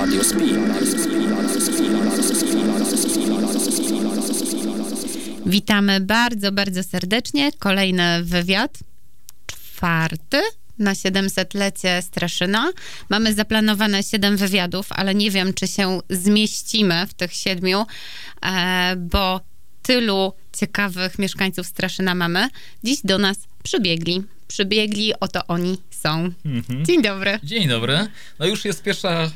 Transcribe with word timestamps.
Radio. 0.00 0.20
Witamy 5.46 6.00
bardzo, 6.00 6.52
bardzo 6.52 6.82
serdecznie. 6.82 7.52
Kolejny 7.58 8.24
wywiad, 8.24 8.78
czwarty 9.46 10.40
na 10.78 10.92
700-lecie 10.92 12.02
Straszyna. 12.02 12.72
Mamy 13.08 13.34
zaplanowane 13.34 14.02
7 14.02 14.36
wywiadów, 14.36 14.86
ale 14.90 15.14
nie 15.14 15.30
wiem, 15.30 15.54
czy 15.54 15.66
się 15.66 16.00
zmieścimy 16.10 17.06
w 17.06 17.14
tych 17.14 17.32
siedmiu, 17.32 17.86
e, 18.42 18.94
bo 18.96 19.40
tylu 19.82 20.32
ciekawych 20.56 21.18
mieszkańców 21.18 21.66
Straszyna 21.66 22.14
mamy. 22.14 22.48
Dziś 22.84 23.00
do 23.04 23.18
nas 23.18 23.38
przybiegli. 23.62 24.22
Przybiegli, 24.48 25.12
oto 25.20 25.46
oni 25.48 25.78
są. 25.90 26.32
Mhm. 26.44 26.84
Dzień 26.84 27.02
dobry. 27.02 27.38
Dzień 27.44 27.68
dobry. 27.68 28.06
No 28.38 28.46
już 28.46 28.64
jest 28.64 28.82
pierwsza 28.82 29.30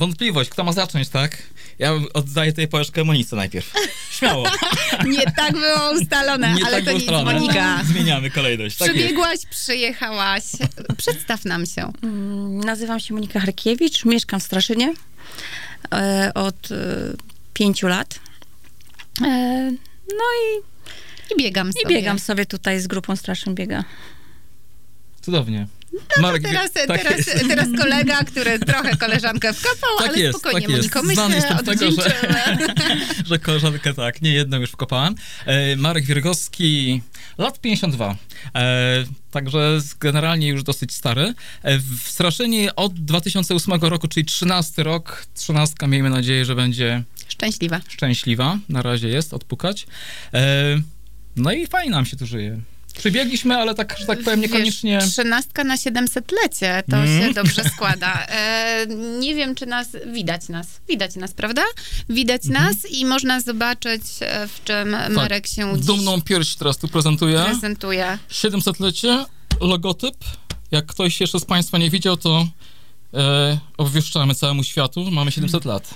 wątpliwość, 0.00 0.50
kto 0.50 0.64
ma 0.64 0.72
zacząć, 0.72 1.08
tak? 1.08 1.42
Ja 1.78 1.92
oddaję 2.14 2.52
tej 2.52 2.68
pałeczkę 2.68 3.04
Monice 3.04 3.36
najpierw. 3.36 3.72
Śmiało. 4.10 4.46
Nie 5.16 5.22
tak 5.36 5.52
było 5.52 5.92
ustalone, 5.92 6.54
Nie 6.54 6.66
ale 6.66 6.76
tak 6.76 6.84
to 6.84 6.92
nic, 6.92 7.00
ustalone. 7.00 7.32
Monika. 7.32 7.80
Zmieniamy 7.84 8.30
kolejność. 8.30 8.76
Tak 8.76 8.88
jest. 8.88 8.98
Przybiegłaś, 9.00 9.38
przyjechałaś. 9.50 10.42
Przedstaw 10.96 11.44
nam 11.44 11.66
się. 11.66 11.92
Mm, 12.02 12.60
Nazywam 12.60 13.00
się 13.00 13.14
Monika 13.14 13.40
Harkiewicz, 13.40 14.04
mieszkam 14.04 14.40
w 14.40 14.42
Straszynie 14.42 14.94
e, 15.94 16.30
od 16.34 16.72
e, 16.72 16.76
pięciu 17.54 17.86
lat. 17.88 18.20
E, 19.22 19.70
no 20.08 20.24
i, 20.40 20.60
I 21.34 21.42
biegam 21.42 21.70
i 21.70 21.72
sobie. 21.72 21.94
biegam 21.94 22.18
sobie 22.18 22.46
tutaj 22.46 22.80
z 22.80 22.86
grupą 22.86 23.16
Straszyn 23.16 23.54
Biega. 23.54 23.84
Cudownie. 25.22 25.66
No 25.92 26.22
Marek, 26.22 26.42
teraz, 26.42 26.72
tak 26.72 27.02
teraz, 27.02 27.26
jest. 27.26 27.48
teraz 27.48 27.68
kolega, 27.78 28.24
który 28.24 28.58
trochę 28.58 28.96
koleżankę 28.96 29.52
wkopał, 29.52 29.90
Tak 29.98 30.08
ale 30.08 30.18
jest, 30.18 30.38
spokojnie, 30.38 30.66
tak. 30.66 30.76
Moniko, 30.76 31.02
my 31.02 31.14
Znany 31.14 31.34
jestem 31.34 31.58
tego, 31.58 31.90
że- 31.90 32.14
że 33.26 33.38
koleżankę 33.38 33.94
tak, 33.94 34.22
nie 34.22 34.32
jedną 34.32 34.58
już 34.60 34.70
wkopałem. 34.70 35.14
E, 35.46 35.76
Marek 35.76 36.04
Wiergowski, 36.04 37.02
lat 37.38 37.60
52. 37.60 38.16
E, 38.54 39.04
także 39.30 39.78
generalnie 40.00 40.48
już 40.48 40.62
dosyć 40.62 40.94
stary. 40.94 41.34
E, 41.62 41.78
w 41.78 41.98
Straszynie 42.08 42.74
od 42.76 42.94
2008 43.04 43.80
roku, 43.80 44.08
czyli 44.08 44.26
13 44.26 44.82
rok. 44.82 45.26
13 45.34 45.74
miejmy 45.88 46.10
nadzieję, 46.10 46.44
że 46.44 46.54
będzie 46.54 47.02
Szczęśliwa. 47.28 47.80
szczęśliwa. 47.88 48.58
Na 48.68 48.82
razie 48.82 49.08
jest, 49.08 49.34
odpukać. 49.34 49.86
No 51.36 51.52
i 51.52 51.66
fajnie 51.66 51.90
nam 51.90 52.06
się 52.06 52.16
tu 52.16 52.26
żyje. 52.26 52.60
Przybiegliśmy, 53.00 53.56
ale 53.56 53.74
tak, 53.74 53.96
że 53.98 54.06
tak 54.06 54.22
powiem, 54.22 54.40
niekoniecznie... 54.40 54.98
Wiesz, 55.00 55.10
trzynastka 55.12 55.64
na 55.64 55.76
700-lecie, 55.76 56.82
to 56.90 56.96
Mm. 56.96 57.28
się 57.28 57.34
dobrze 57.34 57.64
składa. 57.64 58.26
E, 58.26 58.86
nie 59.20 59.34
wiem, 59.34 59.54
czy 59.54 59.66
nas, 59.66 59.88
widać 60.06 60.48
nas, 60.48 60.66
widać 60.88 61.16
nas, 61.16 61.32
prawda? 61.32 61.62
Widać 62.08 62.46
Mhm. 62.46 62.64
nas 62.66 62.76
i 62.90 63.06
można 63.06 63.40
zobaczyć, 63.40 64.02
e, 64.20 64.48
w 64.48 64.64
czym 64.64 64.96
Marek 65.10 65.46
się 65.46 65.76
dziś 65.76 65.86
Dumną 65.86 66.22
pierś 66.22 66.54
teraz 66.54 66.78
tu 66.78 66.88
prezentuję. 66.88 67.42
prezentuje. 67.44 68.18
700-lecie, 68.30 69.24
logotyp. 69.60 70.14
Jak 70.70 70.86
ktoś 70.86 71.20
jeszcze 71.20 71.40
z 71.40 71.44
Państwa 71.44 71.78
nie 71.78 71.90
widział, 71.90 72.16
to 72.16 72.46
e, 73.14 73.58
obwieszczamy 73.76 74.34
całemu 74.34 74.64
światu, 74.64 75.10
mamy 75.10 75.32
700 75.32 75.64
lat. 75.64 75.94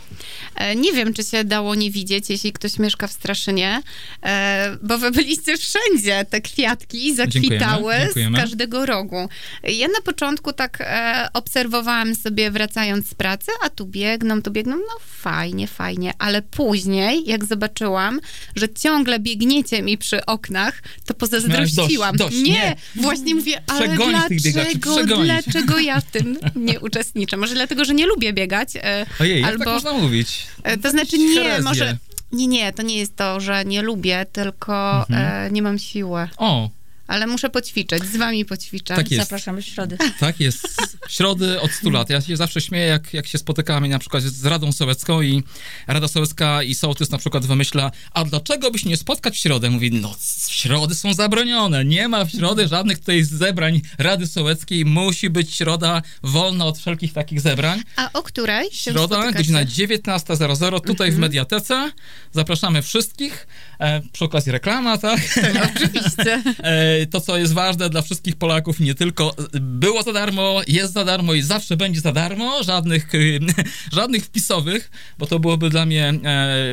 E, 0.54 0.76
Nie 0.76 0.92
wiem, 0.92 1.14
czy 1.14 1.22
się 1.24 1.44
dało 1.44 1.74
nie 1.74 1.90
widzieć, 1.90 2.30
jeśli 2.30 2.52
ktoś 2.52 2.78
mieszka 2.78 3.06
w 3.06 3.12
Straszynie, 3.12 3.82
e, 4.22 4.76
bo 4.82 4.98
wy 4.98 5.10
byliście 5.10 5.56
wszędzie. 5.56 6.26
Te 6.30 6.40
kwiatki 6.40 7.14
zakwitały 7.14 7.50
Dziękujemy, 7.92 8.04
dziękujemy. 8.04 8.38
z 8.38 8.40
każdego 8.40 8.86
rogu. 8.86 9.28
Ja 9.62 9.88
na 9.88 10.00
początku 10.04 10.52
tak 10.52 10.78
e, 10.80 11.28
obserwowałam 11.32 12.14
sobie 12.14 12.50
wracając 12.50 13.08
z 13.08 13.14
pracy, 13.14 13.50
a 13.64 13.70
tu 13.70 13.86
biegną, 13.86 14.42
tu 14.42 14.50
biegną, 14.50 14.76
no 14.76 14.96
fajnie, 15.00 15.66
fajnie, 15.66 16.12
ale 16.18 16.42
później, 16.42 17.24
jak 17.26 17.44
zobaczyłam, 17.44 18.20
że 18.56 18.68
ciągle 18.68 19.18
biegniecie 19.18 19.82
mi 19.82 19.98
przy 19.98 20.26
oknach, 20.26 20.82
to 21.06 21.14
pozazdrościłam. 21.14 22.16
dość, 22.16 22.34
dość, 22.34 22.46
nie, 22.48 22.52
nie. 22.52 22.76
właśnie 22.94 23.34
mówię, 23.34 23.62
ale 23.66 23.88
Przegonić 23.88 24.42
dlaczego, 24.52 25.16
dlaczego 25.24 25.78
ja 25.78 26.00
w 26.00 26.04
tym 26.10 26.38
nie 26.56 26.80
uczestniczę? 26.80 27.03
Może 27.36 27.54
dlatego, 27.54 27.84
że 27.84 27.94
nie 27.94 28.06
lubię 28.06 28.32
biegać, 28.32 28.68
e, 28.76 29.06
Ojej, 29.20 29.44
albo... 29.44 29.64
tak 29.64 29.74
można 29.74 29.92
mówić? 29.92 30.46
E, 30.62 30.76
To 30.76 30.90
znaczy 30.90 31.18
nie, 31.18 31.34
Herezję. 31.34 31.62
może... 31.62 31.96
Nie, 32.32 32.46
nie, 32.46 32.72
to 32.72 32.82
nie 32.82 32.96
jest 32.96 33.16
to, 33.16 33.40
że 33.40 33.64
nie 33.64 33.82
lubię, 33.82 34.26
tylko 34.32 34.98
Mhm. 35.08 35.46
e, 35.46 35.50
nie 35.50 35.62
mam 35.62 35.78
siły. 35.78 36.28
O, 36.36 36.70
Ale 37.06 37.26
muszę 37.26 37.50
poćwiczyć, 37.50 38.04
z 38.04 38.16
wami 38.16 38.44
poćwiczę. 38.44 38.96
Tak 38.96 39.10
jest. 39.10 39.24
Zapraszamy 39.24 39.62
w 39.62 39.64
środę. 39.66 39.96
tak 40.20 40.40
jest. 40.40 40.68
Środy 41.08 41.60
od 41.60 41.70
100 41.70 41.90
lat. 41.90 42.10
Ja 42.10 42.20
się 42.20 42.36
zawsze 42.36 42.60
śmieję, 42.60 42.86
jak, 42.86 43.14
jak 43.14 43.26
się 43.26 43.38
spotykamy 43.38 43.88
na 43.88 43.98
przykład 43.98 44.22
z 44.22 44.44
Radą 44.44 44.72
Sołecką 44.72 45.22
i 45.22 45.42
Rada 45.86 46.08
Sołecka 46.08 46.62
i 46.62 46.74
sołtys 46.74 47.10
na 47.10 47.18
przykład 47.18 47.46
wymyśla, 47.46 47.90
a 48.12 48.24
dlaczego 48.24 48.70
byś 48.70 48.84
nie 48.84 48.96
spotkać 48.96 49.34
w 49.34 49.38
środę? 49.38 49.70
Mówi, 49.70 49.90
no 49.92 50.14
środy 50.48 50.94
są 50.94 51.14
zabronione. 51.14 51.84
Nie 51.84 52.08
ma 52.08 52.24
w 52.24 52.30
środę 52.30 52.68
żadnych 52.68 52.98
tutaj 52.98 53.22
zebrań 53.24 53.80
Rady 53.98 54.26
Sołeckiej. 54.26 54.84
Musi 54.84 55.30
być 55.30 55.54
środa 55.54 56.02
wolna 56.22 56.64
od 56.66 56.78
wszelkich 56.78 57.12
takich 57.12 57.40
zebrań. 57.40 57.82
A 57.96 58.12
o 58.12 58.22
której 58.22 58.70
się 58.70 58.90
Środa, 58.92 59.16
spotykacie? 59.16 59.38
godzina 59.38 59.64
19.00 59.64 60.80
tutaj 60.86 61.12
w 61.12 61.18
Mediatece. 61.18 61.90
Zapraszamy 62.32 62.82
wszystkich. 62.82 63.46
E, 63.78 64.00
przy 64.12 64.24
okazji 64.24 64.52
reklama, 64.52 64.98
tak? 64.98 65.20
Oczywiście. 65.76 66.42
E, 66.62 67.06
to, 67.06 67.20
co 67.20 67.38
jest 67.38 67.52
ważne 67.52 67.90
dla 67.90 68.02
wszystkich 68.02 68.36
Polaków, 68.36 68.80
nie 68.80 68.94
tylko 68.94 69.34
e, 69.54 69.60
było 69.60 70.02
za 70.02 70.12
darmo, 70.12 70.60
jest 70.68 70.92
za 70.92 71.04
darmo 71.04 71.34
i 71.34 71.42
zawsze 71.42 71.76
będzie 71.76 72.00
za 72.00 72.12
darmo, 72.12 72.62
żadnych, 72.62 73.08
żadnych 73.92 74.24
wpisowych, 74.24 74.90
bo 75.18 75.26
to 75.26 75.38
byłoby 75.38 75.70
dla 75.70 75.86
mnie 75.86 76.08
e, 76.08 76.64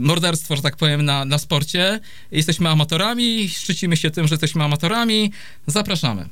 morderstwo, 0.00 0.56
że 0.56 0.62
tak 0.62 0.76
powiem, 0.76 1.04
na, 1.04 1.24
na 1.24 1.38
sporcie. 1.38 2.00
Jesteśmy 2.32 2.68
amatorami, 2.68 3.48
szczycimy 3.48 3.96
się 3.96 4.10
tym, 4.10 4.28
że 4.28 4.34
jesteśmy 4.34 4.64
amatorami. 4.64 5.32
Zapraszamy. 5.66 6.28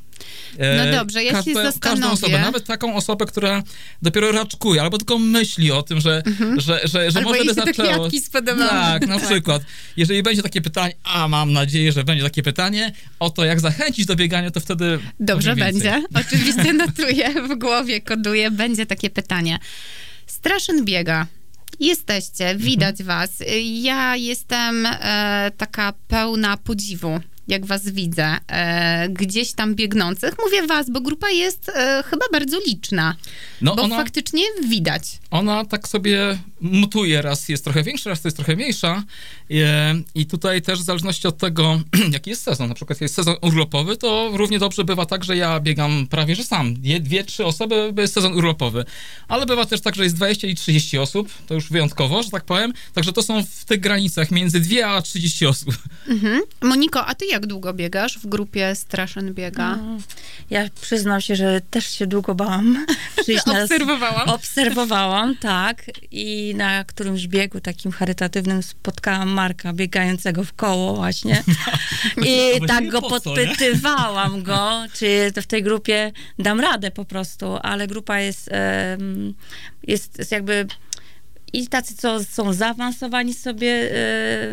E, 0.58 0.76
No 0.86 0.98
dobrze, 0.98 1.24
ja 1.24 1.30
się 1.30 1.36
Każdą 1.36 1.62
zastanowię. 1.62 2.12
osobę, 2.12 2.38
nawet 2.40 2.64
taką 2.64 2.94
osobę, 2.96 3.26
która 3.26 3.62
dopiero 4.02 4.32
raczkuje, 4.32 4.82
albo 4.82 4.98
tylko 4.98 5.18
myśli 5.18 5.70
o 5.72 5.82
tym, 5.82 6.00
że, 6.00 6.22
że, 6.56 6.80
że, 6.84 6.88
że 6.88 6.98
Mhm. 6.98 7.16
Albo 7.16 7.30
może 7.30 7.44
by 7.44 7.54
zaczęło. 7.54 8.08
Tak, 8.68 9.06
na 9.06 9.18
przykład. 9.18 9.62
Jeżeli 9.96 10.22
będzie 10.22 10.42
takie 10.42 10.60
pytanie, 10.60 10.94
a 11.04 11.28
mam 11.28 11.52
nadzieję, 11.52 11.92
że 11.92 12.04
będzie 12.04 12.22
takie 12.24 12.42
pytanie, 12.42 12.92
o 13.20 13.30
to 13.30 13.44
jak 13.44 13.60
zachęcić 13.60 14.06
do 14.06 14.16
biegania, 14.16 14.50
to 14.50 14.60
wtedy 14.60 14.98
Dobrze 15.20 15.56
będzie. 15.56 16.02
Oczywiście 16.14 16.72
notuję 16.86 17.30
w 17.48 17.58
głowie, 17.58 18.00
koduję. 18.00 18.50
Będzie 18.50 18.86
takie 18.86 19.10
pytanie. 19.10 19.58
Straszyn 20.26 20.84
biega. 20.84 21.26
Jesteście, 21.80 22.54
widać 22.56 23.00
Mhm. 23.00 23.06
was. 23.18 23.30
Ja 23.62 24.16
jestem 24.16 24.86
e, 24.86 25.50
taka 25.56 25.92
pełna 26.08 26.56
podziwu, 26.56 27.20
jak 27.52 27.66
was 27.66 27.88
widzę, 27.88 28.36
e, 28.48 29.08
gdzieś 29.08 29.52
tam 29.52 29.74
biegnących. 29.74 30.34
Mówię 30.44 30.66
was, 30.66 30.90
bo 30.90 31.00
grupa 31.00 31.30
jest 31.30 31.68
e, 31.68 32.02
chyba 32.06 32.26
bardzo 32.32 32.58
liczna, 32.66 33.16
No 33.60 33.76
bo 33.76 33.82
ona, 33.82 33.96
faktycznie 33.96 34.42
widać. 34.68 35.02
ona 35.30 35.64
tak 35.64 35.88
sobie 35.88 36.38
mutuje, 36.60 37.22
raz 37.22 37.48
jest 37.48 37.64
trochę 37.64 37.82
większa, 37.82 38.10
raz 38.10 38.20
to 38.20 38.28
jest 38.28 38.36
trochę 38.36 38.56
mniejsza 38.56 39.02
E, 39.50 39.94
i 40.14 40.26
tutaj 40.26 40.62
też 40.62 40.80
w 40.80 40.82
zależności 40.82 41.28
od 41.28 41.38
tego, 41.38 41.80
jaki 42.12 42.30
jest 42.30 42.42
sezon, 42.42 42.68
na 42.68 42.74
przykład 42.74 42.96
jak 42.96 43.00
jest 43.02 43.14
sezon 43.14 43.36
urlopowy, 43.42 43.96
to 43.96 44.30
równie 44.34 44.58
dobrze 44.58 44.84
bywa 44.84 45.06
tak, 45.06 45.24
że 45.24 45.36
ja 45.36 45.60
biegam 45.60 46.06
prawie, 46.06 46.34
że 46.36 46.44
sam, 46.44 46.74
dwie, 46.74 47.00
dwie 47.00 47.24
trzy 47.24 47.44
osoby, 47.44 47.94
jest 47.98 48.14
sezon 48.14 48.32
urlopowy, 48.32 48.84
ale 49.28 49.46
bywa 49.46 49.66
też 49.66 49.80
tak, 49.80 49.94
że 49.94 50.04
jest 50.04 50.16
20 50.16 50.48
i 50.48 50.54
30 50.54 50.98
osób, 50.98 51.28
to 51.46 51.54
już 51.54 51.68
wyjątkowo, 51.70 52.22
że 52.22 52.30
tak 52.30 52.44
powiem, 52.44 52.72
także 52.94 53.12
to 53.12 53.22
są 53.22 53.44
w 53.44 53.64
tych 53.64 53.80
granicach 53.80 54.30
między 54.30 54.60
2 54.60 54.86
a 54.86 55.02
30 55.02 55.46
osób. 55.46 55.78
Mhm. 56.08 56.40
Moniko, 56.62 57.06
a 57.06 57.14
ty 57.14 57.26
jak 57.26 57.41
długo 57.46 57.72
biegasz 57.72 58.18
w 58.18 58.26
grupie 58.26 58.74
Straszyn 58.74 59.34
biega? 59.34 59.78
Ja 60.50 60.68
przyznam 60.80 61.20
się, 61.20 61.36
że 61.36 61.60
też 61.70 61.90
się 61.90 62.06
długo 62.06 62.34
bałam 62.34 62.86
przyjść 63.22 63.46
na... 63.46 63.62
Obserwowałam. 63.62 64.28
Obserwowałam, 64.28 65.36
tak. 65.36 65.84
I 66.10 66.54
na 66.56 66.84
którymś 66.84 67.26
biegu 67.26 67.60
takim 67.60 67.92
charytatywnym 67.92 68.62
spotkałam 68.62 69.28
Marka 69.28 69.72
biegającego 69.72 70.44
w 70.44 70.52
koło 70.52 70.96
właśnie. 70.96 71.42
I 72.16 72.58
właściwie 72.58 72.66
tak 72.66 72.88
go 72.88 73.02
podpytywałam 73.02 74.42
go, 74.42 74.70
czy 74.96 75.32
w 75.36 75.46
tej 75.46 75.62
grupie 75.62 76.12
dam 76.38 76.60
radę 76.60 76.90
po 76.90 77.04
prostu, 77.04 77.56
ale 77.62 77.86
grupa 77.86 78.18
jest, 78.20 78.50
jest 79.86 80.32
jakby 80.32 80.66
i 81.52 81.68
tacy, 81.68 81.96
co 81.96 82.24
są 82.24 82.52
zaawansowani 82.52 83.34
sobie 83.34 83.68
e, 83.68 84.52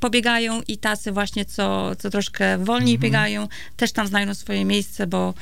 pobiegają 0.00 0.60
i 0.68 0.78
tacy 0.78 1.12
właśnie, 1.12 1.44
co, 1.44 1.96
co 1.98 2.10
troszkę 2.10 2.58
wolniej 2.58 2.94
Mhm. 2.94 3.00
biegają, 3.12 3.48
też 3.76 3.92
tam 3.92 4.06
znajdą 4.06 4.34
swoje 4.34 4.64
miejsce, 4.64 5.06
bo 5.06 5.34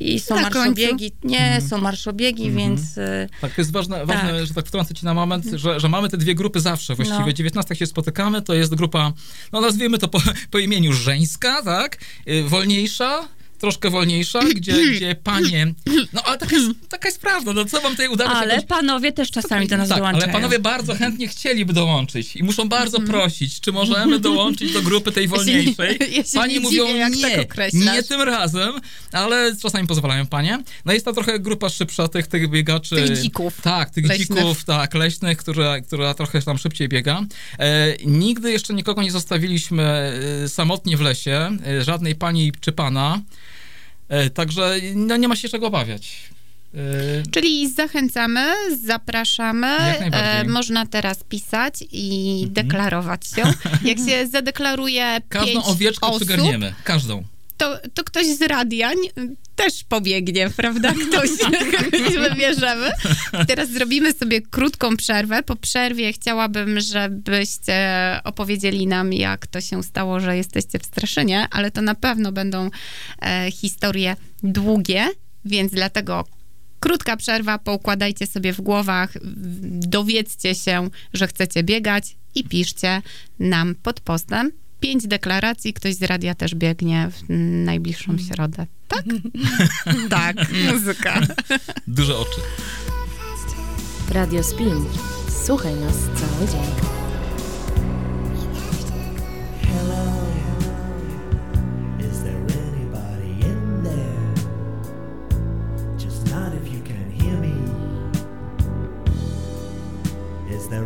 i 0.00 0.20
są 0.20 0.34
Na 0.36 0.42
marszobiegi, 0.42 1.12
nie, 1.24 1.38
Mhm. 1.40 1.68
są 1.68 1.78
marszobiegi, 1.78 2.46
Mhm. 2.46 2.56
więc 2.76 2.98
e, 2.98 3.28
Tak, 3.40 3.54
to 3.54 3.60
jest 3.60 3.72
ważne, 3.72 4.06
ważne 4.06 4.30
Tak. 4.38 4.46
że 4.46 4.54
tak 4.54 4.66
wtrącę 4.66 4.94
ci 4.94 5.04
na 5.04 5.14
moment, 5.14 5.44
że, 5.54 5.80
że 5.80 5.88
mamy 5.88 6.08
te 6.08 6.16
dwie 6.16 6.34
grupy 6.34 6.60
zawsze. 6.60 6.94
Właściwie 6.94 7.20
No. 7.26 7.32
19 7.32 7.74
się 7.76 7.86
spotykamy, 7.86 8.42
to 8.42 8.54
jest 8.54 8.74
grupa, 8.74 9.12
no 9.52 9.60
nazwijmy 9.60 9.98
to 9.98 10.08
po, 10.08 10.18
po 10.50 10.58
imieniu 10.58 10.92
żeńska, 10.92 11.62
tak? 11.62 11.98
Y, 12.28 12.42
Wolniejsza, 12.42 13.28
troszkę 13.58 13.90
wolniejsza, 13.90 14.40
gdzie, 14.56 14.90
gdzie 14.90 15.14
panie... 15.14 15.74
No 16.12 16.22
ale 16.22 16.38
taka 16.38 16.56
jest, 16.56 16.70
taka 16.88 17.08
jest 17.08 17.20
prawda, 17.20 17.52
no 17.52 17.64
co 17.64 17.80
wam 17.80 17.92
tutaj 17.92 18.08
udawać? 18.08 18.36
Ale 18.36 18.54
jakoś... 18.54 18.68
panowie 18.68 19.12
też 19.12 19.30
czasami 19.30 19.66
do 19.66 19.76
nas 19.76 19.88
tak, 19.88 19.98
dołączają. 19.98 20.24
ale 20.24 20.32
panowie 20.32 20.58
bardzo 20.58 20.94
chętnie 20.94 21.28
chcieliby 21.28 21.72
dołączyć 21.72 22.36
i 22.36 22.44
muszą 22.44 22.68
bardzo 22.68 23.00
prosić, 23.00 23.60
czy 23.60 23.72
możemy 23.72 24.18
dołączyć 24.18 24.72
do 24.72 24.82
grupy 24.82 25.12
tej 25.12 25.28
wolniejszej. 25.28 25.98
Ja 26.16 26.24
się 26.24 26.30
Panie 26.34 26.54
nie 26.54 26.60
mówią 26.60 26.86
dziwię, 26.86 26.98
jak 26.98 27.54
tak 27.54 27.72
nie, 27.72 27.92
nie 27.92 28.02
tym 28.02 28.22
razem, 28.22 28.72
ale 29.12 29.56
czasami 29.56 29.86
pozwalają 29.86 30.26
panie. 30.26 30.62
No 30.84 30.92
jest 30.92 31.04
to 31.04 31.12
trochę 31.12 31.38
grupa 31.38 31.68
szybsza 31.68 32.08
tych, 32.08 32.26
tych 32.26 32.50
biegaczy. 32.50 32.96
Tych 32.96 33.22
dzików. 33.22 33.60
Tak, 33.60 33.90
tych 33.90 34.06
Leśnych. 34.06 34.28
dzików, 34.28 34.64
tak, 34.64 34.94
leśnych, 34.94 35.38
która, 35.38 35.80
która 35.80 36.14
trochę 36.14 36.42
tam 36.42 36.58
szybciej 36.58 36.88
biega. 36.88 37.22
E, 37.58 37.96
nigdy 38.04 38.52
jeszcze 38.52 38.74
nikogo 38.74 39.02
nie 39.02 39.10
zostawiliśmy 39.10 39.82
e, 40.44 40.48
samotnie 40.48 40.96
w 40.96 41.00
lesie, 41.00 41.56
e, 41.66 41.84
żadnej 41.84 42.14
pani 42.14 42.52
czy 42.60 42.72
pana. 42.72 43.20
E, 44.08 44.30
także 44.30 44.76
no, 44.94 45.16
nie 45.16 45.28
ma 45.28 45.36
się 45.36 45.48
czego 45.48 45.66
obawiać. 45.66 46.16
E, 46.74 46.78
Czyli 47.30 47.70
zachęcamy, 47.70 48.52
zapraszamy. 48.84 49.66
Jak 49.88 50.00
najbardziej. 50.00 50.40
E, 50.40 50.44
można 50.44 50.86
teraz 50.86 51.24
pisać 51.24 51.74
i 51.92 52.32
Mhm. 52.44 52.52
deklarować 52.52 53.26
się. 53.26 53.42
Jak 53.88 53.98
się 53.98 54.26
zadeklaruje 54.26 55.20
każdą 55.28 55.46
pięć 55.52 55.64
owieczkę 55.66 56.06
osób, 56.06 56.18
przygarniemy. 56.28 56.74
Każdą. 56.84 57.22
to, 57.56 57.78
to 57.94 58.04
ktoś 58.04 58.26
z 58.26 58.42
radia 58.42 58.90
n- 58.92 59.36
też 59.56 59.84
pobiegnie, 59.84 60.50
prawda? 60.50 60.92
Ktoś, 60.92 61.30
kogoś 61.76 62.14
wybierzemy. 62.30 62.90
Teraz 63.46 63.70
zrobimy 63.70 64.12
sobie 64.12 64.40
krótką 64.40 64.96
przerwę. 64.96 65.42
Po 65.42 65.56
przerwie 65.56 66.12
chciałabym, 66.12 66.80
żebyście 66.80 67.76
opowiedzieli 68.24 68.86
nam, 68.86 69.12
jak 69.12 69.46
to 69.46 69.60
się 69.60 69.82
stało, 69.82 70.20
że 70.20 70.36
jesteście 70.36 70.78
w 70.78 70.86
Straszynie, 70.86 71.46
ale 71.50 71.70
to 71.70 71.82
na 71.82 71.94
pewno 71.94 72.32
będą 72.32 72.70
e, 73.22 73.50
historie 73.50 74.16
długie, 74.42 75.08
więc 75.44 75.72
dlatego 75.72 76.24
krótka 76.80 77.16
przerwa, 77.16 77.58
poukładajcie 77.58 78.26
sobie 78.26 78.52
w 78.52 78.60
głowach, 78.60 79.12
dowiedzcie 79.64 80.54
się, 80.54 80.88
że 81.12 81.26
chcecie 81.26 81.62
biegać 81.62 82.16
i 82.34 82.44
piszcie 82.44 83.02
nam 83.38 83.74
pod 83.74 84.00
postem. 84.00 84.52
Pięć 84.80 85.06
deklaracji, 85.06 85.72
ktoś 85.72 85.94
z 85.94 86.02
radia 86.02 86.34
też 86.34 86.54
biegnie 86.54 87.10
w 87.10 87.22
najbliższą 87.64 88.18
środę. 88.18 88.66
Tak? 88.88 89.04
tak, 90.10 90.36
muzyka. 90.72 91.20
Duże 91.86 92.18
oczy. 92.18 92.40
Radio 94.10 94.42
Spin. 94.42 94.84
Słuchaj 95.44 95.74
nas 95.74 95.94
cały 95.94 96.48
dzień. 96.48 96.72
Hello, 99.62 100.12
is 102.00 102.22
there 102.22 102.36
anybody 102.36 103.30
in 103.46 103.82
there? 103.84 104.34
Just 105.98 106.30
not 106.30 106.54
if 106.54 106.68
you 106.72 106.80
can 106.82 107.10
hear 107.10 107.40
me. 107.40 107.54
Is 110.56 110.68
there 110.68 110.84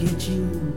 get 0.00 0.28
you 0.28 0.69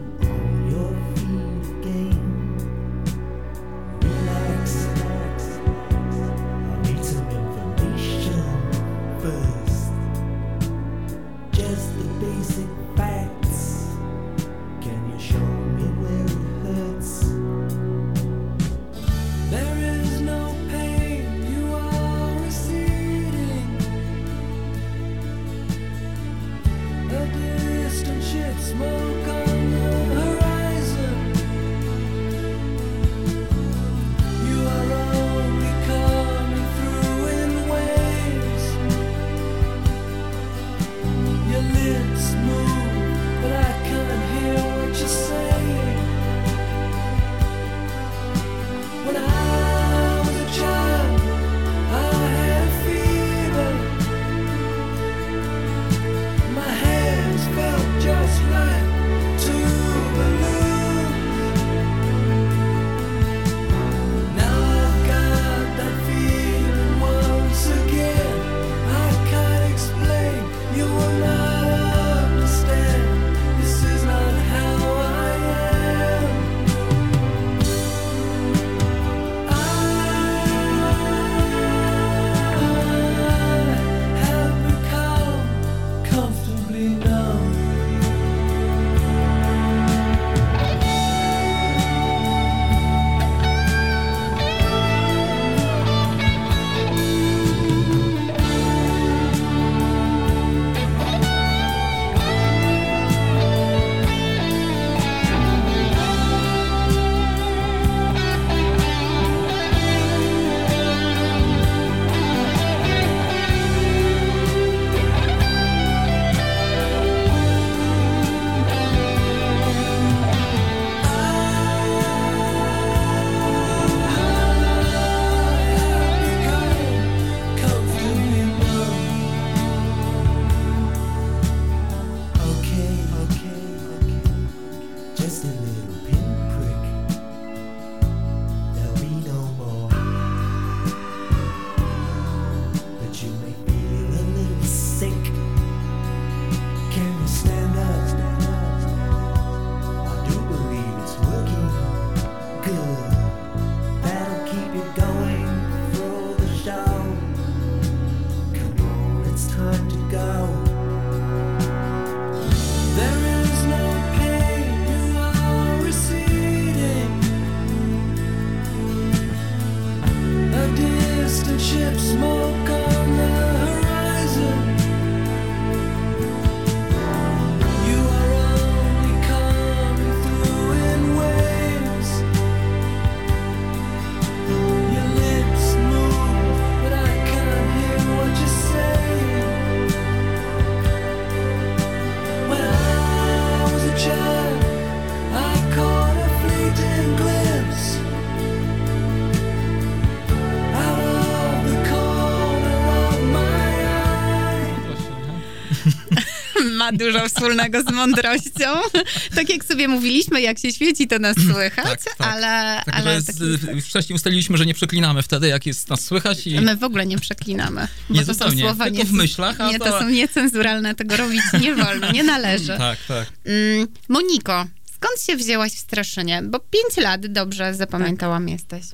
dużo 206.98 207.30
wspólnego 207.30 207.82
z 207.84 207.92
mądrością. 207.92 208.82
tak 209.36 209.50
jak 209.50 209.66
sobie 209.66 209.88
mówiliśmy, 209.88 210.42
jak 210.42 210.60
się 210.60 210.72
świeci, 210.72 211.08
to 211.08 211.20
nas 211.20 211.38
słychać, 211.52 212.00
Tak, 212.04 212.16
tak. 212.18 212.28
ale, 212.28 212.82
Tak, 212.86 212.96
ale 212.96 213.22
z, 213.22 213.86
wcześniej 213.86 214.16
ustaliliśmy, 214.16 214.58
że 214.58 214.66
nie 214.66 214.74
przeklinamy 214.74 215.22
wtedy, 215.24 215.48
jak 215.48 215.66
jest 215.66 215.90
nas 215.90 216.02
słychać 216.02 216.48
i... 216.48 216.60
my 216.62 216.76
w 216.76 216.84
ogóle 216.84 217.06
nie 217.06 217.20
przeklinamy. 217.20 217.88
Bo 218.10 218.16
Nie 218.16 218.26
to 218.26 218.34
są 218.34 218.52
słowa 218.52 218.86
tylko 218.86 218.98
nie, 219.00 219.06
w 219.06 219.12
myślach, 219.12 219.62
a 219.62 219.72
Nie, 219.72 219.80
to 219.80 219.86
to- 219.86 220.00
są 220.00 220.10
niecenzuralne, 220.10 220.96
tego 220.96 221.18
robić 221.18 221.42
nie 221.62 221.76
wolno, 221.76 222.12
nie 222.12 222.24
należy. 222.24 222.78
Tak, 222.84 222.98
tak. 223.08 223.28
Mm, 223.46 223.88
Moniko, 224.10 224.66
skąd 224.96 225.22
się 225.28 225.36
wzięłaś 225.36 225.72
w 225.72 225.80
Straszynie? 225.80 226.42
Bo 226.46 226.60
pięć 226.60 226.98
lat 226.98 227.28
dobrze 227.28 227.74
zapamiętałam 227.76 228.50
jesteś. 228.50 228.86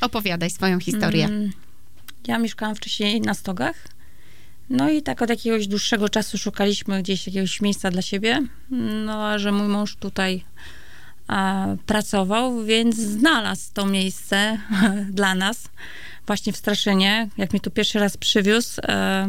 Opowiadaj 0.00 0.50
swoją 0.50 0.80
historię. 0.80 1.24
Mm, 1.24 1.50
Ja 2.26 2.38
mieszkałam 2.38 2.74
wcześniej 2.74 3.20
na 3.20 3.34
Stogach. 3.34 3.76
No 4.70 4.90
i 4.90 5.02
tak 5.02 5.22
od 5.22 5.30
jakiegoś 5.30 5.66
dłuższego 5.66 6.08
czasu 6.08 6.38
szukaliśmy 6.38 7.02
gdzieś 7.02 7.26
jakiegoś 7.26 7.60
miejsca 7.60 7.90
dla 7.90 8.02
siebie. 8.02 8.42
No 9.04 9.26
a 9.26 9.38
że 9.38 9.52
mój 9.52 9.68
mąż 9.68 9.96
tutaj 9.96 10.44
a, 11.28 11.66
pracował, 11.86 12.64
więc 12.64 12.96
znalazł 12.96 13.70
to 13.74 13.86
miejsce 13.86 14.58
dla 15.10 15.34
nas 15.34 15.68
właśnie 16.26 16.52
w 16.52 16.56
Straszynie. 16.56 17.28
Jak 17.38 17.52
mnie 17.52 17.60
tu 17.60 17.70
pierwszy 17.70 17.98
raz 17.98 18.16
przywiózł, 18.16 18.80
e, 18.82 19.28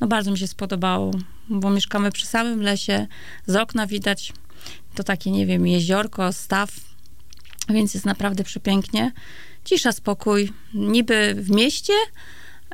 no 0.00 0.06
bardzo 0.06 0.30
mi 0.30 0.38
się 0.38 0.46
spodobało, 0.46 1.10
bo 1.48 1.70
mieszkamy 1.70 2.12
przy 2.12 2.26
samym 2.26 2.62
lesie, 2.62 3.06
z 3.46 3.56
okna 3.56 3.86
widać 3.86 4.32
to 4.94 5.04
takie, 5.04 5.30
nie 5.30 5.46
wiem, 5.46 5.66
jeziorko, 5.66 6.32
staw, 6.32 6.70
więc 7.68 7.94
jest 7.94 8.06
naprawdę 8.06 8.44
przepięknie. 8.44 9.12
Cisza, 9.64 9.92
spokój, 9.92 10.52
niby 10.74 11.34
w 11.38 11.50
mieście, 11.50 11.92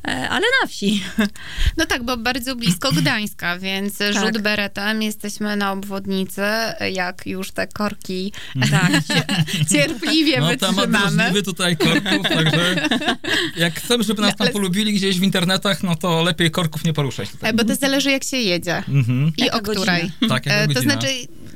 ale 0.03 0.47
na 0.63 0.67
wsi. 0.69 1.03
No 1.77 1.87
tak, 1.87 2.03
bo 2.05 2.17
bardzo 2.17 2.57
blisko 2.57 2.93
Gdańska, 2.93 3.59
więc 3.59 3.99
rzut 4.21 4.39
beretem 4.43 5.03
jesteśmy 5.03 5.57
na 5.57 5.73
obwodnicy, 5.73 6.43
jak 6.93 7.27
już 7.27 7.51
te 7.51 7.67
korki 7.67 8.33
Tak. 8.71 8.91
cierpliwie 9.73 10.41
No 10.41 10.47
wytrzymamy. 10.49 10.87
drażliwy 10.87 11.43
tutaj 11.43 11.77
korków, 11.77 12.29
także 12.29 12.89
jak 13.57 13.75
chcemy, 13.75 14.05
żeby 14.05 14.23
nas 14.23 14.31
No, 14.31 14.37
ale- 14.39 14.49
tam 14.49 14.53
polubili 14.53 14.93
gdzieś 14.93 15.19
w 15.21 15.23
internetach, 15.23 15.83
no 15.83 15.97
to 15.97 16.23
lepiej 16.23 16.51
korków 16.51 16.85
nie 16.85 16.93
poruszać 16.93 17.31
tutaj. 17.31 17.51
E, 17.51 17.53
Bo 17.53 17.65
to 17.65 17.75
zależy, 17.75 18.11
jak 18.11 18.25
się 18.25 18.37
jedzie 18.37 18.77
Mhm. 18.89 19.33
i 19.37 19.41
Jaka 19.45 19.59
o 19.59 19.61
której. 19.61 20.11
Tak, 20.29 20.43
E, 20.47 20.69
To 20.69 20.75
godzina. 20.75 20.93
znaczy, 20.93 21.09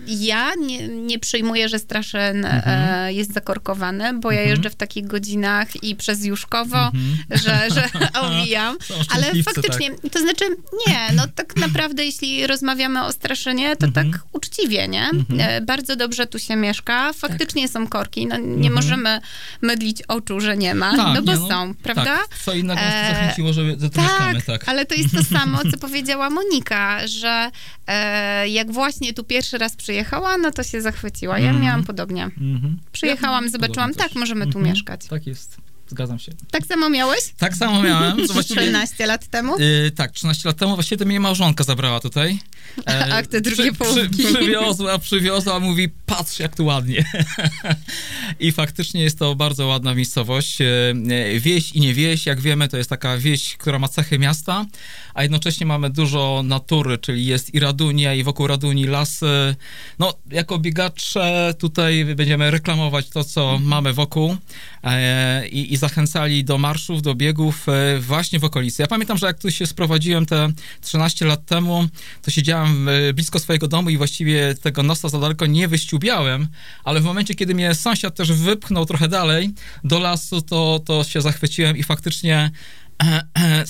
ja 0.06 0.54
nie, 0.54 0.88
nie 0.88 1.18
przyjmuję, 1.18 1.68
że 1.68 1.78
Straszyn 1.78 2.44
Mhm. 2.44 2.62
e, 3.04 3.12
jest 3.12 3.32
zakorkowany, 3.34 4.12
bo 4.20 4.32
ja 4.32 4.42
jeżdżę 4.42 4.70
w 4.70 4.74
takich 4.76 5.06
godzinach 5.06 5.82
i 5.84 5.96
przez 5.96 6.24
Juszkowo, 6.24 6.78
Mhm. 6.78 7.16
że, 7.30 7.68
że 7.74 7.88
omijam. 8.20 8.76
Ale 9.10 9.22
szczęśliwcy, 9.22 9.52
faktycznie, 9.54 9.90
to 10.12 10.18
znaczy, 10.20 10.44
nie, 10.86 10.98
no 11.16 11.22
tak 11.34 11.56
naprawdę, 11.56 12.04
jeśli 12.04 12.46
rozmawiamy 12.46 13.04
o 13.04 13.12
Straszynie, 13.12 13.76
to 13.76 13.86
Mhm. 13.86 14.10
tak 14.12 14.20
uczciwie, 14.32 14.88
nie? 14.88 15.10
E, 15.38 15.60
Bardzo 15.60 15.96
dobrze 15.96 16.26
tu 16.26 16.38
się 16.38 16.56
mieszka, 16.56 17.12
faktycznie 17.12 17.68
są 17.68 17.86
korki, 17.86 18.26
no 18.26 18.36
nie 18.36 18.44
Mhm. 18.54 18.74
możemy 18.74 19.20
mydlić 19.62 20.02
oczu, 20.02 20.40
że 20.40 20.56
nie 20.56 20.74
ma, 20.74 20.96
Tak, 20.96 21.14
no 21.14 21.22
bo 21.22 21.32
nie, 21.32 21.48
są, 21.48 21.74
prawda? 21.82 22.04
Tak, 22.04 22.28
co 22.44 22.52
innego 22.54 22.80
nas 22.80 22.94
E, 22.94 23.14
zachęciło, 23.14 23.52
że 23.52 23.62
że 23.80 23.90
tu 23.90 24.00
mieszkamy, 24.00 24.34
Tak, 24.34 24.44
tak. 24.44 24.68
ale 24.68 24.86
to 24.86 24.94
jest 24.94 25.14
to 25.16 25.24
samo, 25.24 25.58
co 25.72 25.78
powiedziała 25.78 26.30
Monika, 26.30 27.06
że 27.06 27.50
e, 27.86 28.48
jak 28.48 28.72
właśnie 28.72 29.12
tu 29.14 29.24
pierwszy 29.24 29.58
raz 29.58 29.76
przyjechała, 29.94 30.38
no 30.38 30.50
to 30.50 30.62
się 30.62 30.80
zachwyciła. 30.82 31.38
Ja 31.38 31.46
Mhm. 31.46 31.64
miałam 31.64 31.84
podobnie. 31.84 32.24
Mhm. 32.24 32.78
Przyjechałam, 32.92 33.44
Ja 33.44 33.50
zobaczyłam, 33.50 33.94
tak, 33.94 34.14
możemy 34.14 34.44
tu 34.46 34.58
Mhm. 34.58 34.64
mieszkać. 34.66 35.06
Tak 35.06 35.26
jest, 35.26 35.56
zgadzam 35.94 36.18
się. 36.18 36.32
Tak 36.50 36.66
samo 36.66 36.90
miałeś? 36.90 37.20
Tak 37.38 37.56
samo 37.56 37.82
miałem, 37.82 38.26
to 38.26 38.32
właściwie... 38.32 38.60
13 38.60 39.06
lat 39.06 39.26
temu? 39.26 39.56
Y, 39.60 39.90
tak, 39.96 40.12
13 40.12 40.48
lat 40.48 40.56
temu 40.56 40.74
właściwie 40.74 40.96
to 40.96 41.04
mnie 41.04 41.20
małżonka 41.20 41.64
zabrała 41.64 42.00
tutaj. 42.00 42.38
E, 42.88 43.14
Ach, 43.14 43.26
te 43.26 43.40
drugie 43.40 43.72
przy, 43.72 43.78
połówki. 43.78 44.24
Przy, 44.24 44.34
przywiozła, 44.34 44.98
przywiozła, 44.98 45.60
mówi, 45.60 45.88
patrz 46.06 46.38
jak 46.38 46.56
tu 46.56 46.64
ładnie. 46.64 47.04
I 48.40 48.52
faktycznie 48.52 49.02
jest 49.02 49.18
to 49.18 49.34
bardzo 49.34 49.66
ładna 49.66 49.94
miejscowość. 49.94 50.60
E, 50.60 50.66
Wieś 51.40 51.72
i 51.72 51.80
nie 51.80 51.94
wieś, 51.94 52.26
jak 52.26 52.40
wiemy, 52.40 52.68
to 52.68 52.76
jest 52.76 52.90
taka 52.90 53.18
wieś, 53.18 53.56
która 53.56 53.78
ma 53.78 53.88
cechy 53.88 54.18
miasta, 54.18 54.66
a 55.14 55.22
jednocześnie 55.22 55.66
mamy 55.66 55.90
dużo 55.90 56.42
natury, 56.44 56.98
czyli 56.98 57.26
jest 57.26 57.54
i 57.54 57.60
Radunia, 57.60 58.14
i 58.14 58.22
wokół 58.22 58.46
Raduni 58.46 58.86
lasy. 58.86 59.56
No, 59.98 60.14
jako 60.30 60.58
biegacze 60.58 61.54
tutaj 61.58 62.04
będziemy 62.04 62.50
reklamować 62.50 63.08
to, 63.08 63.24
co 63.24 63.58
mamy 63.62 63.92
wokół 63.92 64.36
e, 64.84 65.48
i, 65.48 65.72
i 65.72 65.76
zachęcali 65.88 66.44
do 66.44 66.58
marszów, 66.58 67.02
do 67.02 67.14
biegów 67.14 67.68
e, 67.68 67.98
właśnie 67.98 68.38
w 68.38 68.44
okolicy. 68.44 68.82
Ja 68.82 68.86
pamiętam, 68.86 69.18
że 69.18 69.26
jak 69.26 69.38
tu 69.38 69.50
się 69.50 69.66
sprowadziłem 69.66 70.26
te 70.26 70.48
13 70.80 71.24
lat 71.24 71.46
temu, 71.46 71.88
to 72.22 72.30
siedziałem 72.30 72.88
e, 72.88 73.12
blisko 73.12 73.38
swojego 73.38 73.68
domu 73.68 73.90
i 73.90 73.96
właściwie 73.96 74.54
tego 74.54 74.82
nosa 74.82 75.08
za 75.08 75.18
daleko 75.18 75.46
nie 75.46 75.68
wyściubiałem, 75.68 76.48
ale 76.84 77.00
w 77.00 77.04
momencie, 77.04 77.34
kiedy 77.34 77.54
mnie 77.54 77.74
sąsiad 77.74 78.14
też 78.14 78.32
wypchnął 78.32 78.86
trochę 78.86 79.08
dalej 79.08 79.50
do 79.84 79.98
lasu, 79.98 80.42
to, 80.42 80.80
to 80.84 81.04
się 81.04 81.20
zachwyciłem 81.20 81.76
i 81.76 81.82
faktycznie 81.82 82.50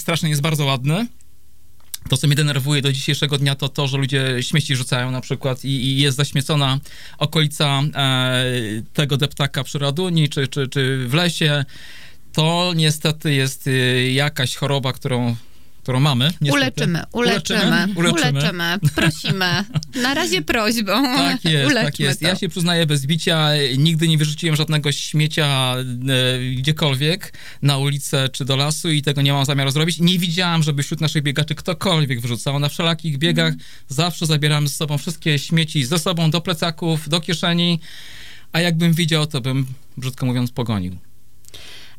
strasznie 0.02 0.28
jest 0.28 0.42
bardzo 0.42 0.64
ładny. 0.64 1.06
To, 2.08 2.16
co 2.16 2.26
mnie 2.26 2.36
denerwuje 2.36 2.82
do 2.82 2.92
dzisiejszego 2.92 3.38
dnia, 3.38 3.54
to 3.54 3.68
to, 3.68 3.86
że 3.86 3.98
ludzie 3.98 4.36
śmieci 4.40 4.76
rzucają 4.76 5.10
na 5.10 5.20
przykład 5.20 5.64
i, 5.64 5.68
i 5.68 5.98
jest 5.98 6.16
zaśmiecona 6.16 6.78
okolica 7.18 7.82
e, 7.94 8.44
tego 8.92 9.16
deptaka 9.16 9.64
przy 9.64 9.78
Raduni 9.78 10.28
czy, 10.28 10.48
czy, 10.48 10.68
czy 10.68 11.08
w 11.08 11.14
lesie. 11.14 11.64
To 12.34 12.72
niestety 12.76 13.34
jest 13.34 13.66
y, 13.66 14.10
jakaś 14.12 14.56
choroba, 14.56 14.92
którą, 14.92 15.36
którą 15.82 16.00
mamy. 16.00 16.30
Uleczymy, 16.52 17.02
uleczymy, 17.12 17.86
Uleczymy. 17.96 18.30
uleczymy, 18.32 18.78
prosimy. 18.94 19.64
Na 20.02 20.14
razie 20.14 20.42
prośbą. 20.42 20.92
Tak 21.16 21.44
jest, 21.44 21.66
Uleczmy 21.70 21.84
tak 21.84 22.00
jest. 22.00 22.20
To. 22.20 22.26
Ja 22.26 22.36
się 22.36 22.48
przyznaję 22.48 22.86
bez 22.86 23.06
bicia, 23.06 23.50
nigdy 23.78 24.08
nie 24.08 24.18
wyrzuciłem 24.18 24.56
żadnego 24.56 24.92
śmiecia 24.92 25.74
e, 25.76 26.54
gdziekolwiek, 26.54 27.32
na 27.62 27.78
ulicę 27.78 28.28
czy 28.28 28.44
do 28.44 28.56
lasu 28.56 28.90
i 28.90 29.02
tego 29.02 29.22
nie 29.22 29.32
mam 29.32 29.44
zamiaru 29.44 29.70
zrobić. 29.70 30.00
Nie 30.00 30.18
widziałam, 30.18 30.62
żeby 30.62 30.82
wśród 30.82 31.00
naszych 31.00 31.22
biegaczy 31.22 31.54
ktokolwiek 31.54 32.20
wyrzucał. 32.20 32.58
Na 32.58 32.68
wszelakich 32.68 33.18
biegach 33.18 33.52
Mhm. 33.52 33.68
zawsze 33.88 34.26
zabieramy 34.26 34.68
z 34.68 34.76
sobą 34.76 34.98
wszystkie 34.98 35.38
śmieci 35.38 35.84
ze 35.84 35.98
sobą 35.98 36.30
do 36.30 36.40
plecaków, 36.40 37.08
do 37.08 37.20
kieszeni, 37.20 37.80
a 38.52 38.60
jakbym 38.60 38.92
widział, 38.92 39.26
to 39.26 39.40
bym, 39.40 39.66
brzydko 39.96 40.26
mówiąc, 40.26 40.50
pogonił. 40.52 40.96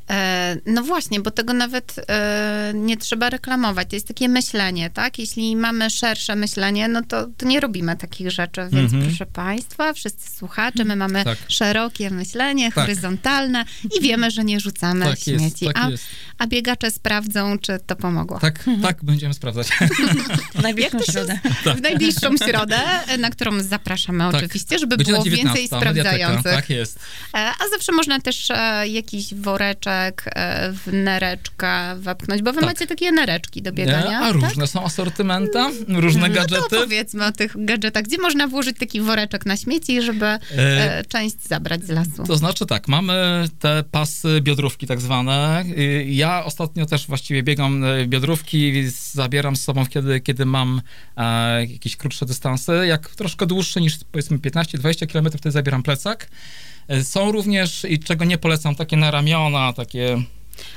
E, 0.09 0.57
No 0.65 0.83
właśnie, 0.83 1.19
bo 1.19 1.31
tego 1.31 1.53
nawet 1.53 1.95
e, 2.09 2.71
nie 2.75 2.97
trzeba 2.97 3.29
reklamować. 3.29 3.89
To 3.89 3.95
jest 3.95 4.07
takie 4.07 4.29
myślenie, 4.29 4.89
tak? 4.89 5.19
Jeśli 5.19 5.55
mamy 5.55 5.89
szersze 5.89 6.35
myślenie, 6.35 6.88
no 6.88 7.01
to, 7.01 7.27
to 7.38 7.45
nie 7.45 7.59
robimy 7.59 7.97
takich 7.97 8.31
rzeczy. 8.31 8.62
Więc 8.71 8.93
Mhm. 8.93 9.03
proszę 9.09 9.25
Państwa, 9.25 9.93
wszyscy 9.93 10.38
słuchacze, 10.38 10.85
my 10.85 10.95
mamy 10.95 11.24
Tak. 11.24 11.38
szerokie 11.47 12.09
myślenie, 12.09 12.65
Tak. 12.65 12.74
horyzontalne 12.75 13.65
i 13.97 14.01
wiemy, 14.01 14.31
że 14.31 14.43
nie 14.43 14.59
rzucamy 14.59 15.05
Tak 15.05 15.19
śmieci. 15.19 15.43
jest, 15.65 15.74
tak 15.75 15.85
a, 15.85 15.89
jest. 15.89 16.03
a 16.38 16.47
biegacze 16.47 16.91
sprawdzą, 16.91 17.59
czy 17.59 17.79
to 17.88 17.95
pomogło. 17.95 18.39
Tak, 18.39 18.63
tak 18.81 19.03
będziemy 19.03 19.33
sprawdzać. 19.33 19.67
W 20.55 20.62
najbliższą 20.62 21.00
środę. 21.12 21.39
W 21.77 21.81
najbliższą 21.81 22.38
środę, 22.38 22.77
e, 23.07 23.17
na 23.17 23.29
którą 23.29 23.63
zapraszamy 23.63 24.24
Tak. 24.31 24.35
oczywiście, 24.35 24.79
żeby 24.79 24.97
Godzina 24.97 25.17
było 25.17 25.24
więcej 25.24 25.45
19, 25.47 25.75
mediateka, 25.85 26.09
sprawdzających. 26.15 26.51
Tak 26.53 26.69
jest. 26.69 27.00
A 27.33 27.53
zawsze 27.71 27.91
można 27.91 28.19
też 28.19 28.47
jakiś 28.88 29.33
woreczek 29.33 29.95
e, 30.25 30.72
w 30.72 30.94
nereczkę 30.94 31.96
wepchnąć, 31.96 32.42
bo 32.42 32.54
wy 32.54 32.60
Tak. 32.60 32.70
macie 32.70 32.88
takie 32.88 33.12
nereczki 33.12 33.62
do 33.62 33.72
biegania, 33.72 34.20
A 34.20 34.34
tak? 34.34 34.34
różne 34.34 34.68
są 34.68 34.84
asortymenta, 34.86 35.70
różne 35.88 36.28
No 36.30 36.36
gadżety. 36.36 36.70
to 36.70 36.82
powiedzmy 36.82 37.25
o 37.25 37.32
tych 37.32 37.66
gadżetach. 37.66 38.04
Gdzie 38.04 38.18
można 38.18 38.48
włożyć 38.48 38.78
taki 38.80 39.02
woreczek 39.02 39.46
na 39.46 39.58
śmieci, 39.58 40.02
żeby 40.02 40.25
E, 40.25 40.40
e, 41.00 41.04
część 41.06 41.36
zabrać 41.48 41.86
z 41.86 41.90
lasu? 41.90 42.24
To 42.28 42.38
znaczy 42.38 42.66
tak, 42.66 42.88
mamy 42.88 43.46
te 43.60 43.84
pasy 43.92 44.42
biodrówki 44.42 44.88
tak 44.88 45.02
zwane. 45.02 45.64
Ja 46.06 46.46
ostatnio 46.46 46.86
też 46.86 47.08
właściwie 47.08 47.44
biegam 47.44 47.84
e, 47.84 48.06
biodrówki, 48.08 48.90
zabieram 49.12 49.56
z 49.56 49.62
sobą 49.62 49.86
kiedy, 49.86 50.20
kiedy 50.22 50.46
mam 50.46 50.82
jakieś 51.70 51.96
krótsze 51.96 52.25
dystanse. 52.25 52.88
Jak 52.88 53.10
troszkę 53.10 53.46
dłuższe 53.46 53.82
niż 53.82 53.98
powiedzmy 54.12 54.38
15-20 54.38 55.08
km, 55.12 55.25
wtedy 55.30 55.52
zabieram 55.52 55.84
plecak. 55.84 56.28
E, 56.88 57.04
Są 57.04 57.32
również, 57.32 57.86
i 57.89 58.00
czego 58.00 58.25
nie 58.25 58.38
polecam, 58.38 58.75
takie 58.75 58.98
na 58.98 59.12
ramiona, 59.12 59.74
takie 59.74 60.18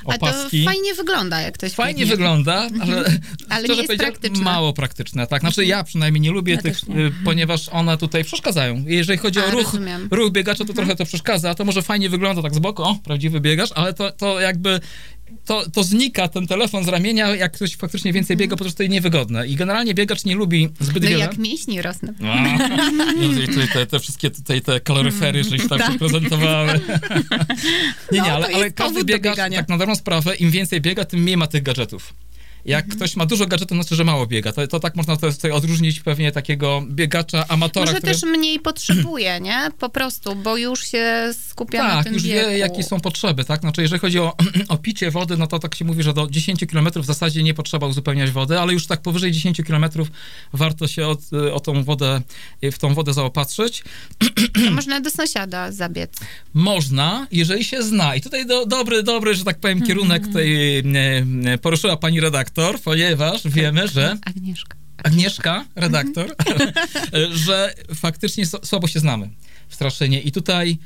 A 0.05 0.09
to 0.11 0.15
opaski. 0.15 0.65
fajnie 0.65 0.93
wygląda, 0.93 1.41
jak 1.41 1.53
ktoś 1.53 1.71
Fajnie 1.73 2.05
wygląda, 2.05 2.67
ale, 2.81 3.03
Ale 3.49 3.63
szczerze 3.65 3.81
nie 3.81 3.97
praktyczne. 3.97 4.43
mało 4.43 4.73
praktyczne. 4.73 5.27
Tak, 5.27 5.41
znaczy 5.41 5.65
ja 5.65 5.83
przynajmniej 5.83 6.21
nie 6.21 6.31
lubię 6.31 6.53
Ja 6.53 6.61
tych, 6.61 6.87
nie. 6.87 6.95
y, 7.05 7.11
ponieważ 7.25 7.69
one 7.69 7.97
tutaj 7.97 8.23
przeszkadzają. 8.23 8.83
Jeżeli 8.87 9.17
chodzi 9.19 9.39
A, 9.39 9.45
o 9.45 9.51
ruch, 9.51 9.63
rozumiem. 9.63 10.07
ruch 10.11 10.31
biegacza, 10.31 10.65
to 10.65 10.73
trochę 10.73 10.95
to 10.95 11.05
przeszkadza. 11.05 11.55
To 11.55 11.65
może 11.65 11.81
fajnie 11.81 12.09
wygląda 12.09 12.41
tak 12.41 12.55
z 12.55 12.59
boku, 12.59 12.83
o, 12.83 12.95
prawdziwy 13.03 13.39
biegacz, 13.41 13.69
ale 13.75 13.93
to, 13.93 14.11
to 14.11 14.39
jakby 14.39 14.79
to, 15.45 15.69
to 15.71 15.83
znika 15.83 16.27
ten 16.27 16.47
telefon 16.47 16.83
z 16.83 16.87
ramienia, 16.87 17.35
jak 17.35 17.51
ktoś 17.53 17.75
faktycznie 17.75 18.13
więcej 18.13 18.37
biega, 18.37 18.55
po 18.55 18.63
prostu 18.63 18.83
jest 18.83 18.93
niewygodne. 18.93 19.47
I 19.47 19.55
generalnie 19.55 19.93
biegacz 19.93 20.25
nie 20.25 20.35
lubi 20.35 20.69
zbyt 20.79 21.03
No 21.03 21.09
wiele. 21.09 21.21
jak 21.21 21.37
mięśni 21.37 21.81
rosną. 21.81 22.13
A, 22.23 22.57
i 23.23 23.47
tutaj 23.47 23.67
te, 23.73 23.85
te 23.85 23.99
wszystkie 23.99 24.31
tutaj 24.31 24.61
te 24.61 24.79
kaloryfery, 24.79 25.43
żeś 25.43 25.67
tam 25.67 25.79
się 25.79 25.99
prezentowały. 25.99 26.73
nie, 28.11 28.21
nie, 28.21 28.27
No, 28.29 28.35
ale, 28.35 28.47
to 28.49 28.55
ale 28.55 28.71
każdy 28.71 29.03
biegacz, 29.03 29.37
tak 29.37 29.69
na 29.69 29.77
dobrą 29.77 29.95
sprawę, 29.95 30.35
im 30.35 30.51
więcej 30.51 30.81
biega, 30.81 31.05
tym 31.05 31.19
mniej 31.19 31.37
ma 31.37 31.47
tych 31.47 31.63
gadżetów. 31.63 32.13
Jak 32.69 32.87
ktoś 32.87 33.15
ma 33.15 33.25
dużo 33.25 33.45
gadżetów, 33.45 33.77
to 33.77 33.83
znaczy, 33.83 33.95
że 33.95 34.03
mało 34.03 34.27
biega. 34.27 34.51
To, 34.51 34.67
to 34.67 34.79
tak 34.79 34.95
można 34.95 35.17
to 35.17 35.31
tutaj 35.31 35.51
odróżnić 35.51 35.99
pewnie 35.99 36.31
takiego 36.31 36.83
biegacza, 36.89 37.45
amatora, 37.47 37.85
Może 37.85 37.97
który... 37.97 38.13
też 38.13 38.23
mniej 38.23 38.59
potrzebuje, 38.59 39.39
nie? 39.39 39.67
Po 39.79 39.89
prostu, 39.89 40.35
bo 40.35 40.57
już 40.57 40.83
się 40.83 41.33
skupia 41.47 41.83
na 41.83 41.89
Tak, 41.89 42.03
tym 42.03 42.13
już 42.13 42.23
wie, 42.23 42.57
jakie 42.57 42.83
są 42.83 42.99
potrzeby, 42.99 43.45
tak? 43.45 43.61
Znaczy, 43.61 43.81
jeżeli 43.81 43.99
chodzi 43.99 44.19
o, 44.19 44.37
o 44.67 44.77
picie 44.77 45.11
wody, 45.11 45.37
no 45.37 45.47
to 45.47 45.59
tak 45.59 45.75
się 45.75 45.85
mówi, 45.85 46.03
że 46.03 46.13
do 46.13 46.27
10 46.27 46.65
km 46.71 46.89
w 46.95 47.05
zasadzie 47.05 47.43
nie 47.43 47.53
potrzeba 47.53 47.87
uzupełniać 47.87 48.31
wody, 48.31 48.59
ale 48.59 48.73
już 48.73 48.87
tak 48.87 49.01
powyżej 49.01 49.31
10 49.31 49.61
km 49.67 49.85
warto 50.53 50.87
się 50.87 51.07
od, 51.07 51.19
o 51.53 51.59
tą 51.59 51.83
wodę, 51.83 52.21
w 52.61 52.77
tą 52.77 52.93
wodę 52.93 53.13
zaopatrzyć. 53.13 53.83
To 54.65 54.71
można 54.79 55.01
do 55.01 55.09
sąsiada 55.09 55.71
zabiec. 55.71 56.11
Można, 56.53 57.27
jeżeli 57.31 57.63
się 57.63 57.83
zna. 57.83 58.15
I 58.15 58.21
tutaj 58.21 58.45
do, 58.45 58.65
dobry, 58.65 59.03
dobry, 59.03 59.35
że 59.35 59.43
tak 59.43 59.59
powiem, 59.59 59.81
kierunek 59.81 60.27
tej 60.33 60.77
e, 60.77 60.83
poruszyła 61.61 61.97
pani 61.97 62.19
redaktor, 62.19 62.58
ponieważ 62.83 63.41
wiemy, 63.47 63.87
że 63.87 64.17
Agnieszka. 64.25 64.77
Agnieszka, 65.03 65.65
redaktor, 65.75 66.35
że 67.45 67.73
faktycznie 67.95 68.45
słabo 68.45 68.87
się 68.87 68.99
znamy 68.99 69.29
w 69.67 69.75
Straszynie. 69.75 70.21
I 70.21 70.31
tutaj 70.31 70.77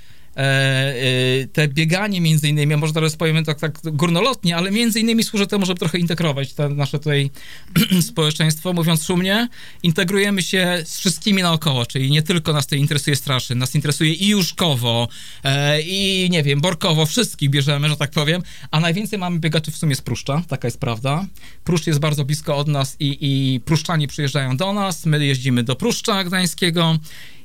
te 1.53 1.67
bieganie 1.67 2.21
między 2.21 2.49
innymi, 2.49 2.75
może 2.75 2.93
teraz 2.93 3.15
powiemy 3.15 3.43
tak, 3.43 3.59
tak 3.59 3.79
górnolotnie, 3.83 4.57
ale 4.57 4.71
między 4.71 4.99
innymi 4.99 5.23
służy 5.23 5.47
temu, 5.47 5.65
żeby 5.65 5.79
trochę 5.79 5.97
integrować 5.97 6.53
te 6.53 6.69
nasze 6.69 6.99
tutaj 6.99 7.31
społeczeństwo. 8.09 8.73
Mówiąc 8.73 9.03
szumnie, 9.05 9.47
integrujemy 9.83 10.41
się 10.41 10.81
z 10.85 10.97
wszystkimi 10.97 11.41
naokoło, 11.41 11.85
czyli 11.85 12.11
nie 12.11 12.21
tylko 12.21 12.53
nas 12.53 12.65
tutaj 12.65 12.79
interesuje 12.79 13.15
Straszyn, 13.15 13.57
nas 13.57 13.75
interesuje 13.75 14.13
i 14.13 14.27
Juszkowo, 14.27 15.07
e, 15.43 15.81
i 15.81 16.29
nie 16.29 16.43
wiem, 16.43 16.61
Borkowo, 16.61 17.05
wszystkich 17.05 17.49
bierzemy, 17.49 17.89
że 17.89 17.97
tak 17.97 18.11
powiem, 18.11 18.41
a 18.71 18.79
najwięcej 18.79 19.19
mamy 19.19 19.39
biegaczy 19.39 19.71
w 19.71 19.77
sumie 19.77 19.95
z 19.95 20.01
Pruszcza, 20.01 20.41
taka 20.47 20.67
jest 20.67 20.79
prawda. 20.79 21.25
Pruszcz 21.63 21.87
jest 21.87 21.99
bardzo 21.99 22.25
blisko 22.25 22.57
od 22.57 22.67
nas 22.67 22.95
i, 22.99 23.17
i 23.21 23.59
Pruszczanie 23.59 24.07
przyjeżdżają 24.07 24.57
do 24.57 24.73
nas, 24.73 25.05
my 25.05 25.25
jeździmy 25.25 25.63
do 25.63 25.75
Pruszcza 25.75 26.23
Gdańskiego 26.23 26.97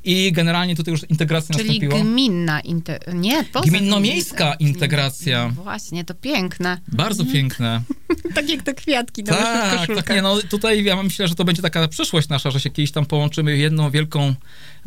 i 0.08 0.32
generalnie 0.32 0.76
tutaj 0.76 0.92
już 0.92 1.10
integracja 1.10 1.54
Czyli 1.56 1.68
nastąpiła. 1.68 2.00
gminna, 2.00 2.60
inte- 2.60 2.98
nie, 3.14 3.44
poza 3.44 3.66
Gminno-miejska 3.70 4.54
integracja. 4.58 5.52
No 5.56 5.62
Właśnie, 5.62 6.04
to 6.04 6.14
piękne. 6.14 6.80
Bardzo 6.88 7.24
piękne. 7.24 7.82
Tak 8.34 8.48
jak 8.48 8.62
te 8.62 8.74
kwiatki 8.74 9.24
na 9.24 9.32
Tak, 9.34 9.88
tak, 9.96 10.10
nie, 10.10 10.22
no 10.22 10.38
tutaj 10.42 10.84
ja 10.84 11.02
myślę, 11.02 11.28
że 11.28 11.34
to 11.34 11.44
będzie 11.44 11.62
taka 11.62 11.88
przyszłość 11.88 12.28
nasza, 12.28 12.50
że 12.50 12.60
się 12.60 12.70
kiedyś 12.70 12.92
tam 12.92 13.06
połączymy 13.06 13.56
w 13.56 13.58
jedną 13.58 13.90
wielką 13.90 14.34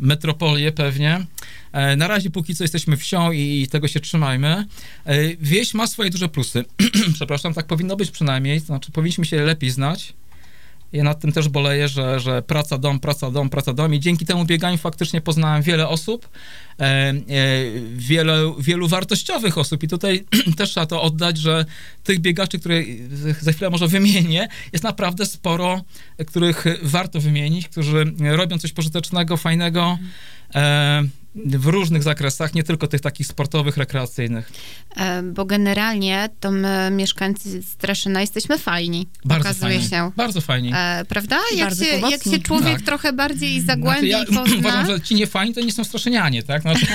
metropolię 0.00 0.72
pewnie. 0.72 1.26
E, 1.72 1.96
Na 1.96 2.08
razie 2.08 2.30
póki 2.30 2.54
co 2.54 2.64
jesteśmy 2.64 2.96
wsią 2.96 3.32
i 3.32 3.68
tego 3.70 3.88
się 3.88 4.00
trzymajmy. 4.00 4.66
E, 5.04 5.36
Wieś 5.36 5.74
ma 5.74 5.86
swoje 5.86 6.10
duże 6.10 6.28
plusy. 6.28 6.64
Przepraszam, 7.14 7.54
tak 7.54 7.66
powinno 7.66 7.96
być 7.96 8.10
przynajmniej, 8.10 8.60
znaczy 8.60 8.92
powinniśmy 8.92 9.24
się 9.24 9.42
lepiej 9.42 9.70
znać. 9.70 10.14
Ja 10.92 11.04
nad 11.04 11.20
tym 11.20 11.32
też 11.32 11.48
boleję, 11.48 11.88
że, 11.88 12.20
że 12.20 12.42
praca, 12.42 12.78
dom, 12.78 13.00
praca, 13.00 13.30
dom, 13.30 13.50
praca, 13.50 13.72
dom 13.72 13.94
i 13.94 14.00
dzięki 14.00 14.26
temu 14.26 14.44
bieganiu 14.44 14.78
faktycznie 14.78 15.20
poznałem 15.20 15.62
wiele 15.62 15.88
osób, 15.88 16.28
e, 16.80 16.84
e, 16.84 17.14
wiele, 17.94 18.54
wielu 18.58 18.88
wartościowych 18.88 19.58
osób. 19.58 19.82
I 19.82 19.88
tutaj 19.88 20.24
też 20.58 20.70
trzeba 20.70 20.86
to 20.86 21.02
oddać, 21.02 21.38
że 21.38 21.64
tych 22.04 22.18
biegaczy, 22.18 22.58
które 22.58 22.82
za 23.40 23.52
chwilę 23.52 23.70
może 23.70 23.88
wymienię, 23.88 24.48
jest 24.72 24.84
naprawdę 24.84 25.26
sporo, 25.26 25.80
których 26.26 26.64
warto 26.82 27.20
wymienić, 27.20 27.68
którzy 27.68 28.04
robią 28.20 28.58
coś 28.58 28.72
pożytecznego, 28.72 29.36
fajnego 29.36 29.98
e, 30.54 31.02
w 31.34 31.66
różnych 31.66 32.02
zakresach, 32.02 32.54
nie 32.54 32.62
tylko 32.62 32.86
tych 32.86 33.00
takich 33.00 33.26
sportowych, 33.26 33.76
rekreacyjnych. 33.76 34.52
E, 34.96 35.22
Bo 35.22 35.44
generalnie 35.44 36.28
to 36.40 36.50
my, 36.50 36.90
mieszkańcy 36.90 37.62
Straszyna, 37.62 38.20
jesteśmy 38.20 38.58
fajni. 38.58 39.08
Bardzo 39.24 39.48
okazuje 39.48 39.74
fajni. 39.74 39.88
się. 39.90 40.10
Bardzo 40.16 40.40
fajni. 40.40 40.72
E, 40.76 41.04
prawda? 41.08 41.38
Jak 41.56 41.74
się, 41.74 41.84
jak 42.10 42.22
się 42.24 42.38
człowiek 42.38 42.76
Tak. 42.76 42.82
trochę 42.82 43.12
bardziej 43.12 43.60
Znaczy, 43.60 43.66
zagłębi 43.66 44.08
ja 44.08 44.22
i 44.22 44.26
pozna... 44.34 44.56
uważam, 44.58 44.86
że 44.86 45.00
ci 45.00 45.14
niefajni 45.14 45.54
to 45.54 45.60
nie 45.60 45.72
są 45.72 45.84
straszynianie, 45.84 46.42
tak? 46.42 46.62
Znaczy, 46.62 46.86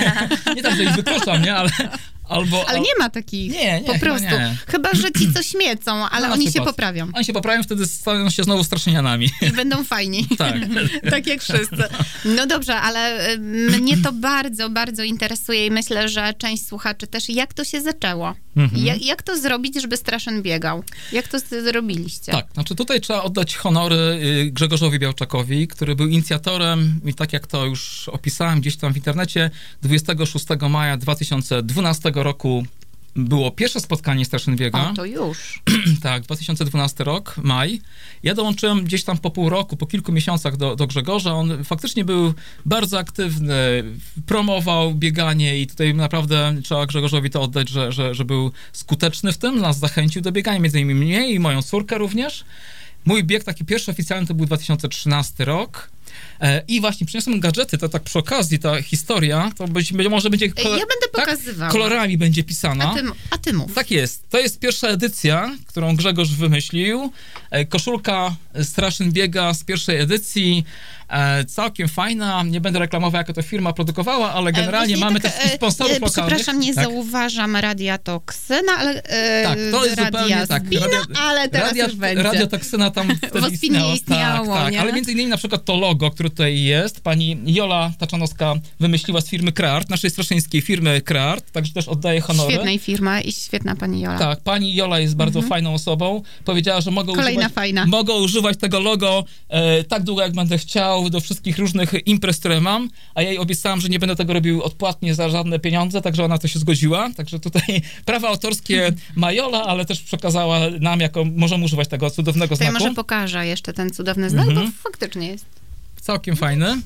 nie 0.56 0.62
tak, 0.62 0.76
że 0.76 0.84
ich 0.84 0.92
wykluczam, 0.96 1.42
nie? 1.42 1.54
Ale, 1.54 1.70
albo, 2.28 2.68
Ale 2.68 2.80
nie 2.80 2.94
ma 2.98 3.10
takich, 3.10 3.52
Nie, 3.52 3.80
nie, 3.80 3.86
po 3.86 3.92
chyba 3.92 4.06
prostu. 4.06 4.28
nie. 4.30 4.56
Chyba, 4.66 4.94
że 4.94 5.12
ci 5.12 5.32
co 5.32 5.42
śmiecą, 5.42 6.08
ale 6.08 6.28
Na 6.28 6.34
oni 6.34 6.52
się 6.52 6.60
poprawią 6.62 7.08
Oni 7.14 7.24
się 7.24 7.32
poprawią, 7.32 7.62
wtedy 7.62 7.86
stają 7.86 8.30
się 8.30 8.44
znowu 8.44 8.64
straszynianami. 8.64 9.30
i 9.42 9.50
będą 9.50 9.84
fajni. 9.84 10.26
Tak. 10.38 10.54
tak 11.10 11.26
jak 11.26 11.42
wszyscy. 11.42 11.84
No 12.24 12.46
dobrze, 12.46 12.76
ale 12.76 13.18
mnie 13.80 13.96
to 13.96 14.12
bardzo, 14.12 14.70
bardzo 14.70 15.02
interesuje 15.02 15.66
i 15.66 15.70
myślę, 15.70 16.08
że 16.08 16.34
część 16.38 16.66
słuchaczy 16.66 17.06
też, 17.06 17.28
jak 17.28 17.54
to 17.54 17.64
się 17.64 17.80
zaczęło? 17.80 18.34
Mhm. 18.56 18.84
Jak, 18.84 19.02
jak 19.02 19.22
to 19.22 19.38
zrobić, 19.38 19.80
żeby 19.82 19.96
Straszyn 19.96 20.42
biegał? 20.42 20.84
Jak 21.12 21.28
to 21.28 21.38
zrobiliście? 21.62 22.32
Tak, 22.32 22.46
znaczy 22.54 22.74
tutaj 22.74 23.00
trzeba 23.00 23.22
oddać 23.22 23.56
honory 23.56 23.96
y, 23.96 24.50
Grzegorzowi 24.50 24.98
Białczakowi, 24.98 25.68
który 25.68 25.96
był 25.96 26.06
inicjatorem 26.06 27.00
i 27.04 27.14
tak 27.14 27.32
jak 27.32 27.46
to 27.46 27.66
już 27.66 28.08
opisałem 28.08 28.60
gdzieś 28.60 28.76
tam 28.76 28.92
w 28.92 28.96
internecie, 28.96 29.50
26 29.82 30.46
maja 30.70 30.96
2012 30.96 32.12
roku 32.22 32.64
było 33.18 33.50
pierwsze 33.50 33.80
spotkanie 33.80 34.24
Straszyn 34.24 34.56
Biega. 34.56 34.90
O, 34.90 34.94
to 34.94 35.04
już. 35.04 35.62
Tak, 36.02 36.22
2012 36.22 37.04
rok, 37.04 37.34
maj. 37.42 37.80
Ja 38.22 38.34
dołączyłem 38.34 38.84
gdzieś 38.84 39.04
tam 39.04 39.18
po 39.18 39.30
pół 39.30 39.48
roku, 39.48 39.76
po 39.76 39.86
kilku 39.86 40.12
miesiącach 40.12 40.56
do, 40.56 40.76
do 40.76 40.86
Grzegorza. 40.86 41.34
On 41.34 41.64
faktycznie 41.64 42.04
był 42.04 42.34
bardzo 42.66 42.98
aktywny, 42.98 43.84
promował 44.26 44.94
bieganie 44.94 45.60
i 45.60 45.66
tutaj 45.66 45.94
naprawdę 45.94 46.56
trzeba 46.64 46.86
Grzegorzowi 46.86 47.30
to 47.30 47.42
oddać, 47.42 47.68
że, 47.68 47.92
że, 47.92 48.14
że 48.14 48.24
był 48.24 48.52
skuteczny 48.72 49.32
w 49.32 49.38
tym, 49.38 49.60
nas 49.60 49.78
zachęcił 49.78 50.22
do 50.22 50.32
biegania, 50.32 50.58
między 50.58 50.80
innymi 50.80 51.00
mnie 51.00 51.30
i 51.32 51.38
moją 51.38 51.62
córkę 51.62 51.98
również. 51.98 52.44
Mój 53.04 53.24
bieg 53.24 53.44
taki 53.44 53.64
pierwszy 53.64 53.90
oficjalny 53.90 54.26
to 54.26 54.34
był 54.34 54.46
2013 54.46 55.44
rok. 55.44 55.90
E, 56.40 56.62
I 56.68 56.80
właśnie 56.80 57.06
przyniosłem 57.06 57.40
gadżety, 57.40 57.78
to 57.78 57.88
tak 57.88 58.02
przy 58.02 58.18
okazji 58.18 58.58
ta 58.58 58.82
historia, 58.82 59.50
to 59.56 59.68
być, 59.68 59.92
może 59.92 60.30
będzie... 60.30 60.46
Ja 60.46 60.52
będę 60.64 61.08
pokazywała. 61.12 61.70
kolorami 61.70 62.18
będzie 62.18 62.44
pisana. 62.44 62.90
A 62.90 62.94
ty, 62.94 63.02
a 63.30 63.38
ty 63.38 63.52
mów. 63.52 63.74
Tak 63.74 63.90
jest. 63.90 64.28
To 64.30 64.38
jest 64.38 64.58
pierwsza 64.58 64.88
edycja, 64.88 65.56
którą 65.66 65.96
Grzegorz 65.96 66.28
wymyślił. 66.30 67.12
E, 67.50 67.64
Koszulka 67.64 68.36
Straszyn 68.62 69.12
Biega 69.12 69.54
z 69.54 69.64
pierwszej 69.64 70.00
edycji. 70.00 70.64
E, 71.08 71.44
Całkiem 71.44 71.88
fajna. 71.88 72.42
Nie 72.42 72.60
będę 72.60 72.78
reklamował, 72.78 73.18
jaka 73.18 73.32
to 73.32 73.42
firma 73.42 73.72
produkowała, 73.72 74.32
ale 74.32 74.52
generalnie 74.52 74.94
E, 74.94 74.98
mamy 74.98 75.20
też 75.20 75.32
tak, 75.32 75.46
i 75.46 75.48
e, 75.48 75.54
sponsorów 75.56 75.96
e, 75.96 76.00
lokalnych. 76.00 76.34
Przepraszam, 76.36 76.60
nie 76.60 76.74
tak. 76.74 76.84
zauważam 76.84 77.56
radia 77.56 77.98
toksyna, 77.98 78.72
ale 78.78 79.02
e, 79.02 79.42
Tak, 79.44 79.58
to 79.70 79.84
jest 79.84 79.96
radia 79.96 80.20
zupełnie 80.20 80.46
tak. 80.46 80.66
Spina, 80.66 80.86
ale 81.20 81.48
teraz 81.48 81.68
radia, 81.68 81.84
już 81.84 81.94
będzie. 81.96 82.22
Radiotoksyna 82.22 82.90
tam 82.90 83.08
wtedy 83.16 83.48
istniało. 83.50 83.94
istniało, 83.94 84.54
tak, 84.54 84.72
tak. 84.72 84.80
Ale 84.80 84.92
między 84.92 85.12
innymi 85.12 85.28
na 85.30 85.36
przykład 85.36 85.64
to 85.64 85.76
logo, 85.76 85.97
które 86.10 86.30
tutaj 86.30 86.62
jest, 86.62 87.00
pani 87.00 87.36
Jola 87.46 87.92
Taczanowska 87.98 88.54
wymyśliła 88.80 89.20
z 89.20 89.28
firmy 89.28 89.52
Kreart, 89.52 89.90
naszej 89.90 90.10
straszyńskiej 90.10 90.60
firmy 90.62 91.00
Kreart, 91.00 91.50
także 91.52 91.72
też 91.72 91.88
oddaję 91.88 92.20
honory. 92.20 92.52
Świetnej 92.52 92.78
firmy 92.78 93.20
i 93.20 93.32
świetna 93.32 93.76
pani 93.76 94.00
Jola. 94.00 94.18
Tak, 94.18 94.40
pani 94.40 94.74
Jola 94.74 94.98
jest 95.00 95.16
bardzo 95.16 95.42
fajną 95.42 95.74
osobą. 95.74 96.22
Powiedziała, 96.44 96.80
że 96.80 96.90
mogą 96.90 97.14
Kolejna 97.14 97.40
używać, 97.40 97.52
fajna. 97.54 97.86
używać 98.20 98.58
tego 98.58 98.80
logo 98.80 99.24
e, 99.48 99.84
tak 99.84 100.02
długo, 100.02 100.22
jak 100.22 100.32
będę 100.34 100.58
chciał, 100.58 101.10
do 101.10 101.20
wszystkich 101.20 101.58
różnych 101.58 102.06
imprez, 102.06 102.38
które 102.38 102.60
mam, 102.60 102.90
a 103.14 103.22
ja 103.22 103.28
jej 103.28 103.38
obiecałam, 103.38 103.80
że 103.80 103.88
nie 103.88 103.98
będę 103.98 104.16
tego 104.16 104.32
robił 104.32 104.62
odpłatnie 104.62 105.14
za 105.14 105.28
żadne 105.28 105.58
pieniądze, 105.58 106.02
także 106.02 106.24
ona 106.24 106.38
to 106.38 106.48
się 106.48 106.58
zgodziła. 106.58 107.10
Także 107.16 107.40
tutaj 107.40 107.82
prawa 108.04 108.28
autorskie 108.28 108.92
ma 109.16 109.32
Jola, 109.32 109.62
ale 109.62 109.84
też 109.84 110.00
przekazała 110.00 110.58
nam, 110.80 111.00
jako 111.00 111.24
możemy 111.24 111.64
używać 111.64 111.88
tego 111.88 112.10
cudownego 112.10 112.56
To 112.56 112.64
ja 112.64 112.70
znaku. 112.70 112.84
może 112.84 112.94
pokażę 112.94 113.46
jeszcze 113.46 113.72
ten 113.72 113.90
cudowny 113.90 114.30
znak, 114.30 114.48
Mhm. 114.48 114.66
bo 114.66 114.72
faktycznie 114.90 115.26
jest. 115.28 115.57
Całkiem 116.08 116.36
fajny. 116.36 116.80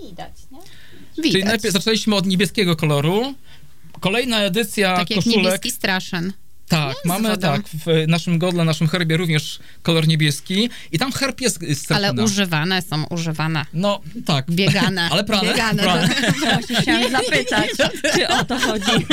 Widać, 0.00 0.32
nie? 0.52 0.58
Czyli 1.14 1.32
Widać. 1.32 1.44
najpierw 1.44 1.72
zaczęliśmy 1.74 2.14
od 2.14 2.26
niebieskiego 2.26 2.76
koloru. 2.76 3.34
Kolejna 4.00 4.40
edycja 4.42 4.96
tak 4.96 5.10
jak 5.10 5.18
koszulek. 5.18 5.36
niebieski 5.44 5.70
straszyn. 5.70 6.32
Tak, 6.68 6.96
mamy 7.04 7.28
wodą. 7.28 7.40
tak, 7.42 7.62
w 7.68 8.04
naszym 8.08 8.38
godle, 8.38 8.64
naszym 8.64 8.88
herbie 8.88 9.16
również 9.16 9.58
kolor 9.82 10.08
niebieski 10.08 10.70
i 10.92 10.98
tam 10.98 11.12
herb 11.12 11.40
jest 11.40 11.58
z 11.84 11.92
Ale 11.92 12.12
używane 12.12 12.82
są, 12.82 13.04
używane. 13.04 13.64
No, 13.72 14.00
tak. 14.26 14.50
Biegane. 14.50 15.08
Ale 15.12 15.24
prane. 15.24 15.48
Biegane, 15.48 15.82
prane. 15.82 16.08
Właśnie 16.40 16.76
chciałam 16.76 17.10
zapytać, 17.10 17.70
czy 18.14 18.28
o 18.28 18.44
to 18.44 18.58
chodzi. 18.66 19.06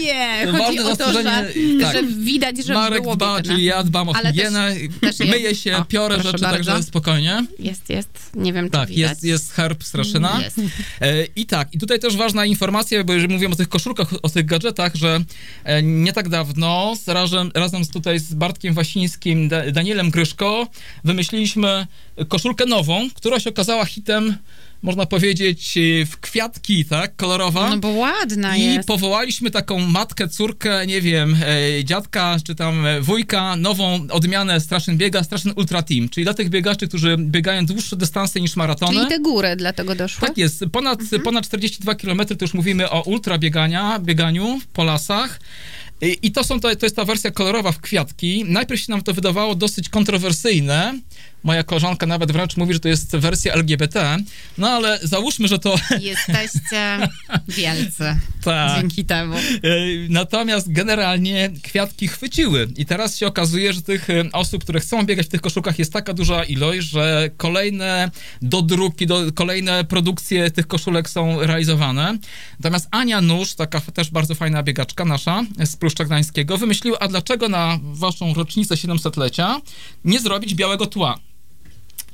Nie, 0.00 0.46
To 0.52 0.64
chodzi 0.64 0.78
o 0.80 0.96
to, 0.96 1.12
że, 1.12 1.24
tak. 1.24 1.46
że 1.92 2.02
widać, 2.18 2.64
że 2.66 2.74
Marek 2.74 3.02
było 3.02 3.16
dba, 3.16 3.42
czyli 3.42 3.64
ja 3.64 3.82
dbam 3.84 4.08
o 4.08 4.16
Ale 4.16 4.30
higienę, 4.32 4.74
też 5.00 5.18
myję 5.18 5.54
się, 5.54 5.76
o, 5.76 5.84
piorę 5.84 6.16
rzeczy, 6.16 6.38
bardzo. 6.38 6.48
także 6.50 6.82
spokojnie. 6.82 7.44
Jest, 7.58 7.90
jest. 7.90 8.30
Nie 8.34 8.52
wiem, 8.52 8.64
czy 8.64 8.70
Tak, 8.70 8.88
widać. 8.88 9.10
jest, 9.10 9.24
jest 9.24 9.52
herb 9.52 9.84
Straszyna. 9.84 10.40
Jest. 10.42 10.58
E, 11.00 11.24
I 11.36 11.46
tak, 11.46 11.74
i 11.74 11.78
tutaj 11.78 11.98
też 11.98 12.16
ważna 12.16 12.44
informacja, 12.46 13.04
bo 13.04 13.12
jeżeli 13.12 13.34
mówimy 13.34 13.52
o 13.52 13.56
tych 13.56 13.68
koszulkach, 13.68 14.08
o 14.22 14.28
tych 14.28 14.46
gadżetach, 14.46 14.94
że 14.94 15.20
e, 15.64 15.82
nie 16.04 16.12
tak 16.12 16.28
dawno 16.28 16.94
z, 17.04 17.08
razem, 17.08 17.50
razem 17.54 17.84
z 17.84 17.88
tutaj 17.88 18.18
z 18.18 18.34
Bartkiem 18.34 18.74
Wasińskim, 18.74 19.48
da, 19.48 19.70
Danielem 19.70 20.10
Gryszko 20.10 20.66
wymyśliliśmy 21.04 21.86
koszulkę 22.28 22.66
nową, 22.66 23.08
która 23.14 23.40
się 23.40 23.50
okazała 23.50 23.84
hitem 23.84 24.34
można 24.82 25.06
powiedzieć, 25.06 25.74
w 26.06 26.16
kwiatki, 26.20 26.84
tak, 26.84 27.16
kolorowa. 27.16 27.70
No 27.70 27.78
bo 27.78 27.88
ładna 27.88 28.56
I 28.56 28.62
jest. 28.64 28.88
powołaliśmy 28.88 29.50
taką 29.50 29.78
matkę, 29.78 30.28
córkę, 30.28 30.86
nie 30.86 31.00
wiem, 31.00 31.36
e, 31.78 31.84
dziadka 31.84 32.36
czy 32.44 32.54
tam 32.54 32.84
wujka, 33.00 33.56
nową 33.56 34.06
odmianę 34.10 34.60
Straszyn 34.60 34.96
Biega, 34.96 35.24
Straszyn 35.24 35.52
Ultra 35.56 35.82
Team, 35.82 36.08
czyli 36.08 36.24
dla 36.24 36.34
tych 36.34 36.48
biegaczy, 36.48 36.88
którzy 36.88 37.16
biegają 37.18 37.66
dłuższe 37.66 37.96
dystanse 37.96 38.40
niż 38.40 38.56
maratony. 38.56 38.94
Czyli 38.96 39.08
te 39.08 39.18
góry 39.20 39.56
dla 39.56 39.72
tego 39.72 39.94
doszły? 39.94 40.28
Tak 40.28 40.38
jest, 40.38 40.64
ponad, 40.72 41.00
Mhm. 41.00 41.22
ponad 41.22 41.44
42 41.44 41.94
km 41.94 42.18
to 42.26 42.36
już 42.40 42.54
mówimy 42.54 42.90
o 42.90 43.02
ultra 43.02 43.38
biegania, 43.38 43.98
bieganiu 43.98 44.60
po 44.72 44.84
lasach. 44.84 45.40
I, 46.00 46.32
to, 46.32 46.44
są, 46.44 46.60
to, 46.60 46.76
to 46.76 46.86
jest 46.86 46.96
ta 46.96 47.04
wersja 47.04 47.30
kolorowa 47.30 47.72
w 47.72 47.80
kwiatki. 47.80 48.44
Najpierw 48.48 48.80
się 48.80 48.92
nam 48.92 49.02
to 49.02 49.14
wydawało 49.14 49.54
dosyć 49.54 49.88
kontrowersyjne. 49.88 51.00
Moja 51.48 51.64
koleżanka 51.64 52.06
nawet 52.06 52.32
wręcz 52.32 52.56
mówi, 52.56 52.74
że 52.74 52.80
to 52.80 52.88
jest 52.88 53.16
wersja 53.16 53.52
LGBT. 53.52 54.16
No 54.58 54.68
ale 54.68 54.98
załóżmy, 55.02 55.48
że 55.48 55.58
to 55.58 55.74
Jesteście 56.00 57.08
wielcy 57.48 58.16
tak. 58.44 58.80
dzięki 58.80 59.04
temu. 59.04 59.36
E, 59.36 59.40
Natomiast 60.08 60.72
generalnie 60.72 61.50
kwiatki 61.62 62.08
chwyciły 62.08 62.68
i 62.76 62.86
teraz 62.86 63.16
się 63.16 63.26
okazuje, 63.26 63.72
że 63.72 63.82
tych 63.82 64.10
e, 64.10 64.24
osób, 64.32 64.64
które 64.64 64.80
chcą 64.80 65.06
biegać 65.06 65.26
w 65.26 65.28
tych 65.28 65.40
koszulkach 65.40 65.78
jest 65.78 65.92
taka 65.92 66.14
duża 66.14 66.44
ilość, 66.44 66.88
że 66.88 67.30
kolejne 67.36 68.10
dodruki, 68.42 69.06
do, 69.06 69.32
kolejne 69.34 69.84
produkcje 69.84 70.50
tych 70.50 70.66
koszulek 70.66 71.10
są 71.10 71.40
realizowane. 71.40 72.18
Natomiast 72.60 72.88
Ania 72.90 73.20
Nóż, 73.20 73.54
taka 73.54 73.80
też 73.80 74.10
bardzo 74.10 74.34
fajna 74.34 74.62
biegaczka 74.62 75.04
nasza 75.04 75.44
z 75.64 75.76
Pruszcza 75.76 76.04
Gdańskiego, 76.04 76.58
wymyśliła, 76.58 76.98
a 76.98 77.08
dlaczego 77.08 77.48
na 77.48 77.78
waszą 77.82 78.34
rocznicę 78.34 78.74
700-lecia 78.74 79.60
nie 80.04 80.20
zrobić 80.20 80.54
białego 80.54 80.86
tła? 80.86 81.18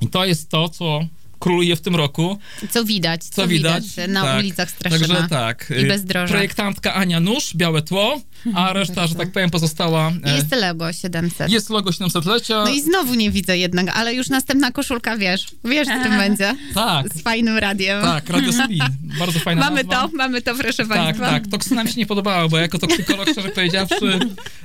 I 0.00 0.06
to 0.06 0.24
jest 0.24 0.48
to, 0.48 0.68
co 0.68 1.00
króluje 1.38 1.76
w 1.76 1.80
tym 1.80 1.96
roku. 1.96 2.38
Co 2.70 2.84
widać, 2.84 3.24
co, 3.24 3.42
Co 3.42 3.48
widać? 3.48 3.84
na 4.08 4.22
Tak. 4.22 4.38
ulicach 4.38 4.70
Straszyna. 4.70 5.06
Także 5.08 5.28
tak. 5.28 5.72
I 5.82 5.86
bezdrożach. 5.86 6.28
Projektantka 6.30 6.94
Ania 6.94 7.20
Nóż, 7.20 7.52
białe 7.56 7.82
tło, 7.82 8.20
a 8.54 8.72
reszta, 8.72 9.06
że 9.06 9.14
tak 9.14 9.32
powiem, 9.32 9.50
pozostała... 9.50 10.12
e, 10.24 10.36
Jest 10.36 10.52
logo 10.56 10.92
700. 10.92 11.50
jest 11.50 11.70
logo 11.70 11.90
700-lecia. 11.90 12.64
No 12.64 12.70
i 12.70 12.82
znowu 12.82 13.14
nie 13.14 13.30
widzę 13.30 13.58
jednak, 13.58 13.88
ale 13.96 14.14
już 14.14 14.28
następna 14.28 14.70
koszulka, 14.70 15.16
wiesz, 15.16 15.46
wiesz, 15.64 15.88
z 15.88 16.02
czym 16.04 16.16
będzie. 16.24 16.54
Tak, 16.74 17.14
Z 17.14 17.22
fajnym 17.22 17.58
radiem. 17.58 18.02
tak, 18.02 18.28
Radio 18.30 18.52
Spin. 18.64 18.78
Bardzo 19.18 19.38
fajna 19.40 19.60
Mamy 19.60 19.84
nazwa. 19.84 20.08
to, 20.08 20.16
mamy 20.16 20.42
to, 20.42 20.54
proszę 20.54 20.86
Tak, 20.86 20.88
państwa. 20.88 21.26
tak. 21.30 21.46
Toksyna 21.46 21.84
mi 21.84 21.90
się 21.90 21.96
nie 21.96 22.06
podobała, 22.06 22.48
bo 22.48 22.58
jako 22.58 22.78
toksykolog, 22.78 23.28
szczerze 23.32 23.48
powiedziawszy, 23.48 24.18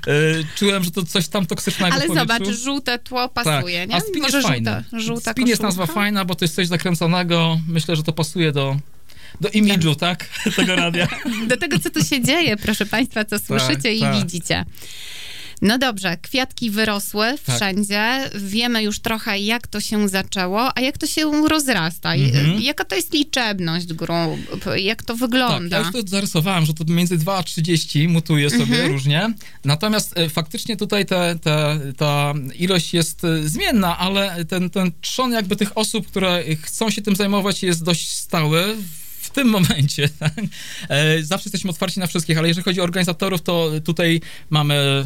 e, 0.07 0.11
czułem, 0.55 0.83
że 0.83 0.91
to 0.91 1.03
coś 1.05 1.27
tam 1.27 1.45
toksycznego 1.45 1.95
Ale 1.95 2.07
zobacz, 2.07 2.47
żółte 2.47 2.99
tło 2.99 3.29
pasuje, 3.29 3.79
tak. 3.79 3.89
nie? 3.89 3.95
A 3.95 3.99
spin 3.99 4.21
Może 4.21 4.37
jest 4.37 4.47
żółta, 4.47 4.73
fajny. 4.83 5.03
żółta 5.03 5.31
spin 5.31 5.47
jest 5.47 5.61
nazwa 5.61 5.83
koszulka? 5.83 6.01
fajna, 6.01 6.25
bo 6.25 6.35
to 6.35 6.45
jest 6.45 6.57
coś 6.59 6.67
zakręconego. 6.67 7.59
Myślę, 7.67 7.95
że 7.95 8.03
to 8.03 8.13
pasuje 8.13 8.51
do, 8.51 8.77
do 9.41 9.49
imidżu, 9.49 9.95
tak? 9.95 10.29
Tego 10.55 10.75
radia. 10.75 11.07
Do 11.47 11.57
tego, 11.57 11.79
co 11.79 11.89
tu 11.89 12.03
się 12.03 12.21
dzieje, 12.21 12.57
proszę 12.57 12.85
państwa, 12.85 13.25
co 13.25 13.39
słyszycie 13.39 13.93
i 13.93 13.99
tak. 13.99 14.15
widzicie. 14.15 14.65
No 15.61 15.77
dobrze, 15.77 16.17
kwiatki 16.21 16.69
wyrosły 16.71 17.25
Tak. 17.45 17.55
wszędzie. 17.55 18.29
Wiemy 18.35 18.83
już 18.83 18.99
trochę, 18.99 19.39
jak 19.39 19.67
to 19.67 19.81
się 19.81 20.09
zaczęło, 20.09 20.77
a 20.77 20.81
jak 20.81 20.97
to 20.97 21.07
się 21.07 21.47
rozrasta. 21.47 22.13
Mhm. 22.15 22.61
Jaka 22.61 22.85
to 22.85 22.95
jest 22.95 23.13
liczebność 23.13 23.93
grup, 23.93 24.39
jak 24.75 25.03
to 25.03 25.13
Tak, 25.13 25.17
wygląda. 25.19 25.77
ja 25.77 25.83
już 25.83 25.91
to 25.93 26.01
zarysowałem, 26.07 26.65
że 26.65 26.73
to 26.73 26.83
między 26.87 27.17
2 27.17 27.37
a 27.37 27.43
30 27.43 28.07
mutuje 28.07 28.49
sobie 28.49 28.61
Mhm. 28.63 28.91
różnie. 28.91 29.33
Natomiast 29.65 30.17
e, 30.17 30.29
faktycznie 30.29 30.77
tutaj 30.77 31.05
te, 31.05 31.35
te, 31.41 31.79
ta 31.97 32.33
ilość 32.55 32.93
jest 32.93 33.23
e, 33.23 33.49
zmienna, 33.49 33.97
ale 33.97 34.45
ten, 34.45 34.69
ten 34.69 34.91
trzon 35.01 35.31
jakby 35.31 35.55
tych 35.55 35.77
osób, 35.77 36.07
które 36.07 36.43
chcą 36.63 36.89
się 36.89 37.01
tym 37.01 37.15
zajmować 37.15 37.63
jest 37.63 37.83
dość 37.83 38.09
stały. 38.09 38.75
W 39.21 39.29
tym 39.31 39.47
momencie, 39.57 40.09
tak? 40.19 40.33
Zawsze 41.21 41.47
jesteśmy 41.49 41.69
otwarci 41.69 41.99
na 41.99 42.07
wszystkich, 42.07 42.37
ale 42.37 42.47
jeżeli 42.47 42.63
chodzi 42.65 42.81
o 42.81 42.83
organizatorów, 42.83 43.41
to 43.41 43.71
tutaj 43.85 44.21
mamy 44.49 45.05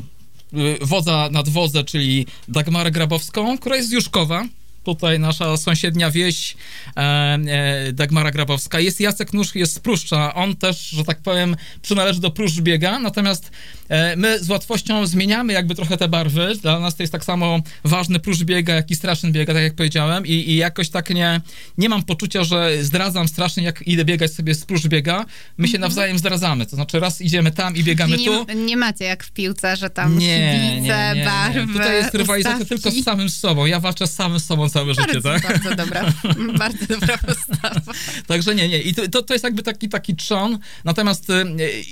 wodza 0.81 1.29
nad 1.31 1.49
wodze, 1.49 1.83
czyli 1.83 2.25
Dagmarę 2.47 2.91
Grabowską, 2.91 3.57
która 3.57 3.75
jest 3.75 3.89
z 3.89 3.91
Juszkowa. 3.91 4.45
Tutaj 4.83 5.19
nasza 5.19 5.57
sąsiednia 5.57 6.11
wieś 6.11 6.55
e, 6.97 6.99
e, 6.99 7.91
Dagmara 7.93 8.31
Grabowska. 8.31 8.79
Jest 8.79 8.99
Jacek 8.99 9.33
Nóż, 9.33 9.55
jest 9.55 9.73
z 9.75 9.79
Pruszcza. 9.79 10.33
On 10.33 10.55
też, 10.55 10.89
że 10.89 11.03
tak 11.03 11.17
powiem, 11.21 11.55
przynależy 11.81 12.19
do 12.21 12.31
Pruszcz 12.31 12.59
biega, 12.61 12.99
natomiast 12.99 13.51
e, 13.89 14.15
my 14.15 14.39
z 14.43 14.49
łatwością 14.49 15.07
zmieniamy 15.07 15.53
jakby 15.53 15.75
trochę 15.75 15.97
te 15.97 16.07
barwy. 16.07 16.53
Dla 16.61 16.79
nas 16.79 16.95
to 16.95 17.03
jest 17.03 17.13
tak 17.13 17.23
samo 17.25 17.59
ważny 17.83 18.19
Pruszcz 18.19 18.43
biega, 18.43 18.73
jak 18.73 18.91
i 18.91 18.95
Straszyn 18.95 19.31
biega, 19.31 19.53
tak 19.53 19.63
jak 19.63 19.75
powiedziałem 19.75 20.25
i, 20.25 20.31
i 20.31 20.55
jakoś 20.55 20.89
tak 20.89 21.09
nie, 21.09 21.41
nie 21.77 21.89
mam 21.89 22.03
poczucia, 22.03 22.43
że 22.43 22.83
zdradzam 22.83 23.27
strasznie, 23.27 23.63
jak 23.63 23.87
idę 23.87 24.05
biegać 24.05 24.31
sobie 24.33 24.55
z 24.55 24.65
Pruszcz 24.65 24.87
biega. 24.87 25.25
My 25.57 25.67
się 25.67 25.79
nawzajem 25.79 26.17
zdradzamy, 26.19 26.65
to 26.65 26.75
znaczy 26.75 26.99
raz 26.99 27.21
idziemy 27.21 27.51
tam 27.51 27.75
i 27.75 27.83
biegamy 27.83 28.13
Czyli 28.13 28.25
tu. 28.25 28.45
nie, 28.47 28.55
nie 28.55 28.77
macie 28.77 29.05
jak 29.05 29.23
w 29.23 29.31
piłce, 29.31 29.75
że 29.77 29.89
tam 29.89 30.17
Nie, 30.17 30.59
kibice, 30.71 30.81
nie, 30.81 31.13
nie, 31.13 31.19
nie. 31.19 31.25
barwy, 31.25 31.73
Tutaj 31.73 31.95
jest 31.95 32.13
rywalizacja 32.15 32.57
ustawki. 32.63 32.81
tylko 32.83 33.01
z 33.01 33.03
samym 33.03 33.29
sobą. 33.29 33.65
Ja 33.65 33.79
walczę 33.79 34.07
z 34.07 34.15
samym 34.15 34.39
sobą 34.39 34.69
całe 34.73 34.93
życie, 34.93 35.21
bardzo, 35.21 35.47
tak? 35.47 35.63
bardzo 35.63 35.75
dobra, 35.75 36.13
bardzo 36.59 36.85
dobra 36.87 37.17
postawa. 37.17 37.93
Także 38.27 38.55
nie, 38.55 38.69
nie. 38.69 38.81
I 38.81 38.93
to, 38.93 39.23
to, 39.23 39.33
jest 39.33 39.43
jakby 39.43 39.63
taki, 39.63 39.89
taki 39.89 40.15
trzon. 40.15 40.59
Natomiast 40.83 41.29
y, 41.29 41.33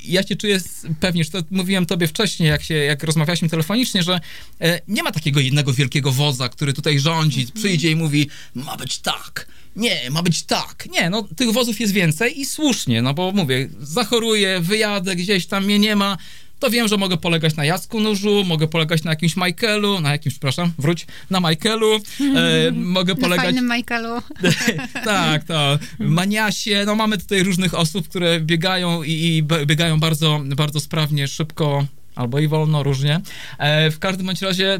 ja 0.06 0.24
się 0.24 0.36
czuję 0.36 0.60
pewnie, 1.00 1.24
że 1.24 1.30
to 1.30 1.39
mówiłem 1.52 1.86
tobie 1.86 2.08
wcześniej, 2.08 2.50
jak, 2.50 2.63
się, 2.63 2.74
jak 2.74 3.04
rozmawialiśmy 3.04 3.50
telefonicznie, 3.50 4.04
że 4.04 4.20
e, 4.62 4.80
nie 4.88 5.04
ma 5.04 5.12
takiego 5.12 5.39
jednego 5.39 5.74
wielkiego 5.74 6.12
wodza, 6.12 6.50
który 6.50 6.74
tutaj 6.74 7.00
rządzi, 7.00 7.48
przyjdzie 7.54 7.91
i 7.91 7.96
mówi, 7.96 8.30
ma 8.56 8.78
być 8.78 9.00
tak. 9.00 9.48
Nie, 9.76 10.10
ma 10.10 10.24
być 10.24 10.44
tak. 10.44 10.88
Nie, 10.91 11.10
no 11.10 11.28
tych 11.36 11.52
wozów 11.52 11.80
jest 11.80 11.94
więcej 11.94 12.39
i 12.39 12.46
słusznie, 12.46 13.02
no 13.02 13.13
bo 13.13 13.32
mówię, 13.32 13.70
zachoruję, 13.80 14.60
wyjadę 14.60 15.15
gdzieś 15.15 15.46
tam, 15.46 15.65
mnie 15.65 15.80
nie 15.80 15.96
ma, 15.96 16.17
to 16.62 16.69
wiem, 16.69 16.88
że 16.88 16.97
mogę 16.97 17.17
polegać 17.17 17.56
na 17.56 17.65
Jacku 17.65 18.00
Nóżu, 18.00 18.43
mogę 18.43 18.67
polegać 18.67 19.04
na 19.04 19.12
jakimś 19.12 19.36
Michaelu, 19.36 20.00
na 20.00 20.12
jakimś, 20.12 20.34
przepraszam, 20.34 20.71
wróć, 20.78 21.08
na 21.30 21.39
Michaelu, 21.39 21.95
e, 21.95 22.71
mogę 22.97 23.13
Na 23.13 23.19
polegać... 23.19 23.45
fajnym 23.45 23.71
Michaelu. 23.78 24.21
tak, 25.06 25.43
to. 25.43 25.80
Maniasie, 26.00 26.84
no 26.86 26.95
mamy 26.95 27.17
tutaj 27.17 27.43
różnych 27.43 27.74
osób, 27.74 28.08
które 28.08 28.39
biegają 28.39 29.04
i, 29.04 29.12
i 29.12 29.43
biegają 29.65 30.00
bardzo, 30.00 30.41
bardzo 30.56 30.80
sprawnie, 30.80 31.28
szybko, 31.28 31.86
albo 32.15 32.39
i 32.39 32.47
wolno, 32.47 32.84
różnie. 32.84 33.21
E, 33.58 33.91
w 33.91 34.00
każdym 34.00 34.26
bądź 34.26 34.41
razie 34.41 34.80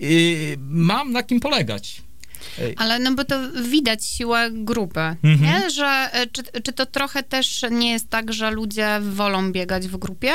y, 0.00 0.56
mam 0.60 1.12
na 1.12 1.22
kim 1.22 1.40
polegać. 1.40 2.02
Ale 2.76 2.98
no 2.98 3.14
bo 3.14 3.24
to 3.24 3.34
widać 3.62 4.06
siłę 4.06 4.48
grupy, 4.52 5.00
Mhm. 5.00 5.40
nie? 5.42 5.70
Że 5.70 5.86
e, 6.12 6.26
czy, 6.26 6.42
czy 6.64 6.72
to 6.72 6.86
trochę 6.86 7.22
też 7.22 7.64
nie 7.70 7.90
jest 7.92 8.08
tak, 8.08 8.32
że 8.32 8.50
ludzie 8.50 8.88
wolą 9.00 9.52
biegać 9.52 9.88
w 9.88 9.96
grupie? 9.96 10.32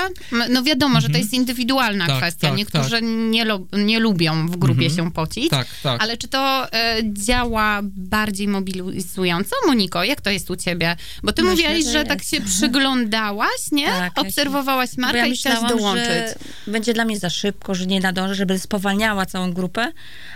No 0.49 0.63
wiadomo, 0.63 1.01
że 1.01 1.09
to 1.09 1.17
jest 1.17 1.33
indywidualna 1.33 2.03
Mhm. 2.03 2.19
Tak, 2.21 2.29
kwestia. 2.29 2.47
tak, 2.47 2.57
Niektórzy 2.57 3.01
nie, 3.01 3.45
lu- 3.45 3.67
nie 3.73 3.99
lubią 3.99 4.47
w 4.47 4.57
grupie 4.57 4.85
Mhm. 4.85 4.95
się 4.95 5.11
pocić. 5.11 5.49
Tak, 5.49 5.67
tak. 5.83 6.03
Ale 6.03 6.17
czy 6.17 6.27
to 6.27 6.73
e, 6.73 6.97
działa 7.13 7.79
bardziej 7.83 8.47
mobilizująco? 8.47 9.55
Moniko, 9.67 10.03
jak 10.03 10.21
to 10.21 10.29
jest 10.29 10.51
u 10.51 10.55
ciebie? 10.55 10.95
Bo 11.23 11.31
ty 11.33 11.43
Myślę, 11.43 11.51
mówiłaś, 11.69 11.83
że 11.85 11.91
że 11.91 12.03
tak 12.03 12.23
się 12.23 12.41
przyglądałaś, 12.41 13.71
nie? 13.71 13.87
Tak, 13.87 14.17
Obserwowałaś 14.19 14.97
markę 14.97 15.17
ja 15.17 15.25
i 15.25 15.37
chciałaś 15.37 15.69
dołączyć. 15.71 16.05
że 16.05 16.35
będzie 16.71 16.93
dla 16.93 17.05
mnie 17.05 17.19
za 17.19 17.29
szybko, 17.29 17.75
że 17.75 17.85
nie 17.85 17.99
nadążę, 17.99 18.35
żeby 18.35 18.59
spowalniała 18.59 19.25
całą 19.25 19.53
grupę, 19.53 19.91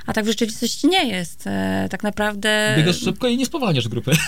a 0.05 0.13
tak 0.13 0.25
w 0.25 0.27
rzeczywistości 0.27 0.87
nie 0.87 1.07
jest. 1.07 1.45
E, 1.69 1.89
tak 1.89 2.03
naprawdę... 2.03 2.73
Biegasz 2.77 2.99
szybko 2.99 3.27
i 3.27 3.37
nie 3.37 3.45
spowalniasz 3.45 3.87
grupy. 3.87 4.11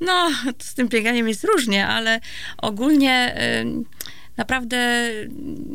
No, 0.00 0.30
z 0.58 0.74
tym 0.74 0.88
bieganiem 0.88 1.28
jest 1.28 1.44
różnie, 1.44 1.86
ale 1.86 2.20
ogólnie 2.58 3.34
ym, 3.60 3.84
naprawdę 4.36 5.10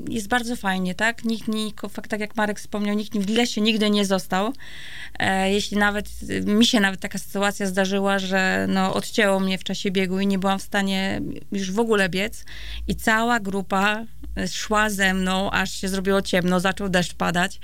jest 0.09 0.27
bardzo 0.27 0.55
fajnie, 0.55 0.95
tak? 0.95 1.23
Nikt, 1.23 1.47
nikt, 1.47 1.81
tak 2.09 2.19
jak 2.19 2.35
Marek 2.35 2.59
wspomniał, 2.59 2.95
nikt 2.95 3.17
w 3.17 3.29
lesie 3.29 3.61
nigdy 3.61 3.89
nie 3.89 4.05
został. 4.05 4.53
E, 5.19 5.51
jeśli 5.51 5.77
nawet, 5.77 6.09
mi 6.45 6.65
się 6.65 6.79
nawet 6.79 6.99
taka 6.99 7.17
sytuacja 7.17 7.65
zdarzyła, 7.65 8.19
że 8.19 8.65
no, 8.69 8.93
odcięło 8.93 9.39
mnie 9.39 9.57
w 9.57 9.63
czasie 9.63 9.91
biegu 9.91 10.19
i 10.19 10.27
nie 10.27 10.39
byłam 10.39 10.59
w 10.59 10.63
stanie 10.63 11.21
już 11.51 11.71
w 11.71 11.79
ogóle 11.79 12.09
biec 12.09 12.45
i 12.87 12.95
cała 12.95 13.39
grupa 13.39 14.05
szła 14.51 14.89
ze 14.89 15.13
mną, 15.13 15.51
aż 15.51 15.71
się 15.71 15.89
zrobiło 15.89 16.21
ciemno, 16.21 16.59
zaczął 16.59 16.89
deszcz 16.89 17.13
padać. 17.13 17.59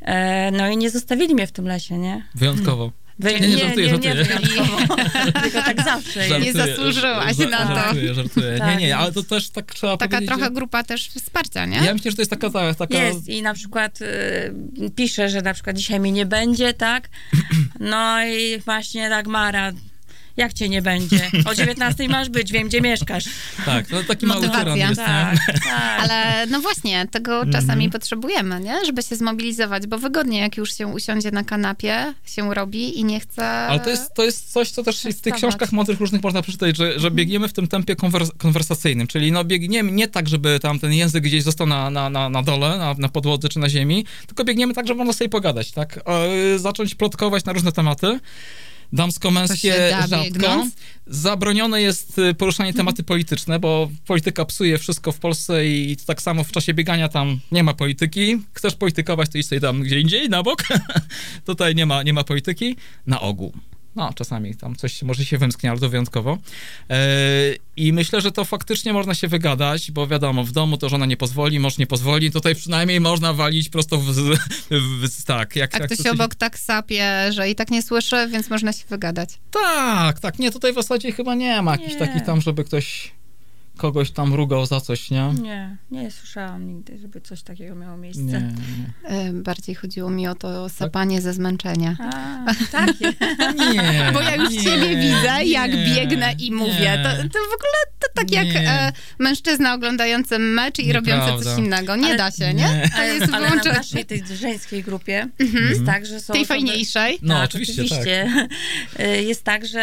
E, 0.00 0.50
no 0.50 0.68
i 0.70 0.76
nie 0.76 0.90
zostawili 0.90 1.34
mnie 1.34 1.46
w 1.46 1.52
tym 1.52 1.66
lesie, 1.66 1.98
nie? 1.98 2.24
Wyjątkowo. 2.34 2.92
Wy- 3.20 3.40
Nie, 3.40 3.48
nie, 3.48 3.58
żartuję, 3.58 3.88
żartuję. 3.90 4.14
wyjątkowo. 4.14 4.96
Tylko 5.42 5.62
tak 5.62 5.84
zawsze 5.84 6.28
jest. 6.28 6.40
Nie 6.44 6.52
zasłużyłaś 6.52 7.36
ża- 7.36 7.50
na 7.50 7.58
to. 7.66 7.74
Żartuję, 7.74 8.14
żartuję. 8.14 8.52
Nie, 8.52 8.58
Tak, 8.58 8.78
nie, 8.78 8.96
ale 8.96 9.12
więc- 9.12 9.14
to 9.28 9.34
też 9.34 9.50
tak 9.50 9.74
trzeba 9.74 9.96
Taka 9.96 10.08
powiedzieć. 10.16 10.28
trochę 10.28 10.44
że- 10.44 10.50
grupa 10.50 10.84
też 10.84 11.08
wsparcia, 11.08 11.66
nie? 11.66 11.76
Ja 11.76 11.94
myślę, 11.94 12.10
że 12.10 12.16
to 12.16 12.22
jest 12.22 12.30
taka, 12.30 12.50
ta- 12.50 12.74
taka 12.74 13.02
Jest 13.02 13.28
i 13.28 13.42
na 13.42 13.54
przykład 13.54 13.98
y, 14.02 14.90
pisze, 14.96 15.28
że 15.28 15.42
na 15.42 15.54
przykład 15.54 15.76
dzisiaj 15.76 16.00
mnie 16.00 16.12
nie 16.12 16.26
będzie, 16.26 16.74
tak? 16.74 17.08
No 17.80 18.24
i 18.26 18.58
właśnie 18.64 19.08
Dagmara, 19.08 19.72
Jak 20.38 20.52
cię 20.52 20.68
nie 20.68 20.82
będzie? 20.82 21.30
O 21.44 21.54
19 21.54 22.08
masz 22.08 22.28
być, 22.28 22.52
wiem, 22.52 22.68
gdzie 22.68 22.80
mieszkasz. 22.80 23.24
Tak, 23.64 23.90
no 23.90 24.02
taki 24.04 24.26
mały 24.26 24.40
Motywacja. 24.40 24.64
tyran 24.64 24.78
jest? 24.88 25.00
Tak, 25.00 25.36
tak. 25.64 26.00
Ale 26.00 26.46
no 26.46 26.60
właśnie, 26.60 27.06
tego 27.10 27.34
Mhm. 27.34 27.52
czasami 27.52 27.90
potrzebujemy, 27.90 28.60
nie? 28.60 28.84
Żeby 28.86 29.02
się 29.02 29.16
zmobilizować, 29.16 29.86
bo 29.86 29.98
wygodnie 29.98 30.38
jak 30.40 30.56
już 30.56 30.74
się 30.76 30.86
usiądzie 30.86 31.30
na 31.30 31.44
kanapie, 31.44 32.14
się 32.26 32.54
robi 32.54 32.98
i 33.00 33.04
nie 33.04 33.20
chce... 33.20 33.44
Ale 33.48 33.80
to 33.80 33.90
jest, 33.90 34.14
to 34.14 34.24
jest 34.24 34.52
coś, 34.52 34.70
co 34.70 34.82
też 34.82 35.02
w 35.02 35.20
tych 35.20 35.34
książkach 35.34 35.72
mądrych 35.72 36.00
różnych 36.00 36.22
można 36.22 36.42
przeczytać, 36.42 36.76
że, 36.76 37.00
że 37.00 37.10
biegniemy 37.10 37.48
w 37.48 37.52
tym 37.52 37.68
tempie 37.68 37.94
konwers- 37.96 38.36
konwersacyjnym, 38.38 39.06
czyli 39.06 39.32
no 39.32 39.44
biegniemy 39.44 39.92
nie 39.92 40.08
tak, 40.08 40.28
żeby 40.28 40.60
tam 40.60 40.78
ten 40.78 40.92
język 40.92 41.24
gdzieś 41.24 41.42
został 41.42 41.66
na, 41.66 41.90
na, 41.90 42.10
na, 42.10 42.28
na 42.28 42.42
dole, 42.42 42.78
na, 42.78 42.94
na 42.98 43.08
podłodze 43.08 43.48
czy 43.48 43.58
na 43.58 43.68
ziemi, 43.68 44.04
tylko 44.26 44.44
biegniemy 44.44 44.74
tak, 44.74 44.86
żeby 44.86 44.98
można 44.98 45.12
sobie 45.12 45.28
pogadać, 45.28 45.72
tak? 45.72 46.00
E, 46.54 46.58
zacząć 46.58 46.94
plotkować 46.94 47.44
na 47.44 47.52
różne 47.52 47.72
tematy. 47.72 48.20
Damsko-męskie 48.92 49.90
rzadko. 50.08 50.24
biegnąc? 50.24 50.74
Zabronione 51.06 51.82
jest 51.82 52.18
y, 52.18 52.34
poruszanie 52.34 52.74
tematy 52.74 53.02
polityczne, 53.02 53.58
bo 53.58 53.90
polityka 54.06 54.44
psuje 54.44 54.78
wszystko 54.78 55.12
w 55.12 55.18
Polsce 55.18 55.66
i 55.66 55.96
tak 56.06 56.22
samo 56.22 56.44
w 56.44 56.52
czasie 56.52 56.74
biegania 56.74 57.08
tam 57.08 57.40
nie 57.52 57.62
ma 57.62 57.74
polityki. 57.74 58.42
Chcesz 58.52 58.74
politykować, 58.74 59.30
to 59.30 59.38
idź 59.38 59.46
sobie 59.46 59.60
tam 59.60 59.82
gdzie 59.82 60.00
indziej, 60.00 60.28
na 60.28 60.42
bok. 60.42 60.64
Tutaj 61.46 61.74
nie 61.74 61.86
ma, 61.86 62.02
nie 62.02 62.12
ma 62.12 62.24
polityki. 62.24 62.76
Na 63.06 63.20
ogół. 63.20 63.52
No, 63.96 64.12
czasami 64.14 64.54
tam 64.54 64.76
coś 64.76 65.02
może 65.02 65.24
się 65.24 65.38
wymsknie, 65.38 65.70
ale 65.70 65.80
to 65.80 65.88
wyjątkowo. 65.88 66.38
E, 66.90 66.98
I 67.76 67.92
myślę, 67.92 68.20
że 68.20 68.32
to 68.32 68.44
faktycznie 68.44 68.92
można 68.92 69.14
się 69.14 69.28
wygadać, 69.28 69.90
bo 69.90 70.06
wiadomo, 70.06 70.44
w 70.44 70.52
domu 70.52 70.76
to 70.76 70.88
żona 70.88 71.06
nie 71.06 71.16
pozwoli, 71.16 71.60
mąż 71.60 71.78
nie 71.78 71.86
pozwoli, 71.86 72.30
tutaj 72.30 72.54
przynajmniej 72.54 73.00
można 73.00 73.32
walić 73.34 73.68
prosto 73.68 73.98
w, 73.98 74.04
w, 74.04 74.38
w 75.20 75.24
tak. 75.24 75.56
Jak, 75.56 75.74
A 75.74 75.78
jak 75.78 75.86
ktoś 75.92 76.06
to- 76.06 76.12
obok 76.12 76.34
tak 76.34 76.58
sapie, 76.58 77.32
że 77.32 77.50
i 77.50 77.54
tak 77.54 77.70
nie 77.70 77.82
słyszy, 77.82 78.28
więc 78.32 78.50
można 78.50 78.72
się 78.72 78.84
wygadać. 78.88 79.30
Tak, 79.50 80.20
tak, 80.20 80.38
nie, 80.38 80.50
tutaj 80.52 80.72
w 80.72 80.74
zasadzie 80.74 81.12
chyba 81.12 81.34
nie 81.34 81.62
ma 81.62 81.72
jakichś 81.72 81.98
takich 81.98 82.22
tam, 82.22 82.40
żeby 82.40 82.64
ktoś 82.64 83.12
kogoś 83.78 84.10
tam 84.10 84.34
rugał 84.34 84.66
za 84.66 84.80
coś, 84.80 85.10
nie? 85.10 85.34
Nie, 85.42 85.76
nie 85.90 86.10
słyszałam 86.10 86.66
nigdy, 86.66 86.98
żeby 86.98 87.20
coś 87.20 87.42
takiego 87.42 87.74
miało 87.74 87.96
miejsce. 87.96 88.22
Nie, 88.22 88.40
nie. 88.40 89.32
Bardziej 89.32 89.74
chodziło 89.74 90.10
mi 90.10 90.28
o 90.28 90.34
to 90.34 90.68
sapanie 90.68 91.20
ze 91.20 91.32
zmęczenia. 91.32 91.96
A, 92.00 92.44
takie. 92.72 93.12
Nie, 93.72 94.10
Bo 94.12 94.20
ja 94.20 94.34
już 94.36 94.50
nie, 94.50 94.62
ciebie 94.62 94.96
widzę, 94.96 95.44
jak 95.44 95.70
biegnę 95.70 96.32
i 96.38 96.52
mówię. 96.52 97.00
To, 97.04 97.08
to 97.22 97.38
w 97.38 97.54
ogóle 97.54 97.78
to 97.98 98.08
tak 98.14 98.30
jak 98.30 98.46
e, 98.56 98.92
mężczyzna 99.18 99.74
oglądający 99.74 100.38
mecz 100.38 100.78
i 100.78 100.92
robiący 100.92 101.20
Nieprawda. 101.26 101.44
coś 101.50 101.58
innego. 101.58 101.96
Nie 101.96 102.06
Ale- 102.06 102.16
da 102.16 102.30
się, 102.30 102.54
nie? 102.54 102.62
Nie. 102.64 102.90
To 102.96 103.02
jest 103.02 103.34
Ale 103.34 103.50
na 103.50 103.62
naszej 103.72 104.04
tej 104.06 104.22
żeńskiej 104.40 104.82
grupie 104.82 105.28
jest 105.70 105.84
tak, 105.86 106.06
że 106.06 106.20
są 106.20 106.32
Tej 106.32 106.42
osoby- 106.42 106.48
fajniejszej. 106.48 107.18
No, 107.22 107.34
tak, 107.34 107.44
oczywiście, 107.44 107.82
oczywiście. 107.82 108.48
Y, 109.00 109.22
Jest 109.28 109.44
tak, 109.44 109.66
że 109.66 109.80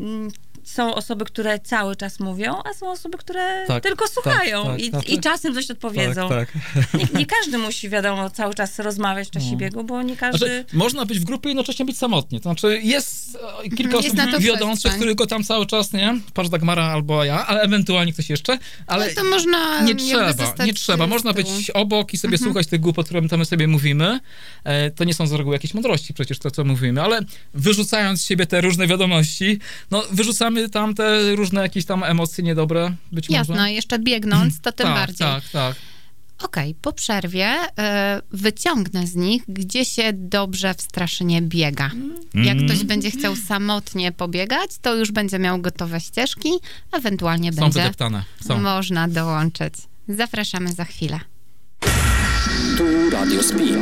mm, 0.00 0.30
są 0.66 0.94
osoby, 0.94 1.24
które 1.24 1.58
cały 1.58 1.96
czas 1.96 2.20
mówią, 2.20 2.62
a 2.64 2.74
są 2.74 2.90
osoby, 2.90 3.18
które 3.18 3.64
Tak, 3.66 3.82
tylko 3.82 4.04
tak, 4.04 4.14
słuchają 4.14 4.64
tak, 4.64 4.80
i, 4.80 4.90
tak, 4.90 5.08
i 5.08 5.14
tak. 5.14 5.24
czasem 5.24 5.54
coś 5.54 5.70
odpowiedzą. 5.70 6.28
Tak, 6.28 6.52
tak. 6.52 6.94
Nie, 6.94 7.18
nie 7.18 7.26
każdy 7.26 7.58
musi, 7.58 7.88
wiadomo, 7.88 8.30
cały 8.30 8.54
czas 8.54 8.78
rozmawiać 8.78 9.28
w 9.28 9.30
czasie 9.30 9.50
No. 9.52 9.56
biegu, 9.56 9.84
bo 9.84 10.02
nie 10.02 10.16
każdy... 10.16 10.38
Znaczy, 10.38 10.64
można 10.72 11.04
być 11.04 11.18
w 11.18 11.24
grupie 11.24 11.48
i 11.48 11.50
jednocześnie 11.50 11.84
być 11.84 11.98
samotnie. 11.98 12.40
To 12.40 12.42
znaczy, 12.42 12.80
jest 12.82 13.38
e, 13.64 13.68
kilka 13.76 13.96
Jest 13.96 14.18
osób 14.18 14.40
wiodących, 14.40 14.94
które 14.94 15.14
go 15.14 15.26
tam 15.26 15.44
cały 15.44 15.66
czas, 15.66 15.92
nie? 15.92 16.20
Patrz 16.34 16.48
Dagmara 16.48 16.84
albo 16.84 17.24
ja, 17.24 17.46
ale 17.46 17.60
ewentualnie 17.60 18.12
ktoś 18.12 18.30
jeszcze. 18.30 18.58
Ale 18.86 19.04
Ale 19.04 19.14
to 19.14 19.24
można 19.24 19.80
nie 19.80 19.94
trzeba, 19.94 20.64
nie 20.66 20.74
trzeba. 20.74 21.06
Można 21.06 21.32
być 21.32 21.70
obok 21.70 22.14
i 22.14 22.18
sobie 22.18 22.38
słuchać 22.38 22.66
tych 22.66 22.80
głupot, 22.80 23.06
które 23.06 23.20
my 23.20 23.44
sobie 23.44 23.68
mówimy. 23.68 24.20
E, 24.64 24.90
to 24.90 25.04
nie 25.04 25.14
są 25.14 25.26
z 25.26 25.32
reguły 25.32 25.54
jakieś 25.56 25.74
mądrości 25.74 26.14
przecież 26.14 26.38
to, 26.38 26.50
co 26.50 26.64
mówimy, 26.64 27.02
ale 27.02 27.20
wyrzucając 27.54 28.20
z 28.20 28.24
siebie 28.24 28.46
te 28.46 28.60
różne 28.60 28.86
wiadomości, 28.86 29.58
no 29.90 30.02
wyrzucamy 30.10 30.55
tam 30.72 30.94
te 30.94 31.36
różne 31.36 31.60
jakieś 31.60 31.84
tam 31.84 32.04
emocje 32.04 32.44
niedobre, 32.44 32.94
być 33.12 33.28
może. 33.28 33.38
Jasno, 33.38 33.66
jeszcze 33.68 33.98
biegnąc, 33.98 34.60
to 34.60 34.72
tym 34.72 34.86
tak, 34.86 34.94
bardziej. 34.94 35.26
Tak, 35.26 35.44
tak. 35.52 35.76
Okej, 36.42 36.74
po 36.82 36.92
przerwie 36.92 37.46
e, 37.78 38.22
wyciągnę 38.32 39.06
z 39.06 39.14
nich, 39.14 39.42
gdzie 39.48 39.84
się 39.84 40.10
dobrze 40.12 40.74
w 40.74 40.82
Straszynie 40.82 41.42
biega. 41.42 41.90
Jak 42.34 42.56
Mm. 42.56 42.66
ktoś 42.68 42.84
będzie 42.84 43.10
chciał 43.10 43.36
samotnie 43.36 44.12
pobiegać, 44.12 44.70
to 44.82 44.94
już 44.94 45.12
będzie 45.12 45.38
miał 45.38 45.60
gotowe 45.60 46.00
ścieżki, 46.00 46.48
ewentualnie 46.92 47.52
Są 47.52 47.60
będzie 47.60 47.80
wydeptane. 47.80 48.22
Są. 48.46 48.58
można 48.60 49.08
dołączyć. 49.08 49.74
Zapraszamy 50.08 50.72
za 50.72 50.84
chwilę. 50.84 51.20
Tu 52.78 53.10
Radio 53.10 53.42
Spin. 53.42 53.76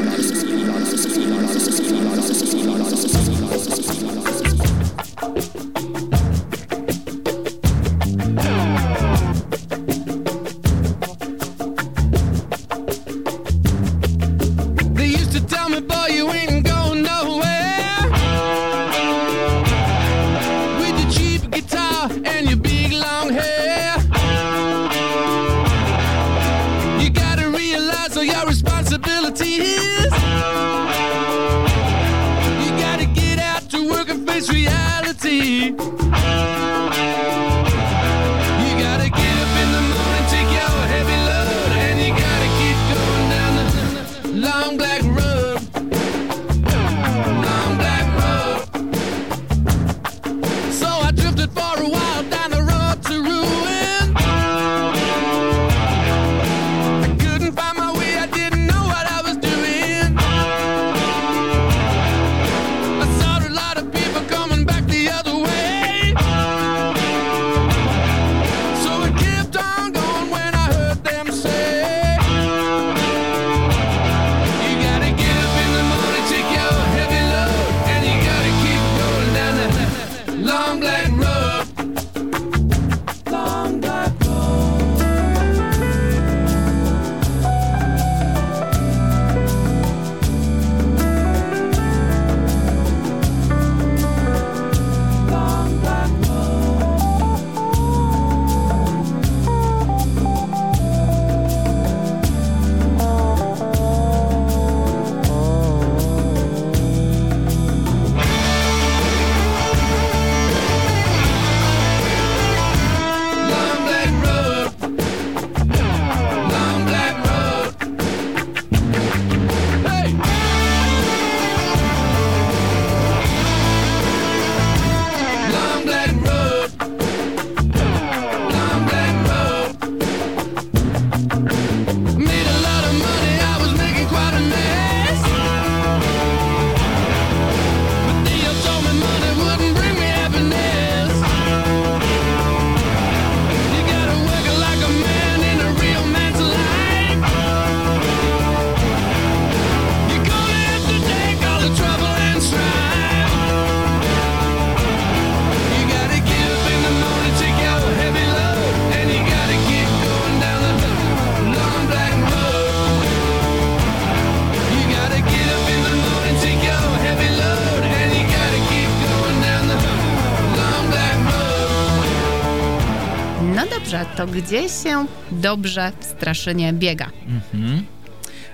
To 174.27 174.33
gdzie 174.33 174.69
się 174.69 175.07
dobrze 175.33 175.93
w 176.01 176.05
Straszynie 176.05 176.73
biega? 176.73 177.11
Mhm. 177.27 177.87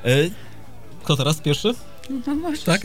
E, 0.04 0.08
Kto 1.04 1.16
teraz 1.16 1.36
pierwszy? 1.40 1.74
No 2.26 2.34
może. 2.34 2.62
Tak? 2.62 2.80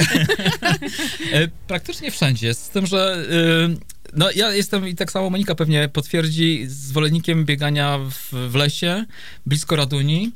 E, 1.33 1.47
Praktycznie 1.67 2.11
wszędzie, 2.11 2.53
z 2.53 2.69
tym, 2.69 2.85
że 2.85 3.25
y, 3.73 3.77
no 4.15 4.29
ja 4.35 4.51
jestem 4.51 4.87
i 4.87 4.95
tak 4.95 5.11
samo 5.11 5.29
Monika 5.29 5.55
pewnie 5.55 5.89
potwierdzi, 5.89 6.63
zwolennikiem 6.67 7.45
biegania 7.45 7.97
w, 7.97 8.49
w 8.51 8.55
lesie, 8.55 9.05
blisko 9.45 9.75
Raduni. 9.75 10.31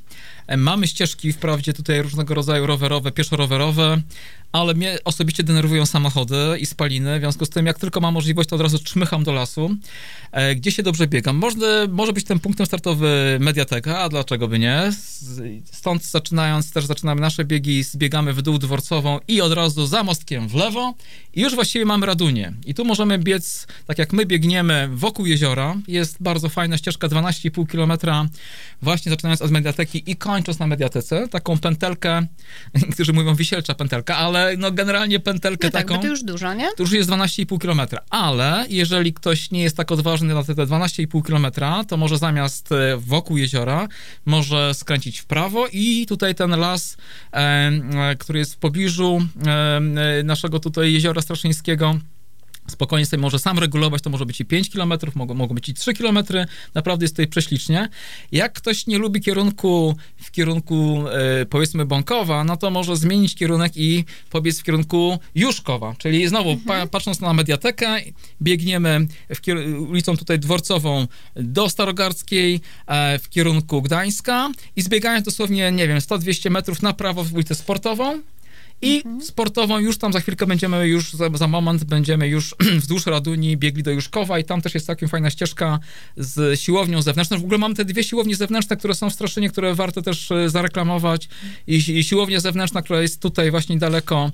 E, 0.47 0.57
Mamy 0.57 0.87
ścieżki 0.87 1.33
wprawdzie 1.33 1.73
tutaj 1.73 2.01
różnego 2.01 2.33
rodzaju 2.33 2.65
rowerowe, 2.65 3.11
pieszo-rowerowe, 3.11 4.01
ale 4.51 4.73
mnie 4.73 4.97
osobiście 5.05 5.43
denerwują 5.43 5.85
samochody 5.85 6.35
i 6.59 6.65
spaliny, 6.65 7.17
w 7.17 7.21
związku 7.21 7.45
z 7.45 7.49
tym 7.49 7.65
jak 7.65 7.79
tylko 7.79 7.99
mam 7.99 8.13
możliwość, 8.13 8.49
to 8.49 8.55
od 8.55 8.61
razu 8.61 8.79
czmycham 8.79 9.23
do 9.23 9.33
lasu, 9.33 9.75
e, 10.31 10.55
gdzie 10.55 10.71
się 10.71 10.83
dobrze 10.83 11.07
biegam. 11.07 11.35
Można, 11.35 11.67
może 11.89 12.13
być 12.13 12.25
tym 12.25 12.39
punktem 12.39 12.65
startowy 12.65 13.37
mediateka, 13.39 13.99
a 13.99 14.09
dlaczego 14.09 14.47
by 14.47 14.59
nie? 14.59 14.91
Stąd 15.71 16.05
zaczynając, 16.05 16.71
też 16.71 16.85
zaczynamy 16.85 17.21
nasze 17.21 17.45
biegi, 17.45 17.83
zbiegamy 17.83 18.33
w 18.33 18.41
dół 18.41 18.57
dworcową 18.57 19.19
i 19.27 19.41
od 19.41 19.53
razu 19.53 19.85
za 19.85 20.03
mostkiem 20.03 20.47
w 20.47 20.55
lewo 20.55 20.93
i 21.33 21.41
już 21.41 21.55
właściwie 21.55 21.85
mamy 21.85 22.05
Radunię. 22.05 22.53
I 22.65 22.73
tu 22.73 22.85
możemy 22.85 23.17
biec, 23.17 23.67
tak 23.87 23.97
jak 23.97 24.13
my 24.13 24.25
biegniemy 24.25 24.89
wokół 24.91 25.25
jeziora, 25.25 25.75
jest 25.87 26.17
bardzo 26.19 26.49
fajna 26.49 26.77
ścieżka 26.77 27.07
12,5 27.07 27.67
km, 27.67 28.25
właśnie 28.81 29.09
zaczynając 29.09 29.41
od 29.41 29.51
mediateki 29.51 30.08
i 30.09 30.15
kończąc 30.15 30.59
na 30.59 30.67
mediatece, 30.67 31.27
taką 31.27 31.57
pętelkę, 31.57 32.25
którzy 32.93 33.13
mówią 33.13 33.35
wisielcza 33.35 33.75
pętelka, 33.75 34.17
ale 34.17 34.57
no 34.57 34.71
generalnie 34.71 35.19
pętelkę 35.19 35.67
No 35.67 35.71
tak, 35.71 35.87
taką 35.87 36.01
to 36.01 36.07
już 36.07 36.23
dużo, 36.23 36.53
nie? 36.53 36.67
to 36.77 36.83
już 36.83 36.91
jest 36.91 37.09
12,5 37.09 37.57
km, 37.59 37.81
ale 38.09 38.65
jeżeli 38.69 39.13
ktoś 39.13 39.51
nie 39.51 39.63
jest 39.63 39.77
tak 39.77 39.91
odważny 39.91 40.33
na 40.33 40.43
te 40.43 40.53
12,5 40.53 41.21
km, 41.23 41.47
to 41.87 41.97
może 41.97 42.17
zamiast 42.17 42.71
e, 42.71 42.97
wokół 42.97 43.37
jeziora, 43.37 43.87
może 44.25 44.73
skręcić 44.73 45.19
w 45.19 45.25
prawo 45.25 45.67
i 45.71 46.05
tutaj 46.05 46.35
ten 46.35 46.51
las, 46.59 46.97
e, 47.33 48.15
który 48.19 48.39
jest 48.39 48.53
w 48.53 48.57
pobliżu 48.57 49.21
e, 49.47 50.23
naszego 50.23 50.59
tutaj 50.59 50.93
jeziora 50.93 51.21
Straszyńskiego, 51.21 51.99
spokojnie 52.69 53.05
sobie 53.05 53.21
może 53.21 53.39
sam 53.39 53.59
regulować, 53.59 54.01
to 54.01 54.09
może 54.09 54.25
być 54.25 54.41
i 54.41 54.45
5 54.45 54.69
km, 54.69 54.93
mogą, 55.15 55.33
mogą 55.33 55.55
być 55.55 55.69
i 55.69 55.73
3 55.73 55.93
km, 55.93 56.19
naprawdę 56.73 57.03
jest 57.03 57.13
tutaj 57.13 57.27
prześlicznie. 57.27 57.89
Jak 58.31 58.53
ktoś 58.53 58.87
nie 58.87 58.97
lubi 58.97 59.21
kierunku 59.21 59.95
w 60.17 60.31
kierunku 60.31 61.03
e, 61.41 61.45
powiedzmy 61.45 61.85
Bąkowa, 61.85 62.43
no 62.43 62.57
to 62.57 62.71
może 62.71 62.97
zmienić 62.97 63.35
kierunek 63.35 63.71
i 63.75 64.05
pobiec 64.29 64.59
w 64.59 64.63
kierunku 64.63 65.19
Juszkowa, 65.35 65.95
czyli 65.97 66.27
znowu 66.27 66.57
pa, 66.57 66.87
patrząc 66.87 67.19
na 67.19 67.33
mediatekę, 67.33 67.97
biegniemy 68.41 69.07
ulicą 69.89 70.17
tutaj 70.17 70.39
dworcową 70.39 71.07
do 71.35 71.69
Starogardzkiej 71.69 72.61
e, 72.87 73.19
w 73.19 73.29
kierunku 73.29 73.81
Gdańska 73.81 74.51
i 74.75 74.81
zbiegając 74.81 75.25
dosłownie, 75.25 75.71
nie 75.71 75.87
wiem, 75.87 75.99
100-200 75.99 76.51
metrów 76.51 76.81
na 76.81 76.93
prawo 76.93 77.23
w 77.23 77.33
ulicę 77.33 77.55
sportową, 77.55 78.21
i 78.81 79.03
sportową 79.21 79.79
już 79.79 79.97
tam 79.97 80.13
za 80.13 80.19
chwilkę 80.19 80.47
będziemy 80.47 80.87
już, 80.87 81.13
za, 81.13 81.29
za 81.33 81.47
moment 81.47 81.83
będziemy 81.83 82.27
już 82.27 82.55
wzdłuż 82.81 83.05
Raduni 83.05 83.57
biegli 83.57 83.83
do 83.83 83.91
Juszkowa 83.91 84.39
i 84.39 84.43
tam 84.43 84.61
też 84.61 84.73
jest 84.73 84.85
całkiem 84.85 85.09
fajna 85.09 85.29
ścieżka 85.29 85.79
z 86.17 86.59
siłownią 86.59 87.01
zewnętrzną. 87.01 87.37
W 87.37 87.43
ogóle 87.43 87.57
mamy 87.57 87.75
te 87.75 87.85
dwie 87.85 88.03
siłownie 88.03 88.35
zewnętrzne, 88.35 88.77
które 88.77 88.95
są 88.95 89.09
w 89.09 89.13
Straszynie, 89.13 89.49
które 89.49 89.75
warto 89.75 90.01
też 90.01 90.31
e, 90.31 90.49
zareklamować. 90.49 91.29
I, 91.67 91.75
i 91.75 92.03
siłownia 92.03 92.39
zewnętrzna, 92.39 92.81
która 92.81 93.01
jest 93.01 93.21
tutaj 93.21 93.51
właśnie 93.51 93.77
daleko 93.77 94.31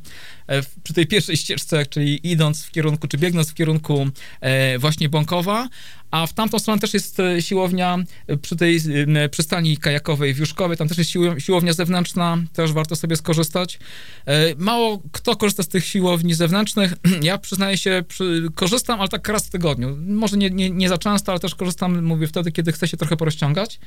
e, 0.47 0.61
przy 0.83 0.93
tej 0.93 1.07
pierwszej 1.07 1.37
ścieżce, 1.37 1.85
czyli 1.85 2.31
idąc 2.31 2.63
w 2.63 2.71
kierunku, 2.71 3.07
czy 3.07 3.17
biegnąc 3.17 3.49
w 3.49 3.53
kierunku 3.53 4.07
e, 4.41 4.79
właśnie 4.79 5.09
Bąkowa, 5.09 5.69
a 6.11 6.27
w 6.27 6.33
tamtą 6.33 6.59
stronę 6.59 6.79
też 6.79 6.93
jest 6.93 7.19
e, 7.19 7.41
siłownia 7.41 7.97
e, 8.27 8.37
przy 8.37 8.55
tej 8.55 8.79
e, 9.15 9.29
przystani 9.29 9.77
kajakowej 9.77 10.33
w 10.33 10.37
Juszkowie, 10.37 10.77
tam 10.77 10.87
też 10.87 10.97
jest 10.97 11.09
siło- 11.09 11.39
siłownia 11.39 11.73
zewnętrzna, 11.73 12.37
też 12.53 12.73
warto 12.73 12.95
sobie 12.95 13.15
skorzystać. 13.15 13.79
Mało 14.57 15.01
kto 15.11 15.35
korzysta 15.35 15.63
z 15.63 15.67
tych 15.67 15.85
siłowni 15.85 16.33
zewnętrznych. 16.33 16.93
Ja 17.21 17.37
przyznaję 17.37 17.77
się, 17.77 18.03
korzystam, 18.55 18.99
ale 18.99 19.09
tak 19.09 19.27
raz 19.27 19.47
w 19.47 19.49
tygodniu. 19.49 19.97
Może 20.07 20.37
nie, 20.37 20.49
nie, 20.49 20.69
nie 20.69 20.89
za 20.89 20.97
często, 20.97 21.31
ale 21.31 21.39
też 21.39 21.55
korzystam, 21.55 22.05
mówię, 22.05 22.27
wtedy, 22.27 22.51
kiedy 22.51 22.71
chcę 22.71 22.87
się 22.87 22.97
trochę 22.97 23.17
porozciągać. 23.17 23.79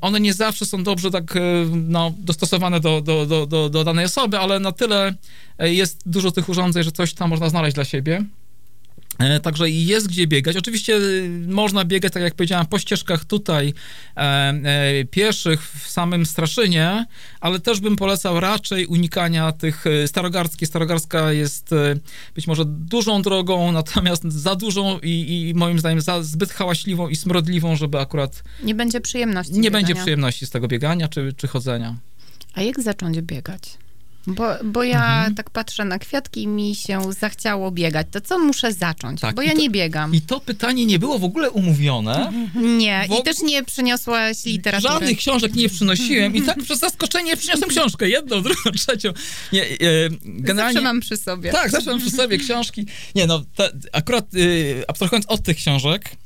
One 0.00 0.20
nie 0.20 0.34
zawsze 0.34 0.66
są 0.66 0.84
dobrze 0.84 1.10
tak 1.10 1.34
no, 1.70 2.12
dostosowane 2.18 2.80
do, 2.80 3.00
do, 3.00 3.26
do, 3.26 3.46
do, 3.46 3.70
do 3.70 3.84
danej 3.84 4.04
osoby, 4.04 4.38
ale 4.38 4.60
na 4.60 4.72
tyle 4.72 5.14
jest 5.58 6.02
dużo 6.06 6.30
tych 6.30 6.48
urządzeń, 6.48 6.82
że 6.84 6.92
coś 6.92 7.14
tam 7.14 7.30
można 7.30 7.48
znaleźć 7.48 7.74
dla 7.74 7.84
siebie. 7.84 8.24
E, 9.18 9.40
Także 9.40 9.70
jest 9.70 10.08
gdzie 10.08 10.26
biegać. 10.26 10.56
Oczywiście 10.56 10.96
y, 10.96 11.28
można 11.48 11.84
biegać, 11.84 12.12
tak 12.12 12.22
jak 12.22 12.34
powiedziałem, 12.34 12.66
po 12.66 12.78
ścieżkach 12.78 13.24
tutaj 13.24 13.74
e, 14.16 14.20
e, 14.20 15.04
pieszych 15.04 15.62
w 15.70 15.88
samym 15.90 16.26
Straszynie, 16.26 17.06
ale 17.40 17.60
też 17.60 17.80
bym 17.80 17.96
polecał 17.96 18.40
raczej 18.40 18.86
unikania 18.86 19.52
tych 19.52 19.84
starogardzkich. 20.06 20.68
Starogardzka 20.68 21.32
jest 21.32 21.72
e, 21.72 21.94
być 22.34 22.46
może 22.46 22.64
dużą 22.66 23.22
drogą, 23.22 23.72
natomiast 23.72 24.24
za 24.32 24.56
dużą 24.56 24.98
i, 25.02 25.48
i 25.50 25.54
moim 25.54 25.78
zdaniem 25.78 26.00
za 26.00 26.22
zbyt 26.22 26.52
hałaśliwą 26.52 27.08
i 27.08 27.16
smrodliwą, 27.16 27.76
żeby 27.76 27.98
akurat 27.98 28.42
Nie 28.62 28.74
będzie 28.74 29.00
przyjemności. 29.00 29.52
nie 29.52 29.70
będzie 29.70 29.88
biegania. 29.88 30.02
przyjemności 30.04 30.46
z 30.46 30.50
tego 30.50 30.68
biegania 30.68 31.08
czy, 31.08 31.32
czy 31.36 31.48
chodzenia. 31.48 31.96
A 32.54 32.62
jak 32.62 32.80
zacząć 32.80 33.20
biegać? 33.20 33.62
Bo, 34.26 34.44
bo 34.64 34.82
ja 34.84 35.30
tak 35.36 35.50
patrzę 35.50 35.84
na 35.84 35.98
kwiatki 35.98 36.42
i 36.42 36.46
mi 36.46 36.74
się 36.74 37.12
zachciało 37.20 37.70
biegać. 37.70 38.06
To 38.10 38.20
co 38.20 38.38
muszę 38.38 38.72
zacząć? 38.72 39.20
Tak, 39.20 39.34
bo 39.34 39.42
ja 39.42 39.52
to- 39.52 39.58
nie 39.58 39.70
biegam. 39.70 40.14
I 40.14 40.20
to 40.20 40.40
pytanie 40.40 40.86
nie 40.86 40.98
było 40.98 41.18
w 41.18 41.24
ogóle 41.24 41.50
umówione. 41.50 42.32
Nie, 42.54 43.06
Bo- 43.08 43.18
i 43.20 43.22
też 43.22 43.40
nie 43.42 43.64
przyniosłaś 43.64 44.44
literatury. 44.44 44.92
Żadnych 44.92 45.18
książek 45.18 45.54
nie 45.54 45.68
przynosiłem 45.68 46.36
i 46.36 46.42
tak 46.42 46.62
przez 46.62 46.78
zaskoczenie 46.78 47.36
przyniosłem 47.36 47.70
książkę, 47.74 48.08
jedną, 48.08 48.42
drugą, 48.42 48.70
trzecią. 48.78 49.12
Nie, 49.52 49.62
e, 49.64 49.68
generalnie... 50.24 50.72
Zawsze 50.74 50.84
mam 50.84 51.00
przy 51.00 51.16
sobie. 51.16 51.52
Tak, 51.52 51.70
zawsze 51.70 51.90
mam 51.90 52.00
przy 52.00 52.10
sobie 52.10 52.38
książki. 52.38 52.86
Nie 53.14 53.26
no, 53.26 53.44
ta, 53.56 53.64
akurat 53.92 54.34
y, 54.34 54.84
abstrahując 54.88 55.26
od 55.26 55.42
tych 55.42 55.56
książek, 55.56 56.04
e, 56.08 56.16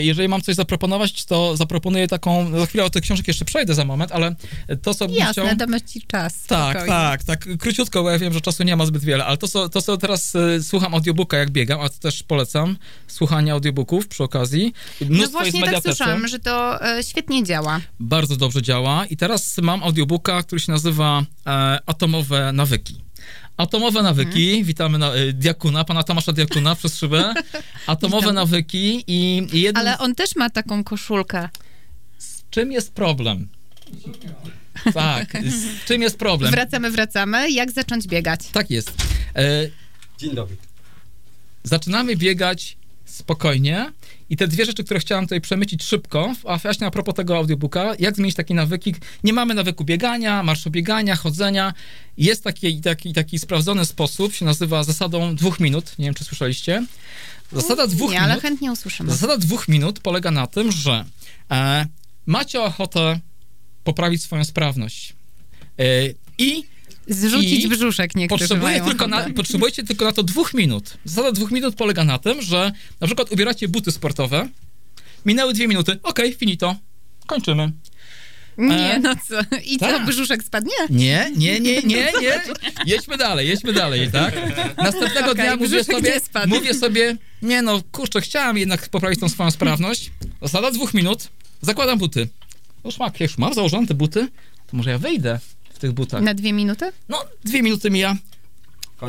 jeżeli 0.00 0.28
mam 0.28 0.42
coś 0.42 0.54
zaproponować, 0.54 1.24
to 1.24 1.56
zaproponuję 1.56 2.08
taką, 2.08 2.48
no 2.48 2.60
za 2.60 2.66
chwilę 2.66 2.84
o 2.84 2.90
tych 2.90 3.02
książek 3.02 3.28
jeszcze 3.28 3.44
przejdę 3.44 3.74
za 3.74 3.84
moment, 3.84 4.12
ale 4.12 4.34
to, 4.82 4.94
co 4.94 5.08
bym 5.08 5.16
chciał... 5.16 5.44
Jasne, 5.44 5.56
damy 5.56 5.80
ci 5.80 6.02
czas. 6.02 6.42
Tak, 6.42 6.70
spokojnie. 6.70 6.92
tak, 6.92 7.24
tak. 7.24 7.48
Króciutko, 7.58 8.02
bo 8.02 8.10
ja 8.10 8.18
wiem, 8.18 8.32
że 8.32 8.40
czasu 8.40 8.62
nie 8.62 8.76
ma 8.76 8.86
zbyt 8.86 9.04
wiele, 9.04 9.24
ale 9.24 9.36
to, 9.36 9.48
co, 9.48 9.68
to, 9.68 9.82
co 9.82 9.96
teraz 9.96 10.36
e, 10.36 10.62
słucham 10.62 10.94
audiobooka, 10.94 11.36
jak 11.36 11.50
biegam, 11.50 11.80
a 11.80 11.88
to 11.88 11.98
też 11.98 12.22
polecam, 12.22 12.76
słuchanie 13.06 13.52
audiobooków 13.52 14.08
przy 14.08 14.22
okazji. 14.24 14.74
No 15.00 15.06
Mnóstwo 15.06 15.20
jest 15.20 15.32
właśnie 15.32 15.72
tak 15.72 15.82
słyszałam, 15.82 16.28
że 16.28 16.38
to 16.38 16.86
e, 16.86 17.02
świetnie 17.02 17.44
działa. 17.44 17.80
Bardzo 18.00 18.36
dobrze 18.36 18.62
działa 18.62 19.06
i 19.06 19.16
teraz 19.16 19.58
mam 19.62 19.82
audiobooka, 19.82 20.42
który 20.42 20.60
się 20.60 20.72
nazywa 20.72 21.22
e, 21.46 21.78
Atomowe 21.86 22.52
Nawyki. 22.52 23.03
Atomowe 23.56 24.02
nawyki, 24.02 24.48
Mhm. 24.48 24.64
witamy 24.64 24.98
na, 24.98 25.12
e, 25.14 25.32
Diakuna, 25.32 25.84
pana 25.84 26.02
Tomasza 26.02 26.32
Diakuna 26.32 26.74
przez 26.74 26.98
szybę. 26.98 27.34
Atomowe 27.86 28.20
Witam. 28.20 28.34
nawyki 28.34 29.04
i, 29.06 29.46
i 29.52 29.60
jednym 29.60 29.80
Ale 29.86 29.98
on 29.98 30.14
też 30.14 30.36
ma 30.36 30.50
taką 30.50 30.84
koszulkę. 30.84 31.48
z 32.18 32.42
czym 32.50 32.72
jest 32.72 32.92
problem? 32.92 33.48
Tak, 34.94 35.32
z 35.48 35.84
czym 35.84 36.02
jest 36.02 36.18
problem? 36.18 36.50
Wracamy, 36.50 36.90
wracamy. 36.90 37.50
Jak 37.50 37.72
zacząć 37.72 38.06
biegać? 38.06 38.40
Tak 38.52 38.70
jest. 38.70 38.90
E, 39.36 39.68
Dzień 40.18 40.34
dobry. 40.34 40.56
zaczynamy 41.64 42.16
biegać 42.16 42.76
spokojnie 43.04 43.92
i 44.30 44.36
te 44.36 44.48
dwie 44.48 44.64
rzeczy, 44.64 44.84
które 44.84 45.00
chciałem 45.00 45.24
tutaj 45.24 45.40
przemycić 45.40 45.82
szybko, 45.84 46.34
a 46.44 46.58
właśnie 46.58 46.86
a 46.86 46.90
propos 46.90 47.14
tego 47.14 47.36
audiobooka, 47.36 47.92
jak 47.98 48.16
zmienić 48.16 48.34
takie 48.36 48.54
nawyki. 48.54 48.94
Nie 49.24 49.32
mamy 49.32 49.54
nawyku 49.54 49.84
biegania, 49.84 50.42
marszobiegania, 50.42 51.16
chodzenia. 51.16 51.74
Jest 52.16 52.44
taki, 52.44 52.80
taki, 52.80 53.12
taki 53.12 53.38
sprawdzony 53.38 53.84
sposób, 53.84 54.34
się 54.34 54.44
nazywa 54.44 54.84
zasadą 54.84 55.36
dwóch 55.36 55.60
minut. 55.60 55.98
Nie 55.98 56.04
wiem, 56.04 56.14
czy 56.14 56.24
słyszeliście. 56.24 56.86
Zasada 57.52 57.86
dwóch 57.86 58.10
Nie, 58.10 58.20
ale 58.20 58.28
minut. 58.28 58.42
chętnie 58.42 58.72
usłyszymy. 58.72 59.10
Zasada 59.12 59.36
dwóch 59.36 59.68
minut 59.68 60.00
polega 60.00 60.30
na 60.30 60.46
tym, 60.46 60.72
że 60.72 61.04
e, 61.50 61.86
macie 62.26 62.62
ochotę 62.62 63.20
poprawić 63.84 64.22
swoją 64.22 64.44
sprawność. 64.44 65.14
E, 65.78 65.84
I 66.38 66.64
Zrzucić 67.08 67.64
I 67.64 67.68
brzuszek 67.68 68.14
niektórzy 68.14 68.40
Potrzebuję 68.44 68.72
mają. 68.72 68.84
tylko 68.88 69.06
na, 69.06 69.30
potrzebujecie 69.30 69.82
tylko 69.84 70.04
na 70.04 70.12
to 70.12 70.22
dwóch 70.22 70.54
minut. 70.54 70.94
Zasada 71.04 71.32
dwóch 71.32 71.50
minut 71.50 71.74
polega 71.74 72.04
na 72.04 72.18
tym, 72.18 72.42
że 72.42 72.72
na 73.00 73.06
przykład 73.06 73.32
ubieracie 73.32 73.68
buty 73.68 73.92
sportowe, 73.92 74.48
minęły 75.26 75.52
dwie 75.52 75.68
minuty, 75.68 75.98
okej, 76.02 76.34
finito, 76.34 76.76
kończymy. 77.26 77.72
Nie, 78.58 78.94
E? 78.94 78.98
no 78.98 79.14
co? 79.28 79.34
I 79.64 79.78
co, 79.78 79.86
Tak. 79.86 80.06
brzuszek 80.06 80.42
spadnie? 80.44 80.72
Nie, 80.90 81.30
nie, 81.36 81.60
nie, 81.60 81.82
nie, 81.82 82.12
nie. 82.22 82.40
Jedźmy 82.86 83.16
dalej, 83.16 83.48
jedźmy 83.48 83.72
dalej, 83.72 84.10
tak? 84.12 84.34
Następnego 84.76 85.30
Okej, 85.30 85.44
dnia 85.44 85.56
mówię 85.56 85.84
sobie, 85.84 86.20
mówię 86.46 86.74
sobie, 86.74 87.16
nie 87.42 87.62
no, 87.62 87.82
kurczę, 87.92 88.20
chciałam 88.20 88.58
jednak 88.58 88.88
poprawić 88.88 89.20
tą 89.20 89.28
swoją 89.28 89.50
sprawność. 89.50 90.10
Zasada 90.42 90.70
dwóch 90.70 90.94
minut, 90.94 91.28
zakładam 91.60 91.98
buty. 91.98 92.28
Już 92.84 92.98
mam, 92.98 93.06
jak 93.12 93.20
już 93.20 93.38
mam 93.38 93.54
założone 93.54 93.86
te 93.86 93.94
buty, 93.94 94.28
to 94.66 94.76
może 94.76 94.90
ja 94.90 94.98
wyjdę 94.98 95.38
tych 95.84 95.92
butach. 95.92 96.22
Na 96.22 96.34
dwie 96.34 96.52
minuty? 96.52 96.92
No, 97.08 97.24
dwie 97.44 97.62
minuty 97.62 97.90
mija. 97.90 98.16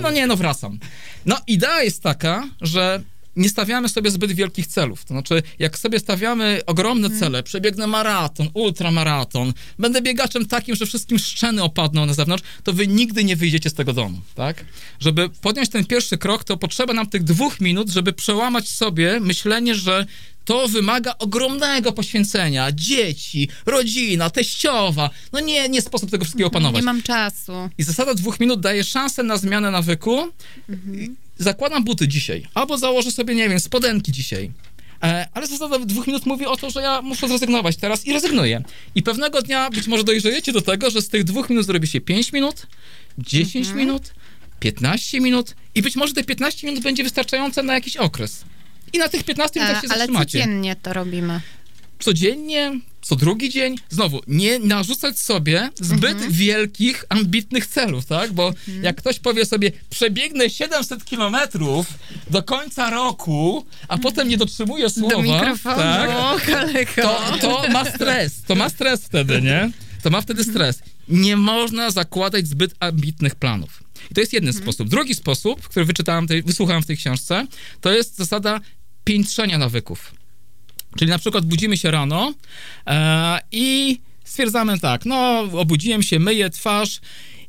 No 0.02 0.12
nie, 0.12 0.28
no 0.28 0.36
wracam. 0.36 0.80
No, 1.26 1.38
idea 1.48 1.84
jest 1.84 2.04
taka, 2.04 2.48
że 2.62 3.02
nie 3.36 3.50
stawiamy 3.50 3.90
sobie 3.90 4.12
zbyt 4.12 4.32
wielkich 4.32 4.68
celów. 4.68 5.06
To 5.06 5.14
znaczy, 5.14 5.44
jak 5.60 5.80
sobie 5.80 6.00
stawiamy 6.00 6.62
ogromne 6.66 7.10
cele, 7.20 7.44
przebiegnę 7.44 7.88
maraton, 7.88 8.50
ultramaraton, 8.54 9.54
będę 9.80 10.02
biegaczem 10.02 10.46
takim, 10.46 10.76
że 10.76 10.86
wszystkim 10.86 11.20
szczeny 11.20 11.64
opadną 11.64 12.06
na 12.06 12.14
zewnątrz, 12.14 12.44
to 12.64 12.74
wy 12.74 12.88
nigdy 12.88 13.24
nie 13.24 13.36
wyjdziecie 13.36 13.70
z 13.70 13.74
tego 13.74 13.94
domu, 13.94 14.22
tak? 14.36 14.66
Żeby 15.00 15.30
podjąć 15.30 15.70
ten 15.70 15.86
pierwszy 15.86 16.18
krok, 16.18 16.44
to 16.44 16.58
potrzeba 16.58 16.94
nam 16.94 17.08
tych 17.08 17.24
dwóch 17.24 17.62
minut, 17.62 17.90
żeby 17.90 18.14
przełamać 18.14 18.70
sobie 18.70 19.20
myślenie, 19.20 19.76
że 19.76 20.06
to 20.46 20.68
wymaga 20.68 21.16
ogromnego 21.20 21.92
poświęcenia. 21.92 22.72
Dzieci, 22.72 23.50
rodzina, 23.66 24.30
teściowa. 24.30 25.10
No 25.34 25.40
nie, 25.40 25.70
nie 25.70 25.82
sposób 25.82 26.12
tego 26.12 26.26
wszystkiego 26.26 26.48
opanować. 26.48 26.82
Nie 26.82 26.86
mam 26.86 27.02
czasu. 27.02 27.70
I 27.78 27.84
zasada 27.84 28.14
dwóch 28.14 28.40
minut 28.40 28.60
daje 28.60 28.84
szansę 28.84 29.24
na 29.24 29.38
zmianę 29.38 29.72
nawyku. 29.72 30.32
Zakładam 31.38 31.84
buty 31.84 32.08
dzisiaj, 32.08 32.48
albo 32.54 32.78
założę 32.78 33.12
sobie, 33.12 33.36
nie 33.36 33.50
wiem, 33.50 33.60
spodenki 33.60 34.12
dzisiaj. 34.12 34.52
E, 35.04 35.28
ale 35.34 35.48
zasada 35.48 35.80
dwóch 35.80 36.08
minut 36.08 36.26
mówi 36.26 36.46
o 36.46 36.58
to, 36.58 36.70
że 36.70 36.82
ja 36.82 37.02
muszę 37.02 37.28
zrezygnować 37.28 37.78
teraz 37.78 38.06
i 38.06 38.14
rezygnuję. 38.14 38.64
I 38.96 39.04
pewnego 39.04 39.42
dnia 39.42 39.70
być 39.70 39.88
może 39.88 40.04
dojrzejecie 40.04 40.52
do 40.52 40.62
tego, 40.62 40.90
że 40.90 41.02
z 41.02 41.10
tych 41.10 41.24
dwóch 41.24 41.50
minut 41.50 41.66
zrobi 41.66 41.88
się 41.88 42.02
5 42.02 42.34
minut, 42.34 42.68
10 43.18 43.70
minut, 43.70 44.14
15 44.60 45.22
minut 45.22 45.56
i 45.76 45.82
być 45.82 45.96
może 45.96 46.14
te 46.14 46.24
15 46.24 46.68
minut 46.68 46.84
będzie 46.84 47.04
wystarczające 47.04 47.64
na 47.64 47.74
jakiś 47.74 47.98
okres. 47.98 48.46
I 48.94 48.98
na 48.98 49.10
tych 49.10 49.24
15 49.24 49.60
E, 49.60 49.64
minutach 49.64 49.84
się 49.84 49.90
ale 49.90 49.98
zatrzymacie 50.00 50.40
codziennie 50.40 50.76
to 50.76 50.94
robimy. 50.94 51.42
Codziennie, 52.00 52.80
co 53.02 53.16
drugi 53.16 53.50
dzień, 53.50 53.76
znowu, 53.90 54.22
nie 54.28 54.60
narzucać 54.60 55.20
sobie 55.20 55.70
zbyt 55.82 56.12
Mhm. 56.12 56.32
wielkich, 56.32 57.06
ambitnych 57.10 57.68
celów, 57.68 58.06
tak? 58.06 58.34
Bo 58.34 58.54
jak 58.82 58.96
ktoś 58.96 59.20
powie 59.20 59.46
sobie, 59.46 59.72
przebiegnę 59.90 60.50
700 60.50 61.06
kilometrów 61.06 61.88
do 62.30 62.44
końca 62.44 62.90
roku, 62.90 63.66
a 63.88 63.98
potem 63.98 64.28
nie 64.28 64.38
dotrzymuje 64.38 64.90
słowa, 64.90 65.16
Do 65.16 65.22
mikrofonu, 65.22 65.78
tak? 65.78 66.94
to, 66.96 67.38
to 67.42 67.70
ma 67.72 67.86
stres, 67.86 68.42
to 68.48 68.56
ma 68.56 68.70
stres 68.70 69.02
wtedy, 69.06 69.42
nie? 69.42 69.72
To 70.04 70.10
ma 70.10 70.22
wtedy 70.22 70.44
stres. 70.44 70.80
Nie 71.10 71.38
można 71.38 71.92
zakładać 71.92 72.48
zbyt 72.48 72.76
ambitnych 72.80 73.36
planów. 73.36 73.84
I 74.12 74.14
to 74.14 74.22
jest 74.22 74.34
jeden 74.34 74.54
sposób. 74.54 74.90
Drugi 74.90 75.16
sposób, 75.16 75.68
który 75.68 75.86
wyczytałem, 75.86 76.28
tej, 76.28 76.44
wysłuchałem 76.44 76.84
w 76.84 76.86
tej 76.86 76.98
książce, 76.98 77.48
to 77.82 77.92
jest 77.92 78.16
zasada 78.18 78.60
piętrzenia 79.04 79.58
nawyków. 79.58 80.14
Czyli 80.98 81.12
na 81.12 81.20
przykład 81.20 81.46
budzimy 81.46 81.78
się 81.78 81.92
rano 81.92 82.34
e, 82.88 83.40
i 83.52 84.00
stwierdzamy 84.24 84.80
tak, 84.80 85.06
no 85.06 85.40
obudziłem 85.40 86.04
się, 86.04 86.20
myję 86.20 86.50
twarz 86.50 87.02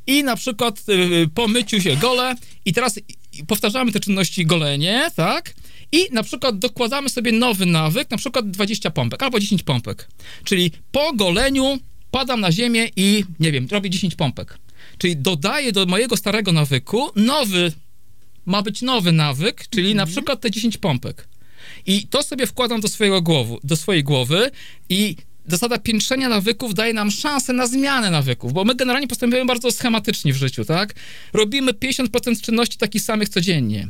i 0.06 0.24
na 0.24 0.36
przykład 0.36 0.82
y, 0.88 1.28
po 1.34 1.48
myciu 1.48 1.80
się 1.80 1.96
gole 1.96 2.34
i 2.64 2.72
teraz 2.72 3.00
powtarzamy 3.46 3.92
te 3.92 4.00
czynności 4.00 4.46
golenie, 4.46 5.10
tak? 5.16 5.54
I 5.92 6.08
na 6.12 6.22
przykład 6.22 6.58
dokładamy 6.58 7.08
sobie 7.08 7.32
nowy 7.32 7.66
nawyk, 7.66 8.10
na 8.10 8.16
przykład 8.16 8.50
20 8.50 8.90
pompek 8.90 9.22
albo 9.22 9.40
10 9.40 9.62
pompek. 9.62 10.08
Czyli 10.44 10.72
po 10.92 11.12
goleniu 11.12 11.78
padam 12.10 12.40
na 12.40 12.52
ziemię 12.52 12.88
i 12.96 13.24
nie 13.40 13.52
wiem, 13.52 13.68
robię 13.70 13.90
10 13.90 14.14
pompek. 14.14 14.58
Czyli 14.98 15.16
dodaję 15.16 15.72
do 15.72 15.86
mojego 15.86 16.16
starego 16.16 16.52
nawyku 16.52 17.10
nowy, 17.16 17.72
ma 18.46 18.62
być 18.62 18.82
nowy 18.82 19.12
nawyk, 19.12 19.68
czyli 19.70 19.94
na 19.94 20.06
przykład 20.06 20.40
te 20.40 20.50
10 20.50 20.78
pompek. 20.78 21.28
I 21.86 22.06
to 22.06 22.22
sobie 22.22 22.46
wkładam 22.46 22.80
do 22.80 22.88
swojego 22.88 23.22
głowu, 23.22 23.60
do 23.64 23.76
swojej 23.76 24.04
głowy 24.04 24.50
i 24.88 25.16
zasada 25.48 25.78
piętrzenia 25.78 26.28
nawyków 26.28 26.74
daje 26.74 26.94
nam 26.94 27.10
szansę 27.10 27.52
na 27.52 27.66
zmianę 27.66 28.10
nawyków, 28.10 28.52
bo 28.52 28.64
my 28.64 28.74
generalnie 28.74 29.08
postępujemy 29.08 29.46
bardzo 29.48 29.70
schematycznie 29.70 30.32
w 30.32 30.36
życiu, 30.36 30.64
tak? 30.64 30.94
Robimy 31.32 31.72
50% 31.72 32.40
czynności 32.40 32.78
takich 32.78 33.02
samych 33.02 33.28
codziennie. 33.28 33.88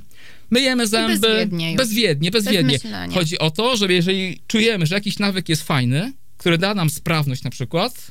Myjemy 0.51 0.87
zęby. 0.87 1.19
bezwiednie 1.19 1.73
już. 1.73 1.79
Bezwiednie, 1.79 2.31
bezwiednie. 2.31 2.73
myślenia. 2.73 3.15
Chodzi 3.15 3.39
o 3.39 3.51
to, 3.51 3.77
żeby 3.77 3.95
jeżeli 3.95 4.41
czujemy, 4.47 4.87
że 4.87 4.95
jakiś 4.95 5.19
nawyk 5.19 5.49
jest 5.49 5.63
fajny, 5.63 6.13
który 6.37 6.59
da 6.59 6.75
nam 6.75 6.91
sprawność 6.91 7.43
na 7.43 7.51
przykład, 7.51 8.11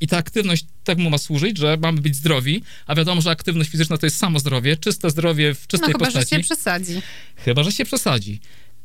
i 0.00 0.06
ta 0.06 0.16
aktywność 0.16 0.64
temu 0.84 1.10
ma 1.10 1.18
służyć, 1.18 1.58
że 1.58 1.76
mamy 1.82 2.00
być 2.00 2.16
zdrowi, 2.16 2.62
a 2.86 2.94
wiadomo, 2.94 3.20
że 3.20 3.30
aktywność 3.30 3.70
fizyczna 3.70 3.98
to 3.98 4.06
jest 4.06 4.16
samo 4.18 4.38
zdrowie, 4.38 4.76
czyste 4.76 5.10
zdrowie 5.10 5.54
w 5.54 5.60
No 5.60 5.66
czystej 5.68 5.92
chyba, 5.92 6.04
że 6.10 6.12
postaci 6.12 6.30
się 6.36 6.40
przesadzi. 6.40 7.02
chyba 7.36 7.62
że 7.62 7.72
się 7.72 7.84
przesadzi, 7.84 8.40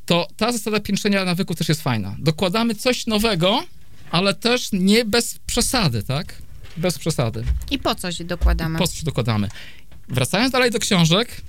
to 0.05 0.27
ta 0.37 0.51
zasada 0.51 0.79
piętrzenia 0.79 1.25
nawyków 1.25 1.57
też 1.57 1.69
jest 1.69 1.81
fajna. 1.81 2.15
Dokładamy 2.19 2.75
coś 2.75 3.07
nowego, 3.07 3.63
ale 4.11 4.33
też 4.33 4.69
nie 4.71 5.05
bez 5.05 5.39
przesady, 5.45 6.03
tak? 6.03 6.35
Bez 6.77 6.97
przesady. 6.99 7.43
I 7.71 7.79
po 7.79 7.95
coś 7.95 8.23
dokładamy. 8.23 8.79
Po 8.79 8.87
co 8.87 8.95
się 8.95 9.05
dokładamy? 9.05 9.49
Wracając 10.09 10.51
dalej 10.51 10.71
do 10.71 10.79
książek, 10.79 11.41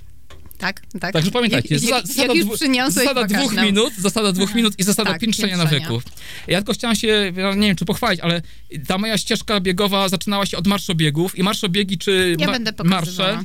Tak, 0.63 0.81
tak. 0.99 1.13
także 1.13 1.31
pamiętajcie, 1.31 1.75
Jak, 1.75 1.83
jak, 1.83 2.07
zasada, 2.07 2.33
jak 2.33 2.45
dwu- 2.45 2.57
zasada 2.91 3.23
dwóch 3.27 3.53
minut, 3.55 3.93
zasada 3.97 4.31
dwóch 4.31 4.55
minut 4.55 4.73
i 4.79 4.83
zasada 4.83 5.11
Tak, 5.11 5.21
piętrzenia 5.21 5.57
nawyków. 5.57 6.03
Ja 6.47 6.57
tylko 6.59 6.73
chciałam 6.73 6.95
się, 6.95 7.07
ja 7.35 7.53
nie 7.55 7.67
wiem 7.67 7.75
czy 7.75 7.85
pochwalić, 7.85 8.21
ale 8.21 8.41
ta 8.87 8.97
moja 8.97 9.17
ścieżka 9.17 9.59
biegowa 9.59 10.09
zaczynała 10.09 10.45
się 10.45 10.57
od 10.57 10.67
marszobiegów 10.67 11.37
i 11.37 11.43
marszobiegi 11.43 11.97
czy 11.97 12.35
Ja 12.39 12.47
ma- 12.47 12.57
marsze 12.83 13.39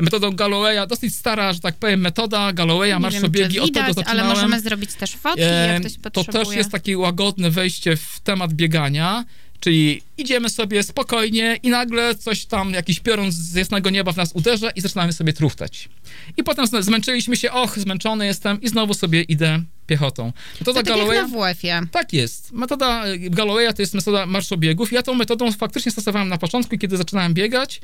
metodą 0.00 0.30
Gallowaya, 0.32 0.86
dosyć 0.88 1.14
stara, 1.16 1.52
że 1.52 1.60
tak 1.60 1.74
powiem, 1.74 2.00
metoda 2.00 2.52
Gallowaya, 2.52 2.88
Nie 2.88 2.92
wiem, 2.94 3.02
marszobiegi, 3.02 3.60
od 3.60 3.66
tego 3.74 3.86
widać, 3.86 3.96
ale 3.96 4.04
zaczynałem. 4.06 4.26
możemy 4.36 4.60
zrobić 4.60 4.94
też 4.94 5.10
fotki, 5.16 5.42
E, 5.42 5.68
jak 5.72 5.80
ktoś 5.80 5.92
to 5.96 6.10
potrzebuje. 6.10 6.44
też 6.44 6.54
jest 6.56 6.70
takie 6.70 6.98
łagodne 6.98 7.50
wejście 7.50 7.96
w 7.96 8.20
temat 8.24 8.52
biegania, 8.52 9.24
czyli 9.62 10.02
idziemy 10.18 10.50
sobie 10.50 10.82
spokojnie 10.82 11.58
i 11.62 11.68
nagle 11.68 12.14
coś 12.14 12.44
tam, 12.46 12.72
jakiś 12.72 13.00
piorun 13.00 13.32
z 13.32 13.54
jasnego 13.54 13.90
nieba 13.90 14.12
w 14.12 14.16
nas 14.16 14.32
uderza 14.34 14.70
i 14.70 14.80
zaczynamy 14.80 15.12
sobie 15.12 15.32
truchtać. 15.32 15.88
I 16.36 16.44
potem 16.44 16.64
zm- 16.66 16.82
zmęczyliśmy 16.82 17.36
się, 17.36 17.52
och, 17.52 17.78
zmęczony 17.78 18.26
jestem 18.26 18.60
i 18.60 18.68
znowu 18.68 18.94
sobie 18.94 19.22
idę 19.22 19.62
piechotą. 19.92 20.32
Metoda 20.60 20.64
to 20.64 20.72
tak 20.72 20.86
jak 20.86 20.96
Gallowaya... 20.96 21.22
na 21.22 21.28
WF-ie. 21.28 21.80
Tak 21.90 22.12
jest. 22.12 22.52
Metoda 22.52 23.06
y, 23.06 23.18
Gallowaya 23.18 23.72
to 23.72 23.82
jest 23.82 23.94
metoda 23.94 24.26
marszobiegów. 24.26 24.92
Ja 24.92 25.02
tą 25.02 25.14
metodą 25.14 25.52
faktycznie 25.52 25.92
stosowałem 25.92 26.28
na 26.28 26.38
początku, 26.38 26.78
kiedy 26.78 26.96
zaczynałem 26.96 27.34
biegać. 27.34 27.80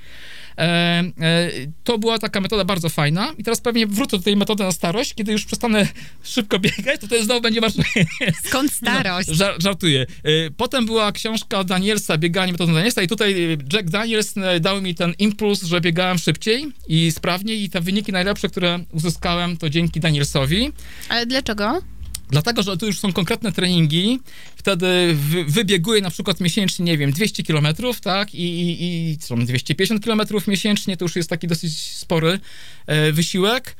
E, 0.58 0.62
e, 0.62 1.50
to 1.84 1.98
była 1.98 2.18
taka 2.18 2.40
metoda 2.40 2.64
bardzo 2.64 2.88
fajna 2.88 3.32
i 3.38 3.44
teraz 3.44 3.60
pewnie 3.60 3.86
wrócę 3.86 4.16
do 4.16 4.22
tej 4.22 4.36
metody 4.36 4.64
na 4.64 4.72
starość, 4.72 5.14
kiedy 5.14 5.32
już 5.32 5.44
przestanę 5.44 5.88
szybko 6.34 6.58
biegać, 6.58 7.00
to 7.00 7.08
to 7.08 7.24
znowu 7.24 7.40
będzie 7.40 7.60
marsz... 7.60 7.74
Skąd 8.44 8.72
starość? 8.82 9.28
Żar, 9.28 9.54
żartuję. 9.62 10.06
Y, 10.26 10.50
Potem 10.56 10.86
była 10.86 11.12
książka 11.12 11.64
Danielsa, 11.64 12.18
Bieganie 12.18 12.52
metodą 12.52 12.74
Danielsa 12.74 13.02
i 13.02 13.08
tutaj 13.08 13.52
y, 13.52 13.58
Jack 13.72 13.90
Daniels 13.90 14.36
y, 14.36 14.60
dał 14.60 14.82
mi 14.82 14.94
ten 14.94 15.14
impuls, 15.18 15.62
że 15.62 15.80
biegałem 15.80 16.18
szybciej 16.18 16.66
i 16.88 17.12
sprawniej 17.12 17.62
i 17.62 17.70
te 17.70 17.80
wyniki 17.80 18.12
najlepsze, 18.12 18.48
które 18.48 18.78
uzyskałem, 18.92 19.56
to 19.56 19.70
dzięki 19.70 20.00
Danielsowi. 20.00 20.72
Ale 21.08 21.26
dlaczego? 21.26 21.82
Dlatego, 22.30 22.62
że 22.62 22.76
tu 22.76 22.86
już 22.86 22.98
są 22.98 23.12
konkretne 23.12 23.52
treningi, 23.52 24.20
wtedy 24.56 24.86
wy, 25.14 25.44
wybieguję 25.44 26.02
na 26.02 26.10
przykład 26.10 26.40
miesięcznie, 26.40 26.84
nie 26.84 26.98
wiem, 26.98 27.12
200 27.12 27.42
kilometrów, 27.42 28.00
tak, 28.00 28.34
i, 28.34 28.42
i, 28.42 28.82
i 29.12 29.18
są 29.20 29.44
250 29.44 30.02
kilometrów 30.04 30.46
miesięcznie, 30.46 30.96
to 30.96 31.04
już 31.04 31.16
jest 31.16 31.30
taki 31.30 31.46
dosyć 31.46 31.78
spory 31.78 32.40
e, 32.86 33.12
wysiłek. 33.12 33.76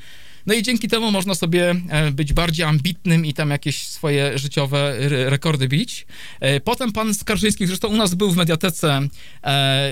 No 0.46 0.54
i 0.54 0.62
dzięki 0.62 0.88
temu 0.88 1.10
można 1.10 1.34
sobie 1.34 1.74
e, 1.88 2.10
być 2.10 2.32
bardziej 2.32 2.66
ambitnym 2.66 3.26
i 3.26 3.34
tam 3.34 3.50
jakieś 3.50 3.82
swoje 3.82 4.38
życiowe 4.38 4.78
re- 4.98 5.30
rekordy 5.30 5.68
bić. 5.68 6.06
E, 6.40 6.60
Potem 6.60 6.92
pan 6.92 7.14
Skarżyński, 7.14 7.66
zresztą 7.66 7.88
u 7.88 7.96
nas 7.96 8.14
był 8.14 8.30
w 8.30 8.36
Mediatece, 8.36 9.08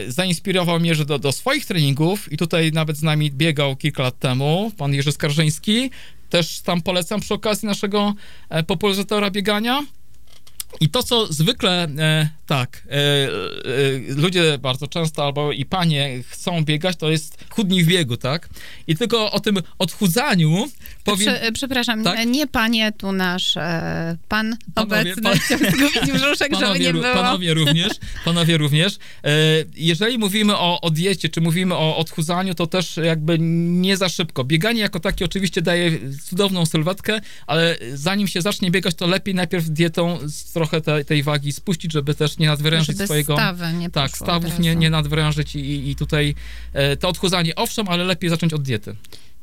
zainspirował 0.08 0.80
mnie 0.80 0.94
że 0.94 1.04
do, 1.04 1.18
do 1.18 1.32
swoich 1.32 1.66
treningów 1.66 2.32
i 2.32 2.36
tutaj 2.36 2.72
nawet 2.72 2.96
z 2.96 3.02
nami 3.02 3.30
biegał 3.30 3.76
kilka 3.76 4.02
lat 4.02 4.18
temu, 4.18 4.72
pan 4.76 4.94
Jerzy 4.94 5.12
Skarżyński. 5.12 5.90
Też 6.30 6.60
tam 6.60 6.82
polecam 6.82 7.20
przy 7.20 7.34
okazji 7.34 7.68
naszego 7.68 8.14
e, 8.48 8.62
popularyzatora 8.62 9.30
biegania. 9.30 9.82
I 10.80 10.88
to, 10.88 11.02
co 11.02 11.32
zwykle, 11.32 11.84
e, 11.98 12.28
tak, 12.46 12.82
e, 12.86 12.92
e, 12.92 13.28
ludzie 14.08 14.58
bardzo 14.58 14.86
często, 14.86 15.24
albo 15.24 15.52
i 15.52 15.64
panie 15.64 16.22
chcą 16.28 16.64
biegać, 16.64 16.96
to 16.96 17.10
jest 17.10 17.44
chudni 17.50 17.84
w 17.84 17.86
biegu, 17.86 18.16
tak? 18.16 18.48
I 18.86 18.96
tylko 18.96 19.32
o 19.32 19.40
tym 19.40 19.58
odchudzaniu 19.78 20.68
powiem... 21.06 21.34
Prze, 21.34 21.52
przepraszam, 21.52 22.04
Tak? 22.04 22.26
nie 22.26 22.46
panie, 22.46 22.92
tu 22.92 23.12
nasz 23.12 23.56
e, 23.56 24.16
pan 24.28 24.56
Panowie, 24.74 25.00
obecny. 25.00 25.22
pan- 25.22 25.38
Chciał 25.46 25.58
zgubić 25.58 26.12
brzuszek, 26.12 26.52
żeby 26.54 26.60
Panowie, 26.62 26.80
nie 26.80 26.90
ró- 26.92 27.00
było. 27.02 27.14
panowie 27.14 27.54
również, 27.54 27.92
panowie 28.24 28.56
również. 28.58 28.96
E, 29.24 29.30
Jeżeli 29.76 30.18
mówimy 30.18 30.56
o, 30.56 30.80
o 30.80 30.90
diecie, 30.90 31.28
czy 31.28 31.40
mówimy 31.40 31.74
o 31.74 31.96
odchudzaniu, 31.96 32.54
to 32.54 32.66
też 32.66 32.96
jakby 32.96 33.36
nie 33.40 33.96
za 33.96 34.08
szybko. 34.08 34.44
Bieganie 34.44 34.80
jako 34.80 35.00
takie 35.00 35.24
oczywiście 35.24 35.62
daje 35.62 35.92
cudowną 36.24 36.66
sylwetkę, 36.66 37.20
ale 37.46 37.76
zanim 37.94 38.28
się 38.28 38.40
zacznie 38.42 38.70
biegać, 38.70 38.94
to 38.94 39.06
lepiej 39.06 39.34
najpierw 39.34 39.68
dietą 39.70 40.18
trochę 40.54 40.80
te, 40.80 41.04
tej 41.04 41.22
wagi 41.22 41.52
spuścić, 41.52 41.92
żeby 41.92 42.14
też 42.14 42.38
nie 42.38 42.46
nadwyrężyć 42.46 42.96
żeby 42.96 43.06
swojego... 43.06 43.34
stawy 43.34 43.72
nie 43.72 43.90
Tak, 43.90 44.16
stawów 44.16 44.58
nie, 44.58 44.76
nie 44.76 44.90
nadwyrężyć 44.90 45.56
i, 45.56 45.90
i 45.90 45.96
tutaj 45.96 46.34
e, 46.72 46.96
to 46.96 47.08
odchudzanie, 47.08 47.54
owszem, 47.54 47.88
ale 47.88 48.04
lepiej 48.04 48.30
zacząć 48.30 48.52
od 48.52 48.62
diety. 48.62 48.96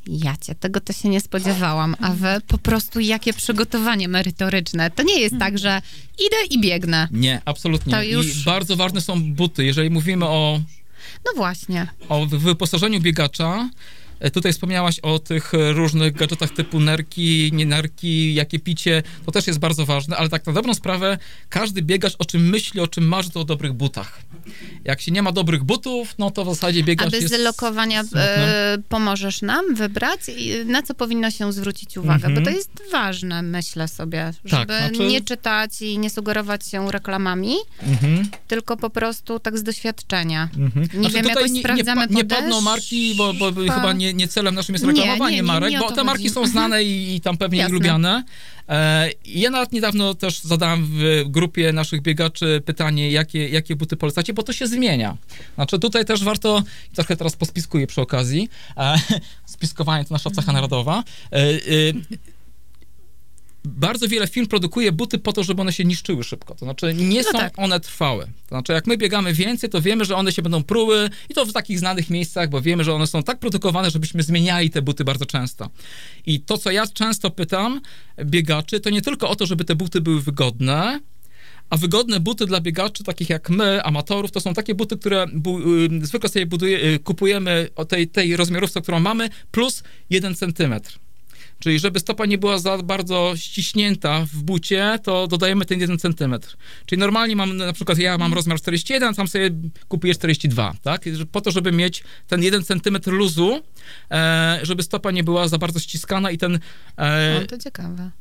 Ja 0.08 0.38
cię, 0.38 0.56
tego 0.56 0.80
to 0.80 0.94
się 0.94 1.10
nie 1.10 1.22
spodziewałam, 1.22 1.96
a 2.02 2.10
wy 2.14 2.28
po 2.48 2.58
prostu 2.58 3.00
jakie 3.00 3.34
przygotowanie 3.34 4.08
merytoryczne. 4.08 4.92
To 4.92 5.04
nie 5.04 5.20
jest 5.20 5.36
tak, 5.40 5.58
że 5.58 5.82
idę 6.20 6.36
i 6.50 6.62
biegnę. 6.62 7.08
Nie, 7.12 7.42
absolutnie. 7.46 7.94
To 7.94 8.04
już- 8.04 8.38
I 8.42 8.44
bardzo 8.44 8.76
ważne 8.76 9.02
są 9.02 9.34
buty. 9.34 9.66
Jeżeli 9.66 9.90
mówimy 9.90 10.26
o 10.26 10.60
No 11.26 11.32
właśnie. 11.36 11.88
o 12.10 12.26
wy- 12.26 12.38
wyposażeniu 12.40 13.00
biegacza, 13.00 13.70
Tutaj 14.34 14.54
wspomniałaś 14.54 15.00
o 15.00 15.20
tych 15.20 15.54
e, 15.54 15.74
różnych 15.74 16.14
gadżetach 16.14 16.50
typu 16.50 16.80
nerki, 16.80 17.50
nie 17.54 17.66
nerki, 17.66 18.34
jakie 18.34 18.60
picie, 18.60 19.04
to 19.26 19.32
też 19.32 19.48
jest 19.48 19.60
bardzo 19.60 19.86
ważne, 19.86 20.18
ale 20.18 20.30
tak 20.30 20.46
na 20.48 20.54
dobrą 20.54 20.74
sprawę 20.74 21.18
każdy 21.50 21.82
biegacz 21.82 22.14
o 22.20 22.26
czym 22.26 22.50
myśli, 22.50 22.80
o 22.80 22.88
czym 22.88 23.08
marzy, 23.08 23.30
to 23.32 23.40
o 23.40 23.44
dobrych 23.44 23.74
butach. 23.74 24.20
Jak 24.84 25.02
się 25.02 25.12
nie 25.12 25.22
ma 25.24 25.32
dobrych 25.32 25.64
butów, 25.64 26.16
no 26.18 26.32
to 26.32 26.46
w 26.46 26.50
zasadzie 26.50 26.84
biegacz 26.84 27.08
A 27.08 27.12
bez 27.12 27.22
jest 27.22 27.38
lokowania 27.38 28.04
e, 28.16 28.78
pomożesz 28.90 29.42
nam 29.42 29.76
wybrać, 29.76 30.20
na 30.66 30.82
co 30.82 30.94
powinno 30.94 31.32
się 31.32 31.54
zwrócić 31.54 31.98
uwagę? 31.98 32.26
Mhm. 32.28 32.36
Bo 32.36 32.42
to 32.42 32.50
jest 32.50 32.72
ważne, 32.92 33.42
myślę 33.42 33.88
sobie, 33.88 34.34
żeby 34.46 34.66
Tak, 34.66 34.88
znaczy- 34.90 35.08
nie 35.08 35.22
czytać 35.22 35.82
i 35.82 35.98
nie 36.00 36.10
sugerować 36.10 36.68
się 36.68 36.92
reklamami, 36.92 37.56
Mhm. 37.88 38.28
tylko 38.48 38.78
po 38.78 38.90
prostu 38.90 39.40
tak 39.40 39.58
z 39.58 39.64
doświadczenia. 39.64 40.50
Mhm. 40.58 41.02
Nie 41.02 41.10
wiem, 41.10 41.26
jakoś 41.26 41.52
sprawdzamy 41.60 42.02
nie, 42.02 42.16
nie 42.16 42.24
podeszw- 42.24 42.42
padną 42.42 42.62
marki, 42.62 43.16
bo, 43.18 43.34
bo 43.34 43.52
chyba 43.52 43.94
nie, 43.94 44.13
nie 44.14 44.28
celem 44.28 44.56
naszym 44.56 44.76
jest 44.76 44.86
Nie, 44.86 44.92
reklamowanie 44.92 45.36
nie, 45.36 45.44
marek, 45.44 45.74
bo 45.80 45.92
te 45.92 46.04
marki 46.04 46.24
chodzi. 46.24 46.34
są 46.34 46.48
znane 46.48 46.84
i, 46.84 47.16
i 47.16 47.22
tam 47.22 47.38
pewnie 47.38 47.58
i 47.58 47.62
Jasne. 47.62 47.74
lubiane. 47.74 48.24
E, 48.70 49.10
ja 49.26 49.50
nawet 49.50 49.72
niedawno 49.72 50.14
też 50.14 50.42
zadałem 50.42 50.86
w 50.86 51.24
grupie 51.26 51.72
naszych 51.74 52.02
biegaczy 52.02 52.62
pytanie, 52.66 53.12
jakie, 53.12 53.50
jakie 53.50 53.76
buty 53.76 53.98
polecacie, 53.98 54.34
bo 54.34 54.44
to 54.44 54.54
się 54.54 54.68
zmienia. 54.68 55.18
Znaczy 55.56 55.80
tutaj 55.80 56.06
też 56.06 56.24
warto, 56.24 56.64
trochę 56.96 57.16
teraz 57.18 57.36
pospiskuję 57.36 57.88
przy 57.88 58.02
okazji, 58.02 58.50
e, 58.78 58.96
spiskowanie 59.46 60.06
to 60.06 60.14
nasza 60.14 60.32
cecha 60.32 60.54
narodowa. 60.54 61.04
E, 61.32 61.38
e, 61.38 61.54
bardzo 63.66 64.08
wiele 64.08 64.28
firm 64.28 64.48
produkuje 64.48 64.92
buty 64.92 65.18
po 65.20 65.34
to, 65.34 65.44
żeby 65.44 65.62
one 65.62 65.74
się 65.74 65.86
niszczyły 65.86 66.24
szybko. 66.24 66.56
To 66.56 66.66
znaczy 66.66 66.94
nie 66.94 67.18
No 67.18 67.24
są 67.24 67.38
tak. 67.38 67.54
one 67.58 67.80
trwałe. 67.80 68.26
To 68.26 68.48
znaczy 68.48 68.74
jak 68.74 68.88
my 68.88 68.98
biegamy 68.98 69.34
więcej, 69.34 69.70
to 69.70 69.82
wiemy, 69.82 70.06
że 70.06 70.16
one 70.16 70.32
się 70.32 70.42
będą 70.42 70.64
pruły 70.64 71.10
i 71.30 71.34
to 71.34 71.46
w 71.46 71.54
takich 71.54 71.80
znanych 71.80 72.10
miejscach, 72.10 72.50
bo 72.50 72.62
wiemy, 72.62 72.84
że 72.84 72.94
one 72.94 73.08
są 73.08 73.24
tak 73.24 73.40
produkowane, 73.40 73.92
żebyśmy 73.92 74.24
zmieniali 74.24 74.70
te 74.70 74.82
buty 74.82 75.04
bardzo 75.04 75.26
często. 75.26 75.70
I 76.26 76.40
to, 76.40 76.58
co 76.58 76.72
ja 76.72 76.88
często 76.88 77.30
pytam 77.30 77.82
biegaczy, 78.26 78.80
to 78.80 78.90
nie 78.90 79.02
tylko 79.02 79.30
o 79.30 79.36
to, 79.36 79.46
żeby 79.46 79.66
te 79.66 79.76
buty 79.76 80.02
były 80.02 80.22
wygodne, 80.22 81.00
a 81.70 81.78
wygodne 81.78 82.20
buty 82.20 82.46
dla 82.46 82.62
biegaczy, 82.62 83.04
takich 83.04 83.30
jak 83.30 83.50
my, 83.50 83.84
amatorów, 83.84 84.32
to 84.32 84.40
są 84.40 84.54
takie 84.54 84.76
buty, 84.76 84.98
które 84.98 85.28
bu, 85.34 85.60
y, 85.60 85.90
zwykle 86.02 86.30
sobie 86.30 86.46
buduje, 86.46 86.86
y, 86.86 87.00
kupujemy 87.00 87.70
o 87.76 87.86
tej, 87.86 88.08
tej 88.08 88.36
rozmiarówce, 88.36 88.82
którą 88.82 89.00
mamy, 89.00 89.30
plus 89.52 89.84
1 90.10 90.36
centymetr. 90.36 91.00
Czyli 91.64 91.80
żeby 91.80 92.00
stopa 92.00 92.26
nie 92.26 92.38
była 92.38 92.58
za 92.58 92.78
bardzo 92.78 93.34
ściśnięta 93.36 94.26
w 94.26 94.44
bucie, 94.44 95.00
to 95.04 95.28
dodajemy 95.28 95.66
ten 95.66 95.80
1 95.80 95.98
centymetr. 96.00 96.58
Czyli 96.86 97.00
normalnie 97.00 97.36
mam, 97.36 97.58
na 97.58 97.74
przykład 97.74 97.98
ja 97.98 98.18
mam 98.18 98.34
rozmiar 98.34 98.58
41, 98.58 99.10
a 99.10 99.14
tam 99.14 99.28
sobie 99.28 99.50
kupuję 99.88 100.16
42, 100.16 100.74
tak? 100.82 101.02
Po 101.32 101.42
to, 101.42 101.52
żeby 101.52 101.72
mieć 101.72 102.04
ten 102.28 102.44
1 102.44 102.64
centymetr 102.64 103.12
luzu, 103.12 103.62
e, 104.12 104.60
żeby 104.64 104.84
stopa 104.84 105.12
nie 105.12 105.24
była 105.24 105.48
za 105.48 105.58
bardzo 105.58 105.80
ściskana 105.80 106.32
i 106.32 106.38
ten... 106.38 106.60
E, 106.98 107.42
O, 107.44 107.48
to 107.48 107.58
ciekawe. 107.58 108.12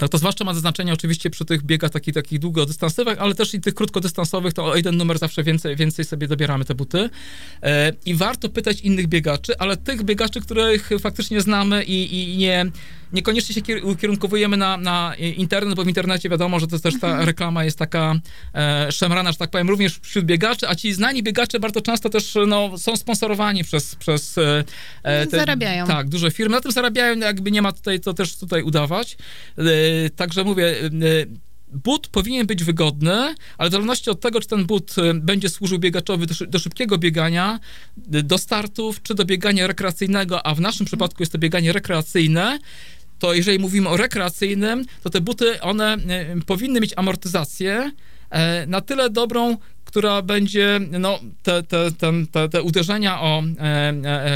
No 0.00 0.08
to 0.08 0.18
zwłaszcza 0.18 0.44
ma 0.44 0.54
znaczenie 0.54 0.92
oczywiście 0.92 1.30
przy 1.30 1.44
tych 1.44 1.62
biegach 1.62 1.90
takich, 1.90 2.14
takich 2.14 2.38
długodystansowych, 2.38 3.20
ale 3.20 3.34
też 3.34 3.54
i 3.54 3.60
tych 3.60 3.74
krótkodystansowych, 3.74 4.54
to 4.54 4.66
o 4.66 4.76
jeden 4.76 4.96
numer 4.96 5.18
zawsze 5.18 5.42
więcej, 5.42 5.76
więcej 5.76 6.04
sobie 6.04 6.28
dobieramy 6.28 6.64
te 6.64 6.74
buty. 6.74 7.10
E, 7.62 7.92
I 8.06 8.14
warto 8.14 8.48
pytać 8.48 8.80
innych 8.80 9.06
biegaczy, 9.06 9.58
ale 9.58 9.76
tych 9.76 10.02
biegaczy, 10.02 10.40
których 10.40 10.90
faktycznie 11.00 11.40
znamy 11.40 11.84
i, 11.84 12.32
i 12.32 12.36
nie, 12.36 12.66
niekoniecznie 13.12 13.54
się 13.54 13.60
kier- 13.60 13.84
ukierunkowujemy 13.92 14.56
na, 14.56 14.76
na 14.76 15.14
internet, 15.16 15.74
bo 15.74 15.84
w 15.84 15.88
internecie 15.88 16.28
wiadomo, 16.28 16.60
że 16.60 16.66
to 16.66 16.78
też 16.78 16.94
ta 17.00 17.24
reklama 17.24 17.64
jest 17.64 17.78
taka 17.78 18.14
e, 18.54 18.92
szemrana, 18.92 19.32
że 19.32 19.38
tak 19.38 19.50
powiem, 19.50 19.68
również 19.68 19.98
wśród 20.02 20.24
biegaczy, 20.24 20.68
a 20.68 20.74
ci 20.74 20.92
znani 20.92 21.22
biegacze 21.22 21.60
bardzo 21.60 21.80
często 21.80 22.08
też 22.08 22.34
no, 22.46 22.78
są 22.78 22.96
sponsorowani 22.96 23.64
przez, 23.64 23.94
przez 23.94 24.38
e, 24.38 24.64
e, 25.02 25.26
Zarabiają. 25.26 25.86
Tak, 25.86 26.08
duże 26.08 26.30
firmy. 26.30 26.54
Na 26.54 26.60
tym 26.60 26.72
zarabiają, 26.72 27.18
jakby 27.18 27.50
nie 27.50 27.62
ma 27.62 27.72
tutaj, 27.72 28.00
to 28.00 28.14
też 28.14 28.36
tutaj 28.36 28.62
udawać. 28.62 29.16
E, 29.58 29.62
Także 30.16 30.44
mówię, 30.44 30.66
e, 30.66 30.90
but 31.72 32.08
powinien 32.08 32.46
być 32.46 32.64
wygodny, 32.64 33.34
ale 33.58 33.68
w 33.68 33.72
zależności 33.72 34.10
od 34.10 34.20
tego, 34.20 34.40
czy 34.40 34.48
ten 34.48 34.64
but 34.66 34.98
e, 34.98 35.14
będzie 35.14 35.48
służył 35.48 35.78
biegaczowi 35.78 36.26
do, 36.26 36.34
szy- 36.34 36.46
do 36.46 36.58
szybkiego 36.58 36.98
biegania, 36.98 37.60
do 38.06 38.38
startów, 38.38 39.02
czy 39.02 39.14
do 39.14 39.24
biegania 39.24 39.66
rekreacyjnego, 39.66 40.46
a 40.46 40.54
w 40.54 40.60
naszym 40.60 40.86
przypadku 40.86 41.22
jest 41.22 41.32
to 41.32 41.38
bieganie 41.38 41.72
rekreacyjne, 41.72 42.58
to 43.18 43.34
jeżeli 43.34 43.58
mówimy 43.58 43.88
o 43.88 43.96
rekreacyjnym, 43.96 44.84
to 45.02 45.10
te 45.10 45.20
buty, 45.20 45.60
one 45.60 45.96
powinny 46.46 46.80
mieć 46.80 46.92
amortyzację 46.96 47.90
e, 48.30 48.66
na 48.66 48.80
tyle 48.80 49.10
dobrą, 49.10 49.56
która 49.90 50.22
będzie 50.22 50.80
no, 50.90 51.18
te, 51.42 51.62
te, 51.62 51.90
te, 51.92 52.12
te, 52.32 52.48
te 52.48 52.62
uderzenia 52.62 53.20
o 53.20 53.42
e, 53.42 53.62
e, 53.62 54.26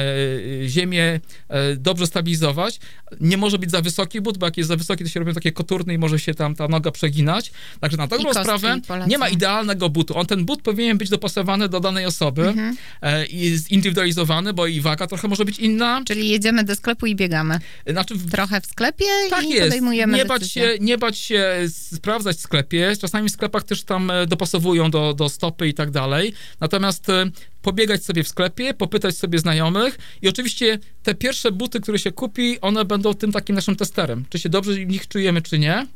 e, 0.63 0.69
ziemię 0.69 1.21
e, 1.49 1.77
dobrze 1.77 2.07
stabilizować. 2.07 2.81
Nie 3.21 3.37
może 3.37 3.59
być 3.59 3.71
za 3.71 3.81
wysoki 3.81 4.21
but, 4.21 4.39
bo 4.39 4.47
jak 4.47 4.57
jest 4.57 4.69
za 4.69 4.77
wysoki, 4.77 5.05
to 5.05 5.11
się 5.11 5.21
robią 5.21 5.33
takie 5.33 5.53
koturny 5.53 5.95
i 5.95 5.99
może 5.99 6.19
się 6.19 6.35
tam 6.35 6.55
ta 6.55 6.69
noga 6.69 6.91
przeginać. 6.91 7.53
Także 7.81 7.97
na 7.97 8.07
dobrą 8.07 8.31
sprawę 8.31 8.81
nie 9.07 9.19
ma 9.19 9.29
idealnego 9.29 9.89
butu. 9.89 10.19
On, 10.19 10.27
ten 10.27 10.45
but 10.45 10.63
powinien 10.63 10.99
być 10.99 11.11
dopasowany 11.11 11.69
do 11.69 11.81
danej 11.81 12.07
osoby 12.07 12.49
Mhm. 12.49 12.77
e, 13.03 13.27
i 13.27 13.59
zindywidualizowany, 13.59 14.53
bo 14.53 14.67
i 14.67 14.81
waga 14.81 15.07
trochę 15.07 15.29
może 15.29 15.45
być 15.45 15.59
inna. 15.59 16.03
Czyli 16.07 16.29
jedziemy 16.29 16.65
do 16.65 16.75
sklepu 16.75 17.07
i 17.07 17.15
biegamy. 17.17 17.59
Znaczy 17.87 18.15
Trochę 18.31 18.61
w 18.61 18.67
sklepie 18.67 19.05
tak 19.31 19.45
i 19.45 19.49
jest. 19.49 19.63
podejmujemy 19.63 20.19
nie 20.19 20.25
bać, 20.25 20.53
się, 20.53 20.77
nie 20.81 20.99
bać 20.99 21.19
się 21.19 21.55
sprawdzać 21.69 22.37
w 22.37 22.41
sklepie. 22.41 22.93
Czasami 23.01 23.29
w 23.29 23.33
sklepach 23.33 23.65
też 23.65 23.85
tam 23.85 24.13
dopasowują 24.27 24.91
do, 24.91 25.15
do 25.15 25.29
stopy 25.45 25.69
i 25.69 25.75
tak 25.75 25.91
dalej. 25.91 26.33
Natomiast 26.61 27.11
e, 27.11 27.31
pobiegać 27.63 28.05
sobie 28.05 28.25
w 28.25 28.29
sklepie, 28.29 28.75
popytać 28.75 29.17
sobie 29.17 29.39
znajomych 29.39 29.99
i 30.23 30.29
oczywiście 30.29 30.79
te 31.03 31.15
pierwsze 31.15 31.53
buty, 31.53 31.81
które 31.81 31.99
się 31.99 32.13
kupi, 32.13 32.61
one 32.61 32.85
będą 32.85 33.15
tym 33.15 33.33
takim 33.33 33.57
naszym 33.57 33.77
testerem. 33.77 34.25
Czy 34.31 34.39
się 34.39 34.49
dobrze 34.49 34.73
w 34.73 34.87
nich 34.87 35.09
czujemy, 35.09 35.43
czy 35.43 35.59
nie. 35.59 35.87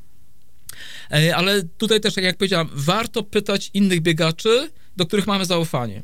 E, 1.10 1.36
Ale 1.36 1.62
tutaj 1.62 2.00
też, 2.00 2.14
tak 2.14 2.24
jak 2.24 2.36
powiedziałam, 2.36 2.68
warto 2.72 3.22
pytać 3.22 3.70
innych 3.74 4.00
biegaczy, 4.00 4.70
do 4.96 5.06
których 5.06 5.26
mamy 5.26 5.44
zaufanie. 5.44 6.02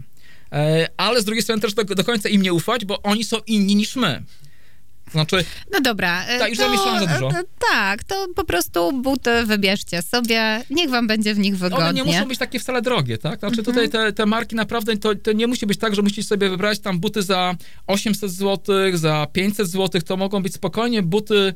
E, 0.53 0.89
Ale 0.97 1.21
z 1.21 1.25
drugiej 1.25 1.43
strony 1.43 1.63
też 1.63 1.75
do, 1.75 1.85
do 1.85 2.05
końca 2.05 2.29
im 2.29 2.43
nie 2.43 2.53
ufać, 2.53 2.85
bo 2.85 3.03
oni 3.03 3.25
są 3.25 3.37
inni 3.47 3.77
niż 3.77 3.97
my. 3.97 4.23
Znaczy, 5.13 5.45
No 5.73 5.81
dobra. 5.81 6.25
e, 6.27 6.39
Tak, 6.39 6.49
już 6.49 6.59
zamieszałam 6.59 7.01
za 7.09 7.15
dużo. 7.15 7.31
e, 7.31 7.43
Tak, 7.71 8.05
to 8.05 8.27
po 8.37 8.45
prostu 8.45 9.03
buty 9.03 9.31
wybierzcie 9.47 10.03
sobie, 10.03 10.63
niech 10.71 10.91
wam 10.91 11.07
będzie 11.07 11.35
w 11.35 11.39
nich 11.39 11.59
wygodnie. 11.59 11.85
One 11.85 11.93
nie 11.93 12.05
muszą 12.05 12.25
być 12.29 12.39
takie 12.39 12.59
wcale 12.61 12.83
drogie, 12.83 13.19
tak? 13.19 13.39
Znaczy 13.41 13.59
Mhm. 13.59 13.65
tutaj 13.65 13.89
te, 13.91 14.13
te 14.13 14.27
marki 14.27 14.57
naprawdę, 14.57 14.97
to, 14.97 15.15
to 15.15 15.33
nie 15.33 15.47
musi 15.47 15.67
być 15.67 15.79
tak, 15.79 15.95
że 15.95 16.03
musisz 16.03 16.27
sobie 16.27 16.51
wybrać 16.51 16.79
tam 16.79 16.99
buty 16.99 17.23
za 17.23 17.55
800 17.87 18.31
zł, 18.33 18.75
za 18.95 19.27
500 19.33 19.69
zł, 19.69 20.03
to 20.03 20.17
mogą 20.17 20.43
być 20.43 20.55
spokojnie 20.55 21.03
buty 21.03 21.55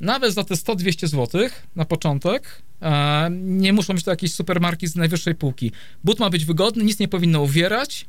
nawet 0.00 0.34
za 0.34 0.44
te 0.44 0.54
100-200 0.54 1.06
zł 1.08 1.40
na 1.76 1.84
początek. 1.84 2.62
E, 2.82 3.28
nie 3.32 3.72
muszą 3.72 3.94
być 3.94 4.04
to 4.04 4.10
jakieś 4.10 4.34
supermarki 4.34 4.86
z 4.86 4.96
najwyższej 4.96 5.34
półki. 5.34 5.72
But 6.04 6.18
ma 6.20 6.30
być 6.30 6.44
wygodny, 6.44 6.84
nic 6.84 6.98
nie 6.98 7.08
powinno 7.08 7.42
uwierać, 7.42 8.06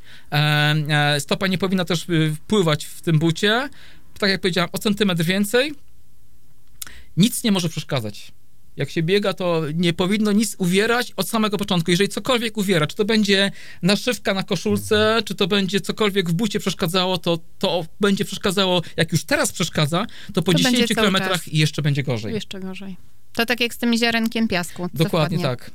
stopa 1.20 1.48
nie 1.48 1.58
powinna 1.58 1.86
też 1.86 2.06
y, 2.10 2.36
wpływać 2.36 2.86
w 2.86 3.02
tym 3.02 3.20
bucie. 3.20 3.70
Tak 4.20 4.30
jak 4.30 4.42
powiedziałem, 4.42 4.70
o 4.74 4.78
centymetr 4.78 5.24
więcej. 5.24 5.74
Nic 7.18 7.44
nie 7.44 7.52
może 7.52 7.70
przeszkadzać. 7.70 8.32
Jak 8.78 8.90
się 8.90 9.04
biega, 9.04 9.34
to 9.34 9.62
nie 9.76 9.94
powinno 9.94 10.32
nic 10.32 10.56
uwierać 10.58 11.12
od 11.16 11.30
samego 11.30 11.58
początku. 11.58 11.92
Jeżeli 11.92 12.10
cokolwiek 12.10 12.58
uwiera, 12.58 12.88
czy 12.88 12.96
to 12.96 13.06
będzie 13.06 13.52
naszywka 13.82 14.34
na 14.34 14.44
koszulce, 14.44 15.22
czy 15.26 15.36
to 15.36 15.48
będzie 15.48 15.82
cokolwiek 15.82 16.30
w 16.30 16.34
bucie 16.34 16.60
przeszkadzało, 16.60 17.18
to 17.18 17.40
to 17.60 17.86
będzie 18.02 18.26
przeszkadzało, 18.26 18.82
jak 18.98 19.12
już 19.12 19.24
teraz 19.24 19.52
przeszkadza, 19.52 20.06
to 20.34 20.42
po 20.42 20.52
To 20.54 20.58
będzie 20.58 20.72
10 20.72 20.88
cały 20.88 21.08
kilometrach 21.08 21.44
czas. 21.44 21.54
jeszcze 21.54 21.82
będzie 21.82 22.04
gorzej. 22.04 22.34
Jeszcze 22.34 22.60
gorzej. 22.60 22.98
To 23.34 23.46
tak 23.46 23.60
jak 23.60 23.74
z 23.74 23.78
tym 23.78 23.98
ziarenkiem 23.98 24.48
piasku. 24.48 24.90
Dokładnie 24.94 25.38
wpadnie. 25.38 25.58
tak. 25.58 25.72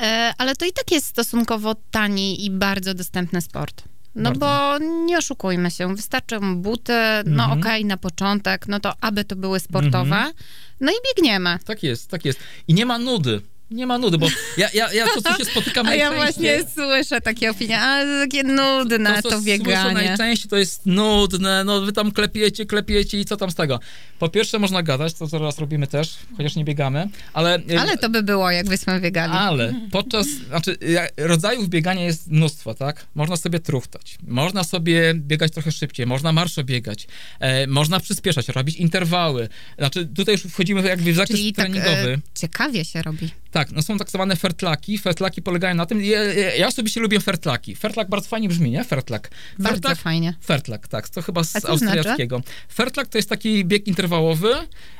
E, 0.00 0.34
ale 0.38 0.56
to 0.56 0.64
i 0.66 0.72
tak 0.72 0.90
jest 0.92 1.06
stosunkowo 1.06 1.74
tani 1.90 2.44
i 2.44 2.50
bardzo 2.50 2.94
dostępny 2.94 3.40
sport. 3.40 3.84
No 4.14 4.30
Bardzo. 4.32 4.40
bo 4.40 4.78
nie 5.06 5.18
oszukujmy 5.18 5.70
się, 5.70 5.96
wystarczą 5.96 6.56
buty, 6.62 6.92
no 7.26 7.44
Mhm. 7.44 7.60
okej, 7.60 7.84
na 7.84 7.96
początek, 7.96 8.68
no 8.68 8.80
to 8.80 8.92
aby 9.00 9.24
to 9.24 9.36
były 9.36 9.60
sportowe, 9.60 10.16
Mhm. 10.16 10.32
no 10.80 10.92
i 10.92 10.94
biegniemy. 11.08 11.58
Tak 11.64 11.82
jest, 11.82 12.10
tak 12.10 12.24
jest. 12.24 12.40
I 12.68 12.74
nie 12.74 12.86
ma 12.86 12.98
nudy. 12.98 13.40
Nie 13.70 13.86
ma 13.86 13.98
nudy, 13.98 14.18
bo 14.18 14.26
ja, 14.56 14.68
ja, 14.74 14.92
ja 14.92 15.06
to, 15.06 15.22
co 15.22 15.38
się 15.38 15.44
spotykam 15.44 15.86
A 15.90 15.94
ja 15.94 16.12
właśnie 16.12 16.64
słyszę 16.74 17.20
takie 17.20 17.50
opinie, 17.50 17.80
a 17.80 18.04
takie 18.20 18.42
nudne 18.42 19.22
to, 19.22 19.30
Słyszę 19.30 19.44
bieganie. 19.44 19.94
najczęściej 19.94 20.50
to 20.50 20.56
jest 20.56 20.86
nudne, 20.86 21.64
no 21.64 21.80
wy 21.80 21.92
tam 21.92 22.12
klepiecie, 22.12 22.66
klepiecie 22.66 23.20
i 23.20 23.24
co 23.24 23.36
tam 23.36 23.50
z 23.50 23.54
tego. 23.54 23.80
Po 24.18 24.28
pierwsze 24.28 24.58
można 24.58 24.82
gadać, 24.82 25.14
to 25.14 25.26
zaraz 25.26 25.58
robimy 25.58 25.86
też, 25.86 26.16
chociaż 26.36 26.56
nie 26.56 26.64
biegamy, 26.64 27.08
ale... 27.32 27.58
Ale 27.78 27.98
to 27.98 28.10
by 28.10 28.22
było, 28.22 28.50
jakbyśmy 28.50 29.00
biegali. 29.00 29.32
Ale 29.32 29.74
podczas, 29.90 30.26
znaczy 30.26 30.76
rodzajów 31.16 31.68
biegania 31.68 32.04
jest 32.04 32.30
mnóstwo, 32.30 32.74
tak? 32.74 33.06
Można 33.14 33.36
sobie 33.36 33.60
truchtać, 33.60 34.18
można 34.26 34.64
sobie 34.64 35.14
biegać 35.14 35.52
trochę 35.52 35.72
szybciej, 35.72 36.06
można 36.06 36.32
marszo 36.32 36.64
biegać, 36.64 37.06
e, 37.40 37.66
można 37.66 38.00
przyspieszać, 38.00 38.48
robić 38.48 38.76
interwały. 38.76 39.48
Znaczy 39.78 40.06
tutaj 40.06 40.34
już 40.34 40.42
wchodzimy 40.42 40.88
jakby 40.88 41.12
w 41.12 41.16
zakres 41.16 41.38
Czyli 41.38 41.52
tak 41.52 41.66
treningowy. 41.66 42.12
e, 42.12 42.38
ciekawie 42.40 42.84
się 42.84 43.02
robi. 43.02 43.30
Tak, 43.50 43.59
no 43.72 43.82
są 43.82 43.98
tak 43.98 44.10
zwane 44.10 44.36
fertlaki. 44.36 44.98
Fertlaki 44.98 45.42
polegają 45.42 45.74
na 45.74 45.86
tym, 45.86 46.04
ja, 46.04 46.24
ja 46.58 46.66
osobiście 46.66 47.00
lubię 47.00 47.20
fertlaki. 47.20 47.76
Fertlak 47.76 48.08
bardzo 48.08 48.28
fajnie 48.28 48.48
brzmi, 48.48 48.70
nie? 48.70 48.84
Fertlak. 48.84 49.30
Bardzo 49.58 49.74
Fertlak, 49.74 49.98
fajnie. 49.98 50.34
Fertlak, 50.44 50.88
tak, 50.88 51.08
to 51.08 51.22
chyba 51.22 51.44
z 51.44 51.50
znaczy? 51.50 51.68
austriackiego. 51.68 52.42
Fertlak 52.74 53.08
to 53.08 53.18
jest 53.18 53.28
taki 53.28 53.64
bieg 53.64 53.86
interwałowy. 53.86 54.54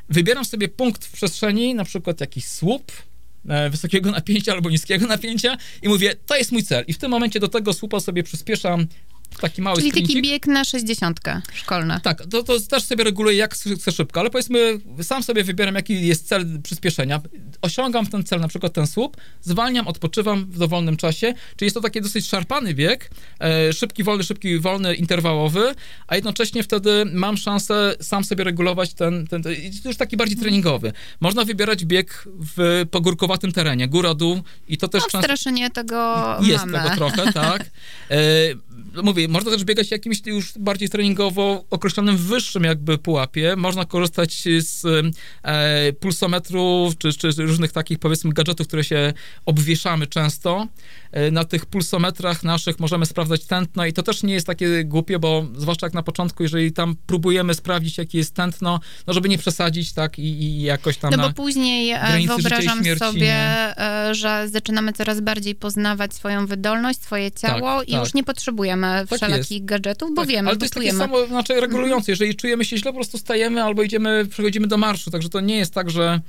Wybieram 0.08 0.44
sobie 0.44 0.68
punkt 0.68 1.04
w 1.04 1.12
przestrzeni, 1.12 1.74
na 1.74 1.84
przykład 1.84 2.20
jakiś 2.20 2.46
słup, 2.46 2.92
e, 3.48 3.70
wysokiego 3.70 4.10
napięcia 4.10 4.52
albo 4.52 4.70
niskiego 4.70 5.06
napięcia 5.06 5.56
i 5.82 5.88
mówię, 5.88 6.14
to 6.26 6.36
jest 6.36 6.52
mój 6.52 6.62
cel. 6.62 6.84
I 6.86 6.92
w 6.92 6.98
tym 6.98 7.10
momencie 7.10 7.40
do 7.40 7.48
tego 7.48 7.72
słupa 7.72 8.00
sobie 8.00 8.22
przyspieszam 8.22 8.86
taki 9.40 9.62
mały 9.62 9.76
Czyli 9.76 9.92
taki 9.92 10.22
bieg 10.22 10.46
na 10.46 10.64
60 10.64 11.20
szkolny. 11.54 12.00
Tak, 12.02 12.26
to, 12.26 12.42
to 12.42 12.60
też 12.60 12.82
sobie 12.82 13.04
reguluję, 13.04 13.36
jak 13.36 13.54
chcę 13.54 13.92
szybko, 13.92 14.20
ale 14.20 14.30
powiedzmy, 14.30 14.80
sam 15.02 15.22
sobie 15.22 15.44
wybieram, 15.44 15.74
jaki 15.74 16.06
jest 16.06 16.28
cel 16.28 16.60
przyspieszenia. 16.62 17.20
Osiągam 17.62 18.06
ten 18.06 18.24
cel, 18.24 18.40
na 18.40 18.48
przykład 18.48 18.72
ten 18.72 18.86
słup, 18.86 19.16
zwalniam, 19.40 19.88
odpoczywam 19.88 20.46
w 20.46 20.58
dowolnym 20.58 20.96
czasie, 20.96 21.34
czyli 21.56 21.66
jest 21.66 21.74
to 21.74 21.80
taki 21.80 22.00
dosyć 22.00 22.26
szarpany 22.26 22.74
bieg, 22.74 23.10
e, 23.40 23.72
szybki, 23.72 24.04
wolny, 24.04 24.24
szybki, 24.24 24.58
wolny, 24.58 24.94
interwałowy, 24.94 25.74
a 26.06 26.14
jednocześnie 26.16 26.62
wtedy 26.62 27.04
mam 27.12 27.36
szansę 27.36 27.94
sam 28.00 28.24
sobie 28.24 28.44
regulować 28.44 28.94
ten, 28.94 29.26
ten, 29.26 29.42
ten 29.42 29.54
już 29.84 29.96
taki 29.96 30.16
bardziej 30.16 30.36
treningowy. 30.38 30.92
Można 31.20 31.44
wybierać 31.44 31.84
bieg 31.84 32.24
w 32.56 32.86
pogórkowatym 32.90 33.52
terenie, 33.52 33.88
góra-dół 33.88 34.40
i 34.68 34.78
to 34.78 34.88
też 34.88 35.02
No. 35.12 35.22
Straszynie 35.22 35.70
tego 35.70 36.36
Jest 36.42 36.66
mamy. 36.66 36.90
tego 36.90 36.96
trochę, 36.96 37.32
tak. 37.32 37.64
E, 38.10 38.16
mówię, 39.02 39.28
można 39.28 39.50
też 39.50 39.64
biegać 39.64 39.90
jakimś 39.90 40.26
już 40.26 40.52
bardziej 40.58 40.88
treningowo 40.88 41.64
określonym 41.70 42.16
wyższym 42.16 42.64
jakby 42.64 42.98
pułapie. 42.98 43.56
Można 43.56 43.84
korzystać 43.84 44.44
z 44.58 44.84
e, 45.42 45.92
pulsometrów, 45.92 46.98
czy, 46.98 47.12
czy 47.12 47.30
różnych 47.38 47.72
takich 47.72 47.98
powiedzmy 47.98 48.32
gadżetów, 48.32 48.66
które 48.66 48.84
się 48.84 49.12
obwieszamy 49.46 50.06
często. 50.06 50.66
E, 51.12 51.30
na 51.30 51.44
tych 51.44 51.66
pulsometrach 51.66 52.42
naszych 52.42 52.80
możemy 52.80 53.06
sprawdzać 53.06 53.44
tętno 53.44 53.86
i 53.86 53.92
to 53.92 54.02
też 54.02 54.22
nie 54.22 54.34
jest 54.34 54.46
takie 54.46 54.84
głupie, 54.84 55.18
bo 55.18 55.46
zwłaszcza 55.56 55.86
jak 55.86 55.94
na 55.94 56.02
początku, 56.02 56.42
jeżeli 56.42 56.72
tam 56.72 56.96
próbujemy 57.06 57.54
sprawdzić, 57.54 57.98
jakie 57.98 58.18
jest 58.18 58.34
tętno, 58.34 58.80
no 59.06 59.12
żeby 59.12 59.28
nie 59.28 59.38
przesadzić, 59.38 59.92
tak, 59.92 60.18
i, 60.18 60.22
i 60.22 60.62
jakoś 60.62 60.96
tam 60.96 61.10
No 61.16 61.28
bo 61.28 61.32
później 61.32 61.90
e, 61.90 62.20
wyobrażam 62.26 62.78
śmierci, 62.78 63.04
sobie, 63.04 63.20
nie? 63.20 63.74
e, 63.78 64.14
że 64.14 64.48
zaczynamy 64.48 64.92
coraz 64.92 65.20
bardziej 65.20 65.54
poznawać 65.54 66.14
swoją 66.14 66.46
wydolność, 66.46 67.02
swoje 67.02 67.32
ciało 67.32 67.78
Tak, 67.78 67.88
i 67.88 67.92
tak. 67.92 68.00
już 68.04 68.14
nie 68.14 68.24
potrzebujemy 68.24 68.79
Tak 68.80 69.18
wszelakich 69.18 69.64
gadżetów, 69.64 70.10
bo 70.14 70.22
Tak, 70.22 70.28
wiemy, 70.30 70.48
ale 70.48 70.58
to 70.58 70.64
jest 70.64 70.74
takie 70.74 70.92
samo, 70.92 71.26
znaczy 71.26 71.60
regulujące. 71.60 72.12
Jeżeli 72.12 72.34
czujemy 72.36 72.64
się 72.64 72.76
źle, 72.76 72.90
po 72.92 72.96
prostu 72.98 73.18
stajemy 73.18 73.62
albo 73.64 73.82
idziemy, 73.82 74.26
przechodzimy 74.30 74.66
do 74.66 74.76
marszu. 74.76 75.10
Także 75.10 75.28
to 75.28 75.40
nie 75.40 75.56
jest 75.56 75.74
tak, 75.74 75.90
że. 75.90 76.20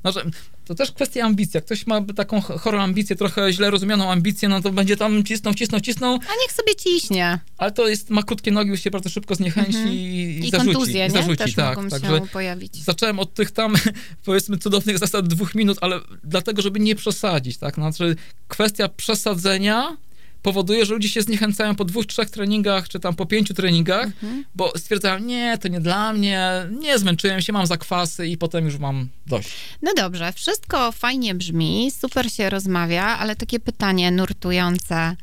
Znaczy, 0.00 0.20
to 0.64 0.74
też 0.74 0.92
kwestia 0.92 1.24
ambicji. 1.24 1.50
Jak 1.58 1.64
ktoś 1.64 1.86
ma 1.86 2.00
taką 2.16 2.40
ch- 2.40 2.60
chorą 2.60 2.80
ambicję, 2.82 3.16
trochę 3.16 3.52
źle 3.52 3.70
rozumianą 3.70 4.12
ambicję, 4.12 4.48
no 4.48 4.60
to 4.60 4.70
będzie 4.72 4.96
tam 4.96 5.24
cisnął, 5.24 5.54
cisnął, 5.54 5.80
cisnął, 5.80 6.14
A 6.14 6.32
niech 6.42 6.52
sobie 6.52 6.74
ciśnie. 6.76 7.38
ale 7.58 7.72
to 7.72 7.88
jest, 7.88 8.10
ma 8.10 8.22
krótkie 8.22 8.50
nogi, 8.50 8.70
już 8.70 8.80
się 8.80 8.90
bardzo 8.90 9.08
szybko 9.10 9.34
zniechęci 9.34 9.78
i, 9.78 10.22
Mhm. 10.24 10.44
I 10.44 10.50
zarzuci. 10.50 10.72
kontuzje, 10.72 11.04
nie? 11.04 11.10
zarzuci, 11.10 11.36
Też 11.36 11.54
tak. 11.54 11.76
mogą 11.76 11.88
Także 11.88 12.08
się 12.18 12.26
pojawić. 12.32 12.76
zacząłem 12.84 13.18
od 13.18 13.34
tych 13.34 13.50
tam, 13.50 13.74
powiedzmy, 14.24 14.58
cudownych 14.58 14.98
zasad 14.98 15.28
dwóch 15.28 15.54
minut, 15.54 15.78
ale 15.80 16.00
dlatego, 16.24 16.62
żeby 16.62 16.80
nie 16.80 16.94
przesadzić, 16.96 17.56
tak? 17.58 17.74
Znaczy, 17.74 18.16
kwestia 18.48 18.88
przesadzenia 18.88 19.96
powoduje, 20.42 20.86
że 20.86 20.94
ludzie 20.94 21.08
się 21.08 21.22
zniechęcają 21.22 21.74
po 21.74 21.84
dwóch, 21.84 22.06
trzech 22.06 22.30
treningach, 22.30 22.88
czy 22.88 23.00
tam 23.00 23.14
po 23.14 23.26
pięciu 23.26 23.54
treningach, 23.54 24.06
Mhm. 24.06 24.44
bo 24.54 24.72
stwierdzają, 24.78 25.18
nie, 25.18 25.58
to 25.58 25.68
nie 25.68 25.80
dla 25.80 26.12
mnie, 26.12 26.50
nie, 26.80 26.98
zmęczyłem 26.98 27.40
się, 27.42 27.52
mam 27.52 27.66
zakwasy 27.66 28.26
i 28.26 28.36
potem 28.38 28.64
już 28.64 28.78
mam 28.78 29.08
dość. 29.26 29.50
No 29.82 29.92
dobrze, 29.96 30.32
wszystko 30.32 30.92
fajnie 30.92 31.34
brzmi, 31.34 31.90
super 32.00 32.32
się 32.32 32.50
rozmawia, 32.50 33.04
ale 33.04 33.36
takie 33.36 33.60
pytanie 33.60 34.10
nurtujące. 34.10 35.16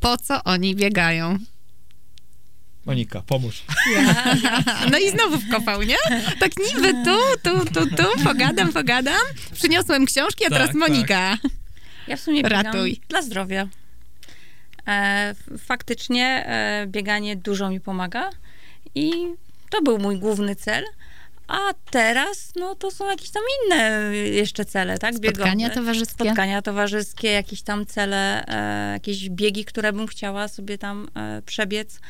Po 0.00 0.16
co 0.16 0.44
oni 0.44 0.74
biegają? 0.74 1.38
Monika, 2.86 3.22
pomóż. 3.26 3.62
No 4.90 4.98
i 4.98 5.10
znowu 5.10 5.38
wkopał, 5.40 5.82
nie? 5.82 5.96
Tak 6.40 6.52
niby 6.58 6.92
tu, 7.04 7.16
tu, 7.42 7.64
tu, 7.74 7.96
tu, 7.96 8.24
pogadam, 8.24 8.72
pogadam. 8.72 9.20
Przyniosłem 9.54 10.06
książki, 10.06 10.44
a 10.44 10.48
Tak, 10.48 10.52
teraz 10.58 10.68
tak. 10.68 10.76
Monika. 10.76 11.38
Ja 12.08 12.16
w 12.16 12.20
sumie 12.20 12.42
Ratuj. 12.42 13.00
dla 13.08 13.22
zdrowia. 13.22 13.68
E, 14.88 15.34
faktycznie 15.58 16.46
e, 16.46 16.86
bieganie 16.86 17.36
dużo 17.36 17.70
mi 17.70 17.80
pomaga 17.80 18.30
i 18.94 19.12
to 19.70 19.82
był 19.82 19.98
mój 19.98 20.18
główny 20.18 20.56
cel. 20.56 20.84
A 21.48 21.58
teraz, 21.90 22.52
no 22.56 22.74
to 22.74 22.90
są 22.90 23.10
jakieś 23.10 23.30
tam 23.30 23.42
inne 23.64 24.00
jeszcze 24.16 24.64
cele, 24.64 24.98
tak? 24.98 25.14
Spotkania 25.14 25.68
Biegowe. 25.68 25.74
towarzyskie. 25.74 26.14
Spotkania 26.14 26.62
towarzyskie, 26.62 27.30
jakieś 27.30 27.62
tam 27.62 27.86
cele, 27.86 28.46
e, 28.46 28.92
jakieś 28.92 29.30
biegi, 29.30 29.64
które 29.64 29.92
bym 29.92 30.06
chciała 30.06 30.48
sobie 30.48 30.78
tam 30.78 31.08
e, 31.16 31.42
przebiec. 31.42 32.00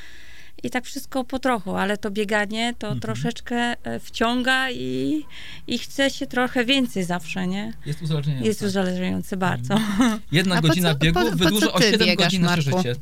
I 0.62 0.70
tak 0.70 0.84
wszystko 0.84 1.24
po 1.24 1.38
trochu, 1.38 1.76
ale 1.76 1.98
to 1.98 2.10
bieganie 2.10 2.74
to 2.78 2.96
troszeczkę 2.96 3.56
e, 3.56 4.00
wciąga 4.00 4.70
i, 4.70 5.22
i 5.66 5.78
chce 5.78 6.10
się 6.10 6.26
trochę 6.26 6.64
więcej 6.64 7.04
zawsze, 7.04 7.46
nie? 7.46 7.72
Jest 7.86 8.02
uzależnienie. 8.02 8.46
Jest 8.46 8.62
uzależniające 8.62 9.36
bardzo. 9.36 9.74
Jedna 10.32 10.56
A 10.56 10.60
godzina 10.60 10.92
co- 10.92 10.98
biegu 10.98 11.20
po- 11.38 11.60
co 11.60 11.72
o 11.72 11.78
ty 11.78 11.90
7 11.90 12.06
biegasz, 12.08 12.26
godzin 12.26 12.42
nasze 12.42 12.62
życie. 12.62 12.94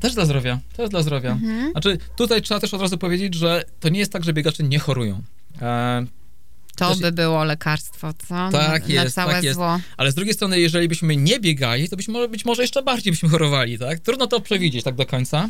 Też 0.00 0.14
dla 0.14 0.24
zdrowia. 0.24 0.58
Też 0.76 0.90
dla 0.90 1.02
zdrowia. 1.02 1.30
Mhm. 1.30 1.72
Znaczy, 1.72 1.98
tutaj 2.16 2.42
trzeba 2.42 2.60
też 2.60 2.74
od 2.74 2.80
razu 2.80 2.98
powiedzieć, 2.98 3.34
że 3.34 3.64
to 3.80 3.88
nie 3.88 3.98
jest 3.98 4.12
tak, 4.12 4.24
że 4.24 4.32
biegacze 4.32 4.62
nie 4.62 4.78
chorują. 4.78 5.22
E, 5.62 6.04
To 6.76 6.90
Też- 6.90 6.98
by 7.00 7.12
było 7.12 7.44
lekarstwo, 7.44 8.12
co? 8.28 8.48
Tak 8.52 8.88
na, 8.88 8.94
na 8.94 9.02
jest, 9.02 9.14
całe 9.14 9.32
tak 9.32 9.44
jest. 9.44 9.56
zło. 9.56 9.80
Ale 9.96 10.12
z 10.12 10.14
drugiej 10.14 10.34
strony, 10.34 10.60
jeżeli 10.60 10.88
byśmy 10.88 11.16
nie 11.16 11.40
biegali, 11.40 11.88
to 11.88 11.96
być 11.96 12.08
może, 12.08 12.28
być 12.28 12.44
może 12.44 12.62
jeszcze 12.62 12.82
bardziej 12.82 13.12
byśmy 13.12 13.28
chorowali, 13.28 13.78
tak? 13.78 13.98
Trudno 13.98 14.26
to 14.26 14.40
przewidzieć 14.40 14.84
tak 14.84 14.94
do 14.94 15.06
końca. 15.06 15.48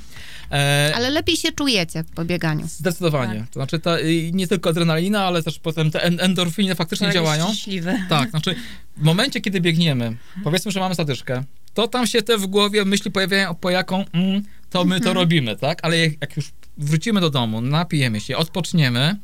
E, 0.53 0.93
Ale 0.97 1.11
lepiej 1.11 1.37
się 1.37 1.53
czujecie 1.53 2.05
po 2.15 2.25
bieganiu. 2.25 2.67
Zdecydowanie. 2.69 3.41
Tak. 3.41 3.49
To 3.49 3.55
znaczy 3.61 3.79
ta, 3.79 3.97
nie 4.33 4.49
tylko 4.49 4.71
adrenalina, 4.71 5.25
ale 5.25 5.43
też 5.43 5.59
potem 5.59 5.91
te 5.91 6.03
en- 6.03 6.21
endorfiny 6.21 6.75
faktycznie 6.75 7.07
Człowiek 7.13 7.15
jest 7.15 7.25
działają. 7.25 7.45
Szczęśliwy. 7.55 7.95
Tak, 8.09 8.31
znaczy 8.31 8.55
w 8.97 9.03
momencie, 9.03 9.41
kiedy 9.41 9.61
biegniemy, 9.61 10.17
powiedzmy, 10.45 10.73
że 10.73 10.81
mamy 10.81 10.95
zadyszkę, 10.95 11.45
to 11.75 11.89
tam 11.89 12.07
się 12.07 12.23
te 12.23 12.39
w 12.39 12.47
głowie 12.47 12.85
myśli 12.85 13.11
pojawiają, 13.11 13.55
po 13.55 13.71
jaką 13.71 14.05
mm, 14.13 14.43
to 14.71 14.85
my 14.85 15.01
to 15.01 15.13
robimy, 15.15 15.57
tak? 15.57 15.79
Ale 15.83 15.99
jak, 15.99 16.13
jak 16.21 16.37
już 16.37 16.53
wrócimy 16.79 17.21
do 17.21 17.31
domu, 17.31 17.61
napijemy 17.61 18.21
się, 18.21 18.37
odpoczniemy, 18.37 19.17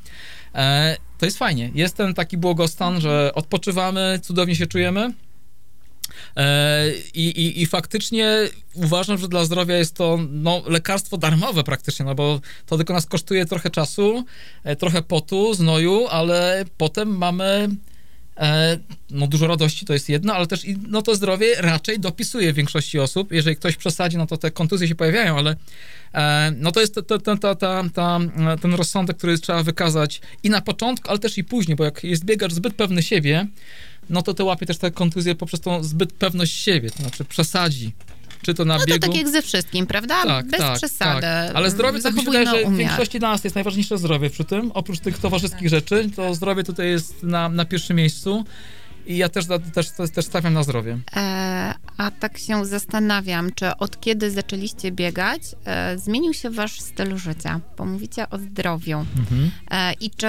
e, 0.55 0.97
to 1.21 1.27
jest 1.27 1.39
fajnie. 1.39 1.71
Jest 1.75 1.97
ten 1.97 2.15
taki 2.15 2.37
błogostan, 2.37 3.01
że 3.01 3.31
odpoczywamy, 3.35 4.21
cudownie 4.23 4.57
się 4.57 4.67
czujemy. 4.67 5.13
E, 6.37 6.85
I, 7.15 7.29
i, 7.29 7.63
I 7.63 7.67
faktycznie 7.67 8.49
uważam, 8.75 9.19
że 9.19 9.29
dla 9.29 9.45
zdrowia 9.45 9.77
jest 9.77 9.95
to 9.95 10.19
no, 10.31 10.63
lekarstwo 10.67 11.19
darmowe 11.19 11.65
praktycznie, 11.65 12.05
no 12.05 12.15
bo 12.15 12.41
to 12.67 12.77
tylko 12.77 12.93
nas 12.93 13.07
kosztuje 13.07 13.47
trochę 13.47 13.71
czasu, 13.71 14.25
e, 14.65 14.77
trochę 14.77 15.03
potu, 15.03 15.55
znoju, 15.55 16.07
ale 16.11 16.65
potem 16.77 17.19
mamy 17.19 17.69
no, 19.11 19.27
dużo 19.27 19.47
radości, 19.47 19.87
to 19.87 19.93
jest 19.93 20.09
jedno, 20.09 20.35
ale 20.35 20.47
też 20.47 20.67
no, 20.89 21.03
to 21.03 21.15
zdrowie 21.15 21.55
raczej 21.59 22.01
dopisuje 22.01 22.53
większości 22.53 22.99
osób. 22.99 23.33
Jeżeli 23.33 23.57
ktoś 23.57 23.77
przesadzi, 23.77 24.17
no 24.17 24.27
to 24.27 24.37
te 24.37 24.51
kontuzje 24.51 24.89
się 24.89 24.95
pojawiają, 24.95 25.39
ale 25.39 25.57
e, 26.15 26.53
no 26.57 26.73
to 26.73 26.81
jest 26.81 26.95
te- 26.95 27.19
ta, 27.19 27.37
ta, 27.37 27.85
ta, 27.95 28.19
e, 28.53 28.59
ten 28.59 28.75
rozsądek, 28.75 29.17
który 29.17 29.39
trzeba 29.39 29.63
wykazać 29.63 30.21
i 30.43 30.51
na 30.51 30.61
początku, 30.61 31.11
ale 31.11 31.19
też 31.19 31.39
i 31.39 31.45
później, 31.45 31.77
bo 31.77 31.85
jak 31.85 32.05
jest 32.05 32.25
biegacz 32.25 32.53
zbyt 32.53 32.75
pewny 32.75 33.03
siebie, 33.03 33.47
no 34.11 34.23
to 34.23 34.35
te 34.35 34.45
łapie 34.45 34.67
też 34.67 34.79
te 34.79 34.91
kontuzje 34.91 35.35
poprzez 35.35 35.61
tą 35.61 35.85
zbyt 35.85 36.13
pewność 36.13 36.53
siebie, 36.53 36.91
to 36.91 37.03
znaczy 37.03 37.25
przesadzi. 37.25 37.93
Czy 38.43 38.55
to 38.55 38.65
na 38.65 38.75
No 38.75 38.81
to 38.81 38.87
biegu. 38.87 39.07
tak 39.07 39.17
jak 39.17 39.29
ze 39.29 39.43
wszystkim, 39.43 39.87
prawda? 39.87 40.23
Tak, 40.25 40.47
Bez 40.47 40.61
tak, 40.61 40.77
przesady. 40.77 41.21
tak. 41.21 41.51
Ale 41.55 41.71
zdrowie 41.71 42.01
to 42.01 42.13
mi 42.13 42.19
się 42.19 42.25
wydaje, 42.27 42.47
że 42.47 42.71
w 42.71 42.77
większości 42.77 43.19
dla 43.19 43.31
nas 43.31 43.45
jest 43.45 43.55
najważniejsze 43.57 43.99
zdrowie 43.99 44.31
przy 44.31 44.45
tym. 44.45 44.73
Oprócz 44.75 45.01
tych 45.01 45.19
towarzyskich 45.19 45.69
rzeczy, 45.69 46.11
to 46.17 46.35
zdrowie 46.35 46.65
tutaj 46.65 46.89
jest 46.89 47.23
na, 47.23 47.49
na 47.49 47.65
pierwszym 47.65 47.97
miejscu. 47.97 48.45
I 49.07 49.17
ja 49.17 49.29
też, 49.29 49.45
też, 49.75 49.91
też, 50.15 50.25
stawiam 50.25 50.53
na 50.55 50.63
zdrowie. 50.63 50.99
E, 51.17 51.75
a 51.97 52.11
tak 52.11 52.39
się 52.39 52.67
zastanawiam, 52.67 53.51
czy 53.55 53.77
od 53.77 54.01
kiedy 54.01 54.31
zaczęliście 54.31 54.93
biegać, 54.93 55.43
e, 55.65 55.99
zmienił 55.99 56.35
się 56.35 56.51
wasz 56.51 56.81
styl 56.81 57.17
życia? 57.17 57.61
Bo 57.79 57.85
mówicie 57.85 58.31
o 58.31 58.39
zdrowiu. 58.39 59.05
E, 59.71 59.93
I 59.93 60.11
czy 60.11 60.27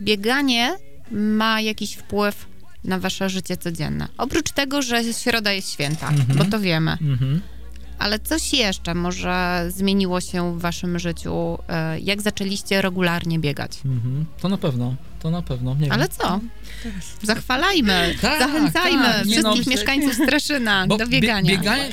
bieganie 0.00 0.76
ma 1.10 1.60
jakiś 1.60 1.94
wpływ 1.94 2.46
na 2.84 2.98
wasze 2.98 3.30
życie 3.30 3.56
codzienne? 3.56 4.08
Oprócz 4.18 4.50
tego, 4.50 4.82
że 4.82 5.04
środa 5.12 5.52
jest 5.52 5.72
święta, 5.72 6.12
bo 6.38 6.44
to 6.44 6.60
wiemy. 6.60 6.90
Mhm. 6.92 7.40
Ale 7.98 8.18
coś 8.18 8.52
jeszcze 8.52 8.94
może 8.94 9.64
zmieniło 9.68 10.20
się 10.20 10.56
w 10.58 10.60
waszym 10.60 10.98
życiu, 10.98 11.58
e, 11.68 12.00
jak 12.00 12.22
zaczęliście 12.22 12.82
regularnie 12.82 13.38
biegać? 13.38 13.78
Mhm. 13.84 14.24
To 14.40 14.48
na 14.48 14.58
pewno, 14.58 14.94
to 15.20 15.30
na 15.30 15.42
pewno. 15.42 15.74
Nie 15.74 15.92
Ale 15.92 16.08
wiem. 16.08 16.16
co? 16.18 16.40
Zachwalajmy, 17.22 18.14
Tak, 18.20 18.38
zachęcajmy 18.38 19.02
tak, 19.04 19.26
nie 19.26 19.32
wszystkich 19.32 19.66
no, 19.66 19.70
mieszkańców 19.72 20.14
Straszyna 20.14 20.86
Bo 20.86 20.96
do 20.96 21.06
bie- 21.06 21.20
biegania. 21.20 21.50
bieganie, 21.50 21.88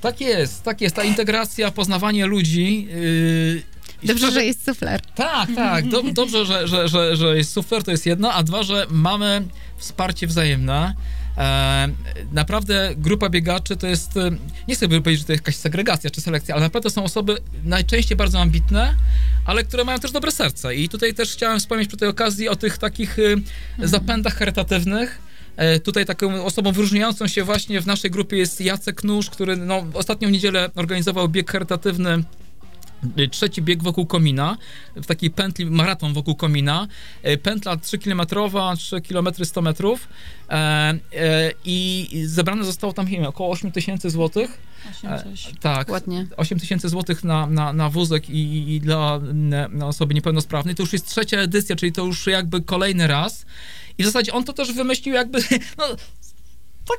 tak 0.00 0.20
jest, 0.20 0.62
tak 0.62 0.80
jest. 0.80 0.96
Ta 0.96 1.04
integracja, 1.04 1.70
poznawanie 1.70 2.26
ludzi. 2.26 2.84
Yy, 2.84 3.62
Dobrze, 4.02 4.16
szczerze- 4.26 4.32
że 4.40 4.44
jest 4.44 4.66
sufler. 4.66 5.00
Tak, 5.14 5.48
tak. 5.56 5.84
Dob- 5.84 6.12
dobrze, 6.12 6.46
że, 6.46 6.68
że, 6.68 6.88
że, 6.88 7.16
że 7.16 7.36
jest 7.36 7.52
super, 7.52 7.84
to 7.84 7.90
jest 7.90 8.06
jedno, 8.06 8.32
a 8.32 8.42
dwa, 8.42 8.62
że 8.62 8.86
mamy 8.90 9.42
wsparcie 9.80 10.26
wzajemne. 10.26 10.94
E, 11.38 11.88
naprawdę 12.32 12.90
grupa 12.96 13.28
biegaczy 13.28 13.76
to 13.76 13.86
jest, 13.86 14.16
e, 14.16 14.30
nie 14.68 14.74
chcę 14.74 14.88
powiedzieć, 14.88 15.18
że 15.18 15.26
to 15.26 15.32
jest 15.32 15.42
jakaś 15.42 15.56
segregacja 15.56 16.10
czy 16.10 16.20
selekcja, 16.20 16.54
ale 16.54 16.64
naprawdę 16.64 16.90
są 16.90 17.04
osoby 17.04 17.36
najczęściej 17.64 18.16
bardzo 18.16 18.40
ambitne, 18.40 18.94
ale 19.44 19.64
które 19.64 19.84
mają 19.84 19.98
też 19.98 20.12
dobre 20.12 20.30
serce. 20.30 20.74
I 20.74 20.88
tutaj 20.88 21.14
też 21.14 21.32
chciałem 21.32 21.58
wspomnieć 21.58 21.88
przy 21.88 21.96
tej 21.96 22.08
okazji 22.08 22.48
o 22.48 22.56
tych 22.56 22.78
takich 22.78 23.18
e, 23.18 23.88
zapędach 23.88 24.34
charytatywnych. 24.34 25.30
Tutaj 25.84 26.06
taką 26.06 26.44
osobą 26.44 26.72
wyróżniającą 26.72 27.26
się 27.26 27.44
właśnie 27.44 27.80
w 27.80 27.86
naszej 27.86 28.10
grupie 28.10 28.36
jest 28.36 28.60
Jacek 28.60 29.04
Nóż, 29.04 29.30
który 29.30 29.56
no, 29.56 29.86
ostatnią 29.94 30.28
niedzielę 30.28 30.70
organizował 30.74 31.28
bieg 31.28 31.50
charytatywny 31.50 32.22
trzeci 33.30 33.62
bieg 33.62 33.82
wokół 33.82 34.06
komina, 34.06 34.56
w 34.96 35.06
takiej 35.06 35.30
pętli, 35.30 35.66
maraton 35.66 36.12
wokół 36.12 36.34
komina, 36.34 36.88
E, 37.22 37.36
pętla 37.36 37.76
3-kilometrowa, 37.76 38.76
3 38.76 39.00
km 39.00 39.28
100 39.44 39.62
metrów 39.62 40.08
e, 40.48 40.54
e, 40.54 40.98
i 41.64 42.08
zebrane 42.26 42.64
zostało 42.64 42.92
tam 42.92 43.06
nie 43.06 43.16
wiem, 43.16 43.26
około 43.26 43.50
8 43.50 43.72
tysięcy 43.72 44.10
złotych. 44.10 44.58
E, 45.04 45.24
tak, 45.60 45.88
Ładnie. 45.88 46.26
8 46.36 46.60
tysięcy 46.60 46.88
złotych 46.88 47.24
na, 47.24 47.46
na, 47.46 47.72
na 47.72 47.90
wózek 47.90 48.30
i, 48.30 48.74
i 48.74 48.80
dla 48.80 49.20
na 49.70 49.86
osoby 49.86 50.14
niepełnosprawnej. 50.14 50.74
To 50.74 50.82
już 50.82 50.92
jest 50.92 51.08
trzecia 51.08 51.38
edycja, 51.38 51.76
czyli 51.76 51.92
to 51.92 52.04
już 52.04 52.26
jakby 52.26 52.62
kolejny 52.62 53.06
raz. 53.06 53.46
I 53.98 54.02
w 54.02 54.06
zasadzie 54.06 54.32
on 54.32 54.44
to 54.44 54.52
też 54.52 54.72
wymyślił 54.72 55.14
jakby, 55.14 55.38
no, 55.78 55.84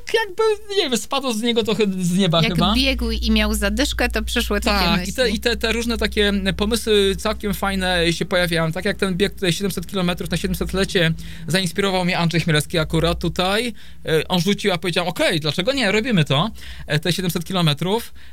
tak 0.06 0.14
jakby, 0.14 0.42
nie 0.76 0.90
wiem, 0.90 0.98
spadło 0.98 1.32
z 1.34 1.42
niego 1.42 1.62
trochę 1.62 1.84
z 2.00 2.16
nieba 2.18 2.42
Jak 2.42 2.52
chyba. 2.52 2.74
biegł 2.74 3.10
i 3.10 3.30
miał 3.30 3.54
zadyszkę, 3.54 4.08
to 4.08 4.22
przyszły 4.22 4.60
takie 4.60 4.78
Tak, 4.84 4.96
myśli. 5.00 5.12
i, 5.12 5.14
te, 5.16 5.30
i 5.30 5.40
te, 5.40 5.56
te 5.56 5.72
różne 5.72 5.98
takie 5.98 6.32
pomysły 6.56 7.16
całkiem 7.16 7.54
fajne 7.54 8.12
się 8.12 8.24
pojawiają. 8.24 8.72
Tak 8.72 8.84
jak 8.84 8.96
ten 8.96 9.16
bieg 9.16 9.34
tutaj 9.34 9.52
700 9.52 9.86
km 9.86 10.06
na 10.06 10.14
700-lecie 10.14 11.12
zainspirował 11.48 12.04
mnie 12.04 12.18
Andrzej 12.18 12.40
Chmielewski 12.40 12.78
akurat 12.78 13.18
tutaj. 13.18 13.72
E, 14.06 14.28
On 14.28 14.40
rzucił, 14.40 14.72
a 14.72 14.78
powiedział, 14.78 15.08
okej, 15.08 15.40
dlaczego 15.40 15.72
nie, 15.72 15.92
robimy 15.92 16.24
to, 16.24 16.50
e, 16.86 16.98
te 16.98 17.12
700 17.12 17.44
km. 17.44 17.70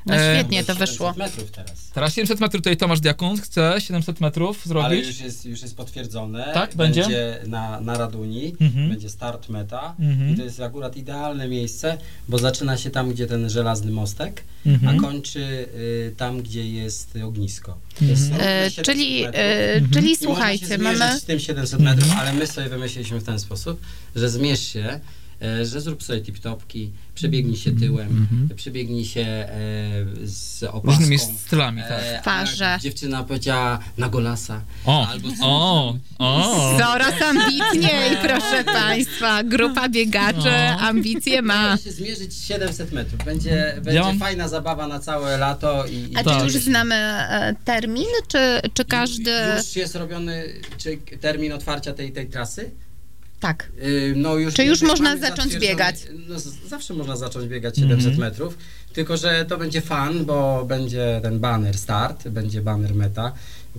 No 0.06 0.16
świetnie 0.16 0.64
to 0.64 0.76
wyszło. 0.76 1.14
metrów 1.18 1.52
teraz. 1.52 1.90
Teraz 1.94 2.14
700 2.14 2.40
metrów 2.40 2.62
tutaj 2.62 2.78
Tomasz 2.78 3.00
Diakun 3.00 3.38
chce 3.42 3.76
700 3.80 4.22
metrów 4.22 4.58
Ale 4.58 4.68
zrobić. 4.68 5.08
już 5.08 5.20
jest, 5.20 5.46
już 5.46 5.62
jest 5.62 5.78
potwierdzone. 5.78 6.52
Tak, 6.54 6.76
będzie? 6.76 7.40
na, 7.48 7.82
na 7.82 7.98
Raduni, 7.98 8.56
Mhm. 8.62 8.90
będzie 8.90 9.10
start 9.10 9.50
meta 9.50 9.96
Mhm. 10.00 10.34
i 10.34 10.38
to 10.38 10.44
jest 10.44 10.60
akurat 10.62 10.98
idealne 10.98 11.49
miejsce, 11.50 11.98
bo 12.30 12.38
zaczyna 12.38 12.78
się 12.78 12.90
tam, 12.90 13.12
gdzie 13.12 13.28
ten 13.28 13.50
żelazny 13.50 13.92
mostek, 13.92 14.44
Mhm. 14.66 14.98
a 14.98 15.02
kończy 15.02 15.40
y, 15.40 16.14
tam, 16.18 16.42
gdzie 16.42 16.70
jest 16.70 17.14
ognisko. 17.26 17.78
Równe 18.02 18.40
E, 18.66 18.72
700 18.72 18.86
czyli, 18.86 19.22
metrów. 19.24 19.36
e, 19.42 19.74
Mhm. 19.74 19.92
czyli 19.94 20.16
słuchajcie, 20.16 20.78
mamy... 20.78 21.20
z 21.20 21.24
tym 21.24 21.40
700 21.40 21.80
metrów, 21.80 22.12
ale 22.20 22.34
my 22.34 22.48
sobie 22.48 22.70
wymyśliliśmy 22.70 23.20
w 23.20 23.24
ten 23.24 23.40
sposób, 23.40 23.80
że 24.16 24.30
zmierz 24.30 24.60
się, 24.62 25.00
że 25.42 25.82
zrób 25.82 26.04
sobie 26.04 26.22
tip-topki, 26.22 26.90
przebiegnij 27.16 27.58
się 27.58 27.72
tyłem, 27.80 28.28
przebiegnij 28.56 29.06
się 29.06 29.22
e, 29.22 29.48
z 30.24 30.64
opaską. 30.64 30.88
Różnymi 30.92 31.20
stylami, 31.20 31.82
tak. 31.82 31.92
E, 32.04 32.18
a 32.20 32.22
Twarze. 32.22 32.78
Dziewczyna 32.82 33.24
powiedziała 33.24 33.80
na 33.98 34.10
golasa. 34.10 34.62
O, 34.86 35.08
Albo 35.08 35.30
o, 35.42 35.96
o. 36.20 36.78
Coraz 36.80 37.22
ambitniej, 37.22 38.18
proszę 38.22 38.64
Państwa. 38.64 39.44
Grupa 39.44 39.90
biegaczy 39.90 40.40
No. 40.80 40.80
ambicje 40.80 41.42
ma. 41.42 41.70
Można 41.72 41.84
się 41.84 41.92
zmierzyć 41.92 42.36
700 42.36 42.92
metrów. 42.92 43.26
Będzie, 43.26 43.76
będzie 43.84 44.20
fajna 44.20 44.48
zabawa 44.48 44.88
na 44.88 45.00
całe 45.00 45.38
lato. 45.38 45.86
I, 45.86 46.12
i 46.12 46.16
A 46.18 46.24
Tak. 46.24 46.38
czy 46.38 46.44
już 46.44 46.54
znamy 46.54 46.96
e, 46.96 47.56
termin, 47.66 48.06
czy, 48.28 48.38
czy 48.74 48.86
każdy... 48.86 49.32
Już 49.58 49.76
jest 49.76 49.96
robiony 49.96 50.44
czy 50.78 50.98
termin 51.22 51.54
otwarcia 51.54 51.94
tej, 51.94 52.12
tej 52.12 52.28
trasy? 52.30 52.72
Tak. 53.40 53.70
Yy, 53.82 54.14
No 54.16 54.36
już, 54.36 54.54
Czy 54.54 54.64
już 54.66 54.82
można 54.82 55.18
zacząć 55.18 55.58
biegać? 55.58 55.96
No, 56.28 56.36
zawsze 56.68 56.94
można 56.94 57.16
zacząć 57.16 57.48
biegać 57.48 57.76
700 57.76 58.00
Mhm. 58.12 58.18
metrów, 58.20 58.58
tylko 58.94 59.18
że 59.18 59.46
to 59.46 59.58
będzie 59.58 59.82
fan, 59.82 60.26
bo 60.26 60.66
będzie 60.66 61.20
ten 61.24 61.40
banner 61.40 61.78
start, 61.78 62.28
będzie 62.28 62.62
banner 62.62 62.96
meta, 62.96 63.32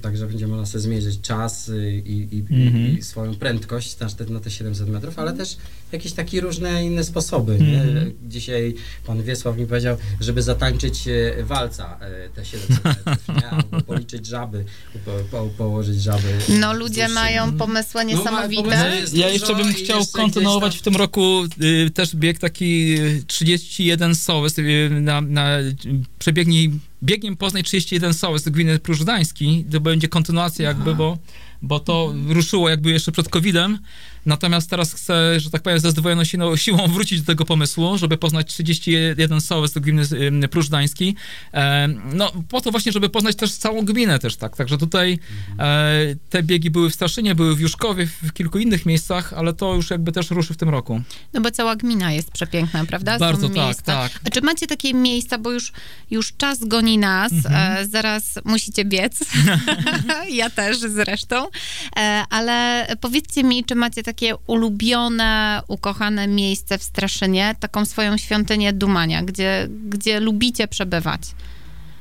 także 0.03 0.27
będzie 0.27 0.47
można 0.47 0.67
sobie 0.67 0.83
zmierzyć 0.83 1.21
czas 1.21 1.69
y, 1.69 2.03
i, 2.07 2.37
i, 2.37 2.39
Mhm. 2.51 2.99
i 2.99 3.03
swoją 3.03 3.35
prędkość 3.35 3.99
na 3.99 4.09
te, 4.11 4.25
na 4.27 4.41
te 4.41 4.51
700 4.51 4.89
metrów, 4.89 5.19
ale 5.19 5.33
też 5.33 5.57
jakieś 5.93 6.13
takie 6.13 6.41
różne 6.41 6.85
inne 6.85 7.05
sposoby. 7.05 7.59
Nie? 7.59 7.83
Mhm. 7.83 8.13
Dzisiaj 8.29 8.75
pan 9.07 9.23
Wiesław 9.23 9.57
mi 9.57 9.67
powiedział, 9.67 9.97
żeby 10.21 10.43
zatańczyć 10.43 11.09
e, 11.09 11.45
walca 11.45 11.99
e, 12.01 12.29
te 12.29 12.45
700 12.45 12.85
metrów, 12.85 13.29
nie? 13.29 13.49
albo 13.51 13.81
policzyć 13.81 14.27
żaby, 14.27 14.65
po, 15.05 15.11
po, 15.31 15.47
położyć 15.59 16.03
żaby. 16.03 16.29
No 16.61 16.75
ludzie 16.75 17.03
wzdłuż 17.03 17.15
mają 17.15 17.53
pomysły 17.53 18.05
No, 18.05 18.11
niesamowite. 18.11 18.63
pomysły 18.63 18.97
jest 18.97 19.15
Ja 19.15 19.29
jeszcze 19.29 19.55
bym 19.57 19.73
chciał 19.73 19.99
jeszcze 19.99 20.13
kontynuować 20.19 20.77
w 20.79 20.83
tym 20.83 20.97
roku 20.97 21.43
y, 21.63 21.91
też 21.91 22.17
bieg 22.17 22.39
taki 22.39 22.95
y, 23.01 23.23
31 23.27 24.15
sołys 24.15 24.59
y, 24.59 24.89
na, 25.01 25.21
na 25.21 25.61
y, 25.61 25.75
przebiegnij 26.19 26.71
biegiem 27.03 27.37
Poznań 27.37 27.63
31 27.63 28.15
sołys 28.15 28.43
do 28.43 28.51
gminy 28.51 28.79
Prużdański, 28.79 29.65
to 29.73 29.81
będzie 29.81 30.09
kontynuacja 30.09 30.69
jakby, 30.69 30.95
bo, 30.95 31.19
bo 31.63 31.81
to 31.81 32.15
ruszyło 32.29 32.69
jakby 32.69 32.91
jeszcze 32.91 33.13
przed 33.13 33.29
COVID-em, 33.29 33.79
natomiast 34.27 34.71
teraz 34.71 34.93
chcę, 34.95 35.41
że 35.41 35.51
tak 35.51 35.63
powiem, 35.63 35.81
ze 35.81 35.91
zdwojoną 35.91 36.25
siłą, 36.25 36.57
siłą 36.57 36.87
wrócić 36.89 37.21
do 37.21 37.27
tego 37.27 37.45
pomysłu, 37.45 37.99
żeby 37.99 38.17
poznać 38.19 38.47
31 38.49 39.41
sołys 39.41 39.73
do 39.73 39.81
gminy 39.81 40.49
Prużdański, 40.49 41.17
e, 41.55 41.89
no 42.13 42.33
po 42.49 42.61
to 42.61 42.71
właśnie, 42.71 42.93
żeby 42.93 43.09
poznać 43.09 43.37
też 43.37 43.53
całą 43.53 43.85
gminę 43.85 44.19
też, 44.19 44.37
tak, 44.37 44.57
także 44.57 44.79
tutaj 44.79 45.19
e, 45.59 45.91
te 46.31 46.43
biegi 46.43 46.71
były 46.71 46.91
w 46.91 46.95
Straszynie, 46.95 47.35
były 47.35 47.57
w 47.57 47.61
Juszkowie, 47.61 48.07
w 48.23 48.33
kilku 48.33 48.59
innych 48.59 48.87
miejscach, 48.87 49.33
ale 49.33 49.53
to 49.53 49.75
już 49.75 49.91
jakby 49.91 50.13
też 50.13 50.31
ruszy 50.31 50.55
w 50.55 50.57
tym 50.57 50.69
roku. 50.69 51.01
No 51.33 51.41
bo 51.41 51.51
cała 51.51 51.77
gmina 51.77 52.13
jest 52.13 52.31
przepiękna, 52.31 52.85
prawda? 52.85 53.13
Są 53.13 53.19
Bardzo 53.19 53.49
tak, 53.49 53.57
miejsca. 53.57 53.83
tak. 53.83 54.13
A 54.27 54.31
czy 54.31 54.41
macie 54.41 54.67
takie 54.67 54.95
miejsca, 54.95 55.39
bo 55.39 55.51
już, 55.53 55.73
już 56.11 56.33
czas 56.37 56.65
goni 56.65 56.99
nas, 56.99 57.33
Mhm. 57.33 57.79
e, 57.79 57.87
zaraz 57.87 58.25
musicie 58.45 58.85
biec, 58.85 59.19
ja 60.31 60.51
też 60.51 60.79
zresztą, 60.79 61.49
e, 61.97 62.01
ale 62.31 62.87
powiedzcie 63.01 63.45
mi, 63.45 63.65
czy 63.65 63.75
macie 63.75 64.03
takie 64.03 64.10
ulubione, 64.47 65.61
ukochane 65.69 66.27
miejsce 66.29 66.79
w 66.79 66.83
Straszynie, 66.83 67.55
taką 67.61 67.85
swoją 67.85 68.17
świątynię 68.17 68.73
Dumania, 68.73 69.23
gdzie, 69.23 69.69
gdzie 69.89 70.21
lubicie 70.21 70.69
przebywać? 70.69 71.21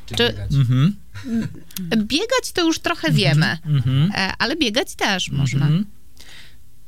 Czy 0.06 0.16
Czy- 0.16 0.28
biegać? 0.30 0.54
Mhm. 0.54 0.96
Biegać 1.98 2.52
to 2.54 2.66
już 2.66 2.80
trochę 2.80 3.12
wiemy, 3.12 3.58
Mhm. 3.66 4.12
e, 4.16 4.34
ale 4.40 4.56
biegać 4.56 4.96
też 4.96 5.32
można. 5.32 5.62
Mhm. 5.66 5.86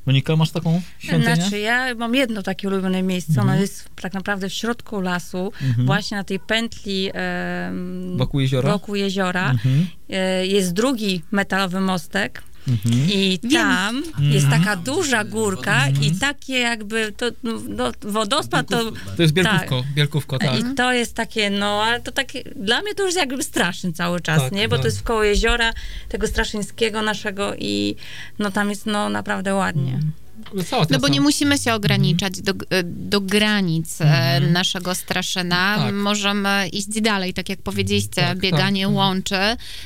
Monika, 0.05 0.35
masz 0.35 0.51
taką 0.51 0.81
świątynię? 0.99 1.35
Znaczy, 1.35 1.59
ja 1.59 1.95
mam 1.95 2.15
jedno 2.15 2.43
takie 2.43 2.67
ulubione 2.67 3.03
miejsce. 3.03 3.31
Mhm. 3.31 3.49
Ono 3.49 3.61
jest 3.61 3.89
tak 4.01 4.13
naprawdę 4.13 4.49
w 4.49 4.53
środku 4.53 5.01
lasu, 5.01 5.51
właśnie 5.77 6.17
na 6.17 6.23
tej 6.23 6.39
pętli 6.39 7.09
em, 7.13 8.17
Wokół 8.17 8.39
jeziora? 8.39 8.71
wokół 8.71 8.95
jeziora. 8.95 9.51
Mhm. 9.51 9.87
E, 10.09 10.45
Jest 10.47 10.73
drugi 10.73 11.21
metalowy 11.31 11.79
mostek. 11.79 12.43
Mhm. 12.67 13.09
I 13.09 13.39
Wiem. 13.43 13.51
tam 13.51 14.03
jest 14.19 14.49
taka 14.49 14.75
duża 14.75 15.23
górka 15.23 15.87
i 16.01 16.11
takie 16.11 16.53
jakby 16.59 17.13
to, 17.17 17.25
no, 17.43 17.51
no, 17.67 17.91
wodospad 18.01 18.67
to... 18.67 18.91
To 18.91 19.21
jest 19.21 19.33
Bielkówko, 19.33 19.83
Bielkówko, 19.95 20.37
tak. 20.39 20.59
I 20.59 20.75
to 20.75 20.93
jest 20.93 21.15
takie, 21.15 21.49
no, 21.49 21.83
ale 21.83 22.01
to 22.01 22.11
takie, 22.11 22.43
dla 22.55 22.81
mnie 22.81 22.95
to 22.95 23.03
już 23.03 23.15
jest 23.15 23.29
jakby 23.29 23.43
straszny 23.43 23.93
cały 23.93 24.19
czas, 24.19 24.41
Tak, 24.41 24.51
nie? 24.51 24.67
Bo 24.67 24.75
tak. 24.75 24.81
to 24.81 24.87
jest 24.87 25.03
koło 25.03 25.23
jeziora 25.23 25.73
tego 26.09 26.27
straszyńskiego 26.27 27.01
naszego 27.01 27.55
i 27.55 27.95
no 28.39 28.51
tam 28.51 28.69
jest, 28.69 28.85
no, 28.85 29.09
naprawdę 29.09 29.55
ładnie. 29.55 29.91
Cała 29.91 30.20
No 30.53 30.63
bo 30.89 30.89
trasa. 30.89 31.07
nie 31.07 31.21
musimy 31.21 31.57
się 31.57 31.73
ograniczać 31.73 32.41
do, 32.41 32.53
do 32.83 33.21
granic 33.21 34.01
e, 34.01 34.39
naszego 34.39 34.95
Straszyna. 34.95 35.75
Tak. 35.77 35.93
Możemy 35.93 36.67
iść 36.67 37.01
dalej, 37.01 37.33
tak 37.33 37.49
jak 37.49 37.61
powiedzieliście, 37.61 38.21
Tak, 38.21 38.39
bieganie 38.39 38.81
tak, 38.81 38.89
tak. 38.89 38.97
łączy, 38.97 39.35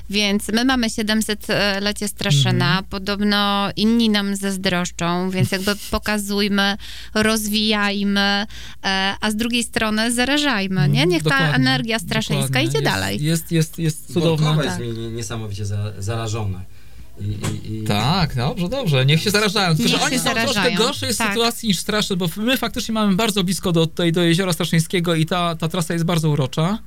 więc 0.10 0.48
my 0.48 0.66
mamy 0.66 0.88
700-lecie 0.88 2.08
Straszyna, 2.08 2.84
podobno 2.90 3.70
inni 3.76 4.10
nam 4.10 4.36
zazdroszczą, 4.36 5.30
więc 5.30 5.52
jakby 5.52 5.76
pokazujmy, 5.92 6.78
rozwijajmy, 7.14 8.46
e, 8.86 9.16
a 9.22 9.32
z 9.32 9.36
drugiej 9.36 9.64
strony 9.64 10.14
zarażajmy, 10.14 10.90
nie? 10.90 11.06
Niech 11.06 11.24
ta 11.24 11.30
Dokładnie, 11.30 11.56
energia 11.56 12.00
straszyńska 12.00 12.42
dokładnie. 12.48 12.70
idzie 12.70 12.78
jest, 12.80 12.92
dalej. 12.92 13.24
Jest, 13.24 13.52
jest, 13.52 13.80
jest 13.80 14.14
cudowna. 14.14 14.54
Borkowa 14.54 14.70
Tak. 14.72 14.80
jest 14.80 14.98
mi 14.98 15.08
niesamowicie 15.08 15.66
za, 15.66 15.94
zarażone. 16.00 16.75
I, 17.20 17.24
i, 17.68 17.76
i... 17.82 17.84
Tak, 17.84 18.36
dobrze, 18.36 18.70
dobrze. 18.70 19.06
Niech 19.06 19.22
się 19.22 19.30
zarażają. 19.32 19.76
Tylko, 19.76 19.84
Niech 19.92 20.00
że 20.00 20.06
oni 20.06 20.14
się 20.14 20.20
są 20.20 20.30
troszkę 20.30 20.54
zarażają. 20.54 20.78
gorszej 20.78 21.16
Tak. 21.16 21.28
sytuacji 21.30 21.68
niż 21.68 21.80
Straszy, 21.80 22.16
bo 22.16 22.30
my 22.38 22.58
faktycznie 22.58 22.94
mamy 22.94 23.16
bardzo 23.16 23.44
blisko 23.44 23.72
do, 23.72 23.86
tutaj, 23.88 24.12
do 24.12 24.22
Jeziora 24.24 24.54
Straszyńskiego 24.54 25.16
i 25.16 25.26
ta, 25.26 25.56
ta 25.56 25.68
trasa 25.68 25.94
jest 25.94 26.06
bardzo 26.06 26.30
urocza. 26.30 26.80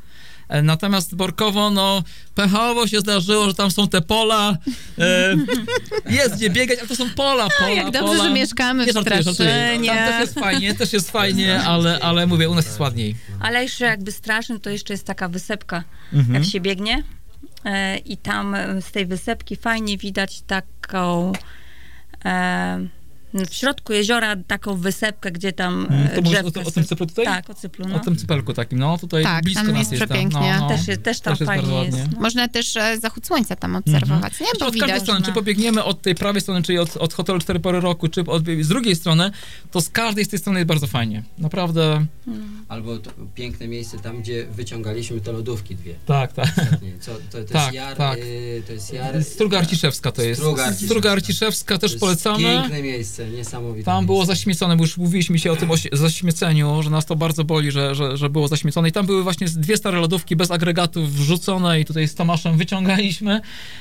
E, 0.48 0.62
Natomiast 0.62 1.14
Borkowo, 1.14 1.70
no, 1.70 2.02
pechowo 2.34 2.86
się 2.86 3.00
zdarzyło, 3.00 3.46
że 3.48 3.54
tam 3.54 3.70
są 3.70 3.88
te 3.88 4.00
pola. 4.00 4.56
E, 4.98 5.36
jest 6.18 6.36
gdzie 6.36 6.50
biegać, 6.50 6.78
ale 6.78 6.88
to 6.88 6.96
są 6.96 7.10
pola, 7.10 7.48
pola, 7.58 7.70
jak 7.70 7.84
dobrze, 7.90 8.00
pola. 8.16 8.24
że 8.24 8.30
mieszkamy 8.30 8.86
Nie 8.86 8.92
w 8.92 8.94
żartuję, 8.94 9.22
żartuję. 9.22 9.48
Straszynie. 9.50 9.88
Tam 9.88 9.96
też 10.12 10.20
jest 10.20 10.34
fajnie, 10.34 10.74
też 10.74 10.92
jest 10.92 11.10
fajnie, 11.10 11.60
ale, 11.72 11.98
ale 12.00 12.26
mówię, 12.26 12.48
u 12.48 12.54
nas 12.54 12.64
jest 12.66 12.80
ładniej. 12.80 13.14
Ale 13.40 13.62
jeszcze 13.62 13.84
jakby 13.84 14.12
straszny, 14.12 14.60
to 14.60 14.70
jeszcze 14.70 14.94
jest 14.94 15.04
taka 15.04 15.28
wysepka, 15.28 15.84
Mhm. 16.12 16.34
jak 16.34 16.52
się 16.52 16.60
biegnie 16.60 17.02
i 18.04 18.16
tam 18.16 18.54
e, 18.54 18.82
z 18.82 18.90
tej 18.90 19.06
wysepki 19.06 19.56
fajnie 19.56 19.98
widać 19.98 20.40
taką 20.40 21.32
e, 22.24 22.78
w 23.34 23.54
środku 23.54 23.92
jeziora 23.92 24.36
taką 24.46 24.76
wysepkę, 24.76 25.32
gdzie 25.32 25.52
tam 25.52 25.86
Mm, 25.90 26.06
e, 26.06 26.08
to 26.08 26.22
mówisz 26.22 26.30
drzewko 26.40 26.60
o, 26.60 26.62
o 26.62 26.64
jest- 26.64 26.74
tym 26.74 26.84
cyplu 26.84 27.06
tutaj? 27.06 27.24
Tak, 27.24 27.50
o 27.50 27.54
cyplu, 27.54 27.88
no. 27.88 27.96
O 27.96 27.98
tym 27.98 28.16
cypelku 28.16 28.52
takim, 28.54 28.78
no 28.78 28.98
tutaj 28.98 29.22
Tak, 29.22 29.44
blisko 29.44 29.62
tam 29.62 29.70
nas 29.72 29.78
jest 29.78 29.92
jest. 29.92 30.04
przepięknie. 30.04 30.40
Tam, 30.40 30.60
no, 30.60 30.68
no. 30.68 30.76
Też, 30.76 30.88
jest- 30.88 31.02
też 31.02 31.20
tam 31.20 31.32
Też 31.32 31.40
jest 31.40 31.48
fajnie 31.50 31.62
bardzo 31.68 31.84
jest. 31.84 31.98
ładnie. 31.98 32.14
No. 32.16 32.22
Można 32.22 32.48
też 32.48 32.76
e, 32.76 32.98
zachód 33.00 33.26
słońca 33.26 33.56
tam 33.56 33.76
obserwować, 33.76 34.32
nie? 34.32 34.46
Znaczy 34.46 34.58
Bo 34.60 34.66
od 34.66 34.72
każdej 34.72 34.86
widać. 34.88 35.02
strony, 35.02 35.20
czy 35.20 35.26
można. 35.26 35.34
pobiegniemy 35.34 35.84
od 35.84 36.02
tej 36.02 36.14
prawej 36.14 36.42
strony, 36.42 36.62
czyli 36.62 36.78
od, 36.78 36.96
od 36.96 37.14
hotelu 37.14 37.38
4 37.38 37.60
pory 37.60 37.80
roku, 37.80 38.08
czy 38.08 38.20
od, 38.20 38.44
z 38.60 38.68
drugiej 38.68 38.96
strony, 38.96 39.30
to 39.70 39.80
z 39.80 39.88
każdej 39.90 40.24
z 40.24 40.28
tej 40.28 40.38
strony 40.38 40.58
jest 40.58 40.68
bardzo 40.68 40.86
fajnie. 40.86 41.22
Naprawdę, 41.38 42.06
Albo 42.68 42.98
to 42.98 43.10
piękne 43.34 43.68
miejsce 43.68 43.98
tam, 43.98 44.20
gdzie 44.22 44.46
wyciągaliśmy 44.46 45.20
te 45.20 45.32
lodówki 45.32 45.76
dwie. 45.76 45.94
tak, 46.06 46.32
tak. 46.32 46.48
Nie, 46.82 46.98
co, 47.00 47.12
to, 47.14 47.38
to 47.44 47.52
Tak, 47.52 47.62
jest 47.62 47.74
jar, 47.74 47.96
tak. 47.96 48.18
y, 48.18 48.62
to 48.66 48.72
jest 48.72 48.92
jar... 48.92 49.24
Struga 49.24 49.58
Arciszewska 49.58 50.12
to 50.12 50.22
jest. 50.22 50.40
Struga 50.40 50.62
Arciszewska. 50.64 50.86
Struga 50.86 51.12
Arciszewska 51.12 51.74
to 51.74 51.80
też 51.80 51.90
jest 51.90 52.00
polecamy. 52.00 52.38
Piękne 52.60 52.82
miejsce, 52.82 53.17
niesamowite 53.26 53.84
Tam 53.84 54.06
było 54.06 54.18
miejsce. 54.18 54.36
zaśmiecone, 54.36 54.76
bo 54.76 54.84
już 54.84 54.96
mówiliśmy 54.96 55.38
się 55.38 55.52
o 55.52 55.56
tym 55.56 55.68
zaśmieceniu, 55.92 56.82
że 56.82 56.90
nas 56.90 57.06
to 57.06 57.16
bardzo 57.16 57.44
boli, 57.44 57.70
że, 57.70 57.94
że, 57.94 58.16
że 58.16 58.30
było 58.30 58.48
zaśmiecone. 58.48 58.88
I 58.88 58.92
tam 58.92 59.06
były 59.06 59.22
właśnie 59.22 59.46
dwie 59.46 59.76
stare 59.76 60.00
lodówki 60.00 60.36
bez 60.36 60.50
agregatów 60.50 61.12
wrzucone 61.12 61.80
i 61.80 61.84
tutaj 61.84 62.08
z 62.08 62.14
Tomaszem 62.14 62.56
wyciągaliśmy, 62.58 63.40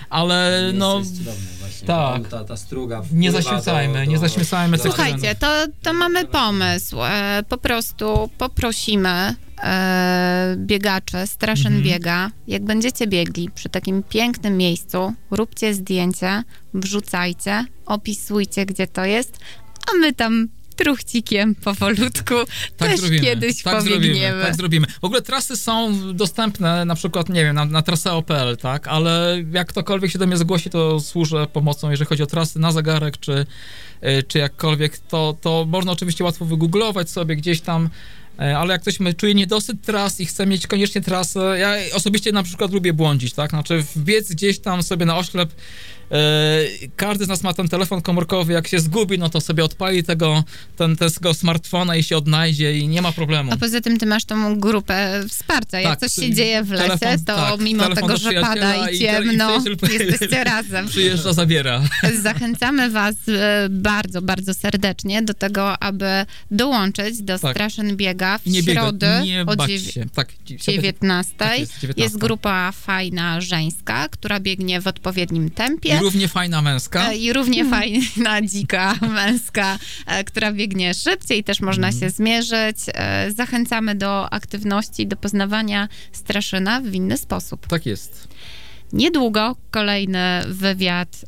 ale 0.09 0.59
Miejsce 0.61 0.79
no 0.79 0.99
jest 0.99 1.17
cudowne 1.17 1.47
właśnie. 1.59 1.87
tak. 1.87 2.27
Ta, 2.27 2.43
ta 2.43 2.57
struga 2.57 3.01
Nie 3.11 3.31
zaśmiecajmy, 3.31 4.05
do, 4.05 4.11
nie 4.11 4.17
zaśmiecajmy 4.17 4.77
Słuchajcie, 4.77 5.35
to, 5.35 5.47
to 5.83 5.93
mamy 5.93 6.25
pomysł. 6.25 7.03
E, 7.03 7.43
po 7.49 7.57
prostu 7.57 8.29
poprosimy 8.37 9.35
e, 9.63 10.55
biegaczy, 10.57 11.17
Straszyn 11.27 11.67
Mhm. 11.67 11.83
biega. 11.83 12.31
Jak 12.47 12.63
będziecie 12.65 13.07
biegli 13.07 13.49
przy 13.55 13.69
takim 13.69 14.03
pięknym 14.03 14.57
miejscu, 14.57 15.13
róbcie 15.31 15.73
zdjęcie, 15.73 16.43
wrzucajcie, 16.73 17.65
opisujcie, 17.85 18.65
gdzie 18.65 18.87
to 18.87 19.05
jest, 19.05 19.37
a 19.91 19.97
my 19.97 20.13
tam 20.13 20.47
truchcikiem 20.75 21.55
powolutku 21.55 22.35
Tak 22.77 22.89
też 22.89 22.99
zrobimy. 22.99 23.21
kiedyś 23.23 23.63
tak 23.63 23.77
pobiegniemy. 23.77 24.13
Zrobimy, 24.15 24.43
tak 24.43 24.55
zrobimy. 24.55 24.87
W 25.01 25.03
ogóle 25.03 25.21
trasy 25.21 25.55
są 25.57 25.93
dostępne 26.13 26.85
na 26.85 26.95
przykład, 26.95 27.29
nie 27.29 27.43
wiem, 27.43 27.55
na, 27.55 27.65
na 27.65 27.81
traseo.pl, 27.81 28.57
tak? 28.57 28.87
Ale 28.87 29.43
jak 29.51 29.67
ktokolwiek 29.67 30.11
się 30.11 30.19
do 30.19 30.27
mnie 30.27 30.37
zgłosi, 30.37 30.69
to 30.69 30.99
służę 30.99 31.47
pomocą, 31.53 31.89
jeżeli 31.89 32.07
chodzi 32.07 32.23
o 32.23 32.25
trasy 32.25 32.59
na 32.59 32.71
zegarek, 32.71 33.17
czy, 33.17 33.45
y, 34.03 34.23
czy 34.27 34.39
jakkolwiek, 34.39 34.97
to, 34.97 35.37
to 35.41 35.65
można 35.67 35.91
oczywiście 35.91 36.23
łatwo 36.23 36.45
wygooglować 36.45 37.09
sobie 37.09 37.35
gdzieś 37.35 37.61
tam, 37.61 37.89
ale 38.37 38.73
jak 38.73 38.81
ktoś 38.81 38.97
czuje 39.17 39.33
niedosyt 39.33 39.81
tras 39.81 40.19
i 40.19 40.25
chce 40.25 40.45
mieć 40.45 40.67
koniecznie 40.67 41.01
trasę, 41.01 41.55
ja 41.59 41.95
osobiście 41.95 42.31
na 42.31 42.43
przykład 42.43 42.71
lubię 42.71 42.93
błądzić, 42.93 43.33
tak? 43.33 43.49
Znaczy 43.49 43.83
wbiec 43.95 44.31
gdzieś 44.31 44.59
tam 44.59 44.83
sobie 44.83 45.05
na 45.05 45.17
oślep, 45.17 45.49
każdy 46.95 47.25
z 47.25 47.27
nas 47.27 47.43
ma 47.43 47.53
ten 47.53 47.67
telefon 47.67 48.01
komórkowy, 48.01 48.53
jak 48.53 48.67
się 48.67 48.79
zgubi, 48.79 49.19
no 49.19 49.29
to 49.29 49.41
sobie 49.41 49.63
odpali 49.63 50.03
tego, 50.03 50.43
ten, 50.75 50.95
tego 50.95 51.33
smartfona 51.33 51.95
i 51.95 52.03
się 52.03 52.17
odnajdzie 52.17 52.77
i 52.77 52.87
nie 52.87 53.01
ma 53.01 53.11
problemu. 53.11 53.51
A 53.53 53.57
poza 53.57 53.81
tym 53.81 53.97
ty 53.97 54.05
masz 54.05 54.25
tą 54.25 54.59
grupę 54.59 55.23
wsparcia. 55.29 55.79
Jak 55.79 55.89
Tak, 55.99 55.99
coś 56.09 56.13
się 56.13 56.21
ty- 56.21 56.33
dzieje 56.35 56.63
w 56.63 56.71
lesie, 56.71 56.93
telefon- 56.93 57.23
to 57.25 57.35
tak, 57.35 57.59
mimo 57.59 57.95
tego, 57.95 58.17
że 58.17 58.41
pada 58.41 58.89
i 58.89 58.93
i 58.93 58.95
i 58.95 58.99
ciemno, 58.99 59.59
przyjaciel- 59.59 59.91
jesteście 60.09 60.43
razem. 60.43 60.87
Przyjeżdża, 60.87 61.33
zabiera. 61.33 61.81
Zachęcamy 62.23 62.89
Was 62.89 63.15
e, 63.27 63.67
bardzo, 63.69 64.21
bardzo 64.21 64.53
serdecznie 64.53 65.21
do 65.21 65.33
tego, 65.33 65.79
aby 65.83 66.05
dołączyć 66.51 67.21
do 67.21 67.39
Tak. 67.39 67.51
Straszyn 67.55 67.95
Biega 67.97 68.37
w 68.37 68.47
I 68.47 68.49
nie 68.51 68.63
środę 68.63 69.23
o 69.45 69.67
się. 69.67 70.05
Tak, 70.13 70.27
dzi- 70.45 70.57
19. 70.57 71.33
Tak 71.37 71.59
jest, 71.59 71.73
19. 71.79 72.03
Jest 72.03 72.17
grupa 72.17 72.71
fajna 72.71 73.41
żeńska, 73.41 74.09
która 74.09 74.39
biegnie 74.39 74.81
w 74.81 74.87
odpowiednim 74.87 75.49
I 75.97 76.03
równie 76.03 76.27
fajna 76.27 76.61
męska. 76.61 77.09
E, 77.11 77.17
I 77.17 77.33
równie 77.33 77.65
fajna, 77.69 78.41
dzika, 78.51 78.95
męska, 79.01 79.79
e, 80.07 80.23
która 80.23 80.51
biegnie 80.51 80.93
szybciej, 80.93 81.43
też 81.43 81.59
można 81.59 81.87
Mhm. 81.87 81.99
się 82.01 82.09
zmierzyć. 82.09 82.77
E, 82.93 83.31
Zachęcamy 83.31 83.95
do 83.95 84.33
aktywności, 84.33 85.07
do 85.07 85.15
poznawania 85.17 85.87
Straszyna 86.11 86.81
w 86.81 86.93
inny 86.93 87.17
sposób. 87.17 87.67
Tak 87.67 87.85
jest. 87.85 88.27
Niedługo 88.93 89.55
kolejny 89.71 90.41
wywiad 90.47 91.25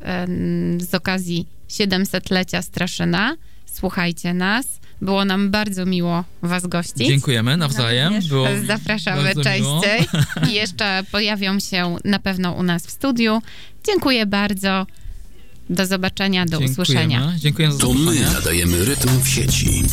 z 0.80 0.94
okazji 0.96 1.48
700-lecia 1.70 2.62
Straszyna. 2.62 3.36
Słuchajcie 3.66 4.34
nas. 4.34 4.80
Było 5.02 5.26
nam 5.26 5.52
bardzo 5.52 5.86
miło 5.86 6.24
Was 6.42 6.68
gościć. 6.68 7.08
Dziękujemy 7.08 7.58
nawzajem. 7.58 8.08
również. 8.08 8.28
Było 8.30 8.48
Zapraszamy 8.68 9.24
bardzo 9.24 9.50
miło. 9.54 9.82
częściej 9.82 10.22
i 10.50 10.54
jeszcze 10.54 11.04
pojawią 11.12 11.60
się 11.60 11.96
na 12.06 12.20
pewno 12.20 12.52
u 12.52 12.64
nas 12.64 12.86
w 12.86 12.92
studiu. 12.92 13.42
Dziękuję 13.86 14.26
bardzo. 14.26 14.88
Do 15.70 15.86
zobaczenia, 15.86 16.46
do 16.46 16.50
Dziękujemy. 16.50 16.72
usłyszenia. 16.72 17.34
Dziękuję 17.38 17.72
za 17.72 17.80
To 17.80 17.94
my 17.94 18.00
zaproszenie. 18.00 18.34
nadajemy 18.34 18.86
rytm 18.86 19.22
w 19.22 19.28
sieci. 19.30 19.84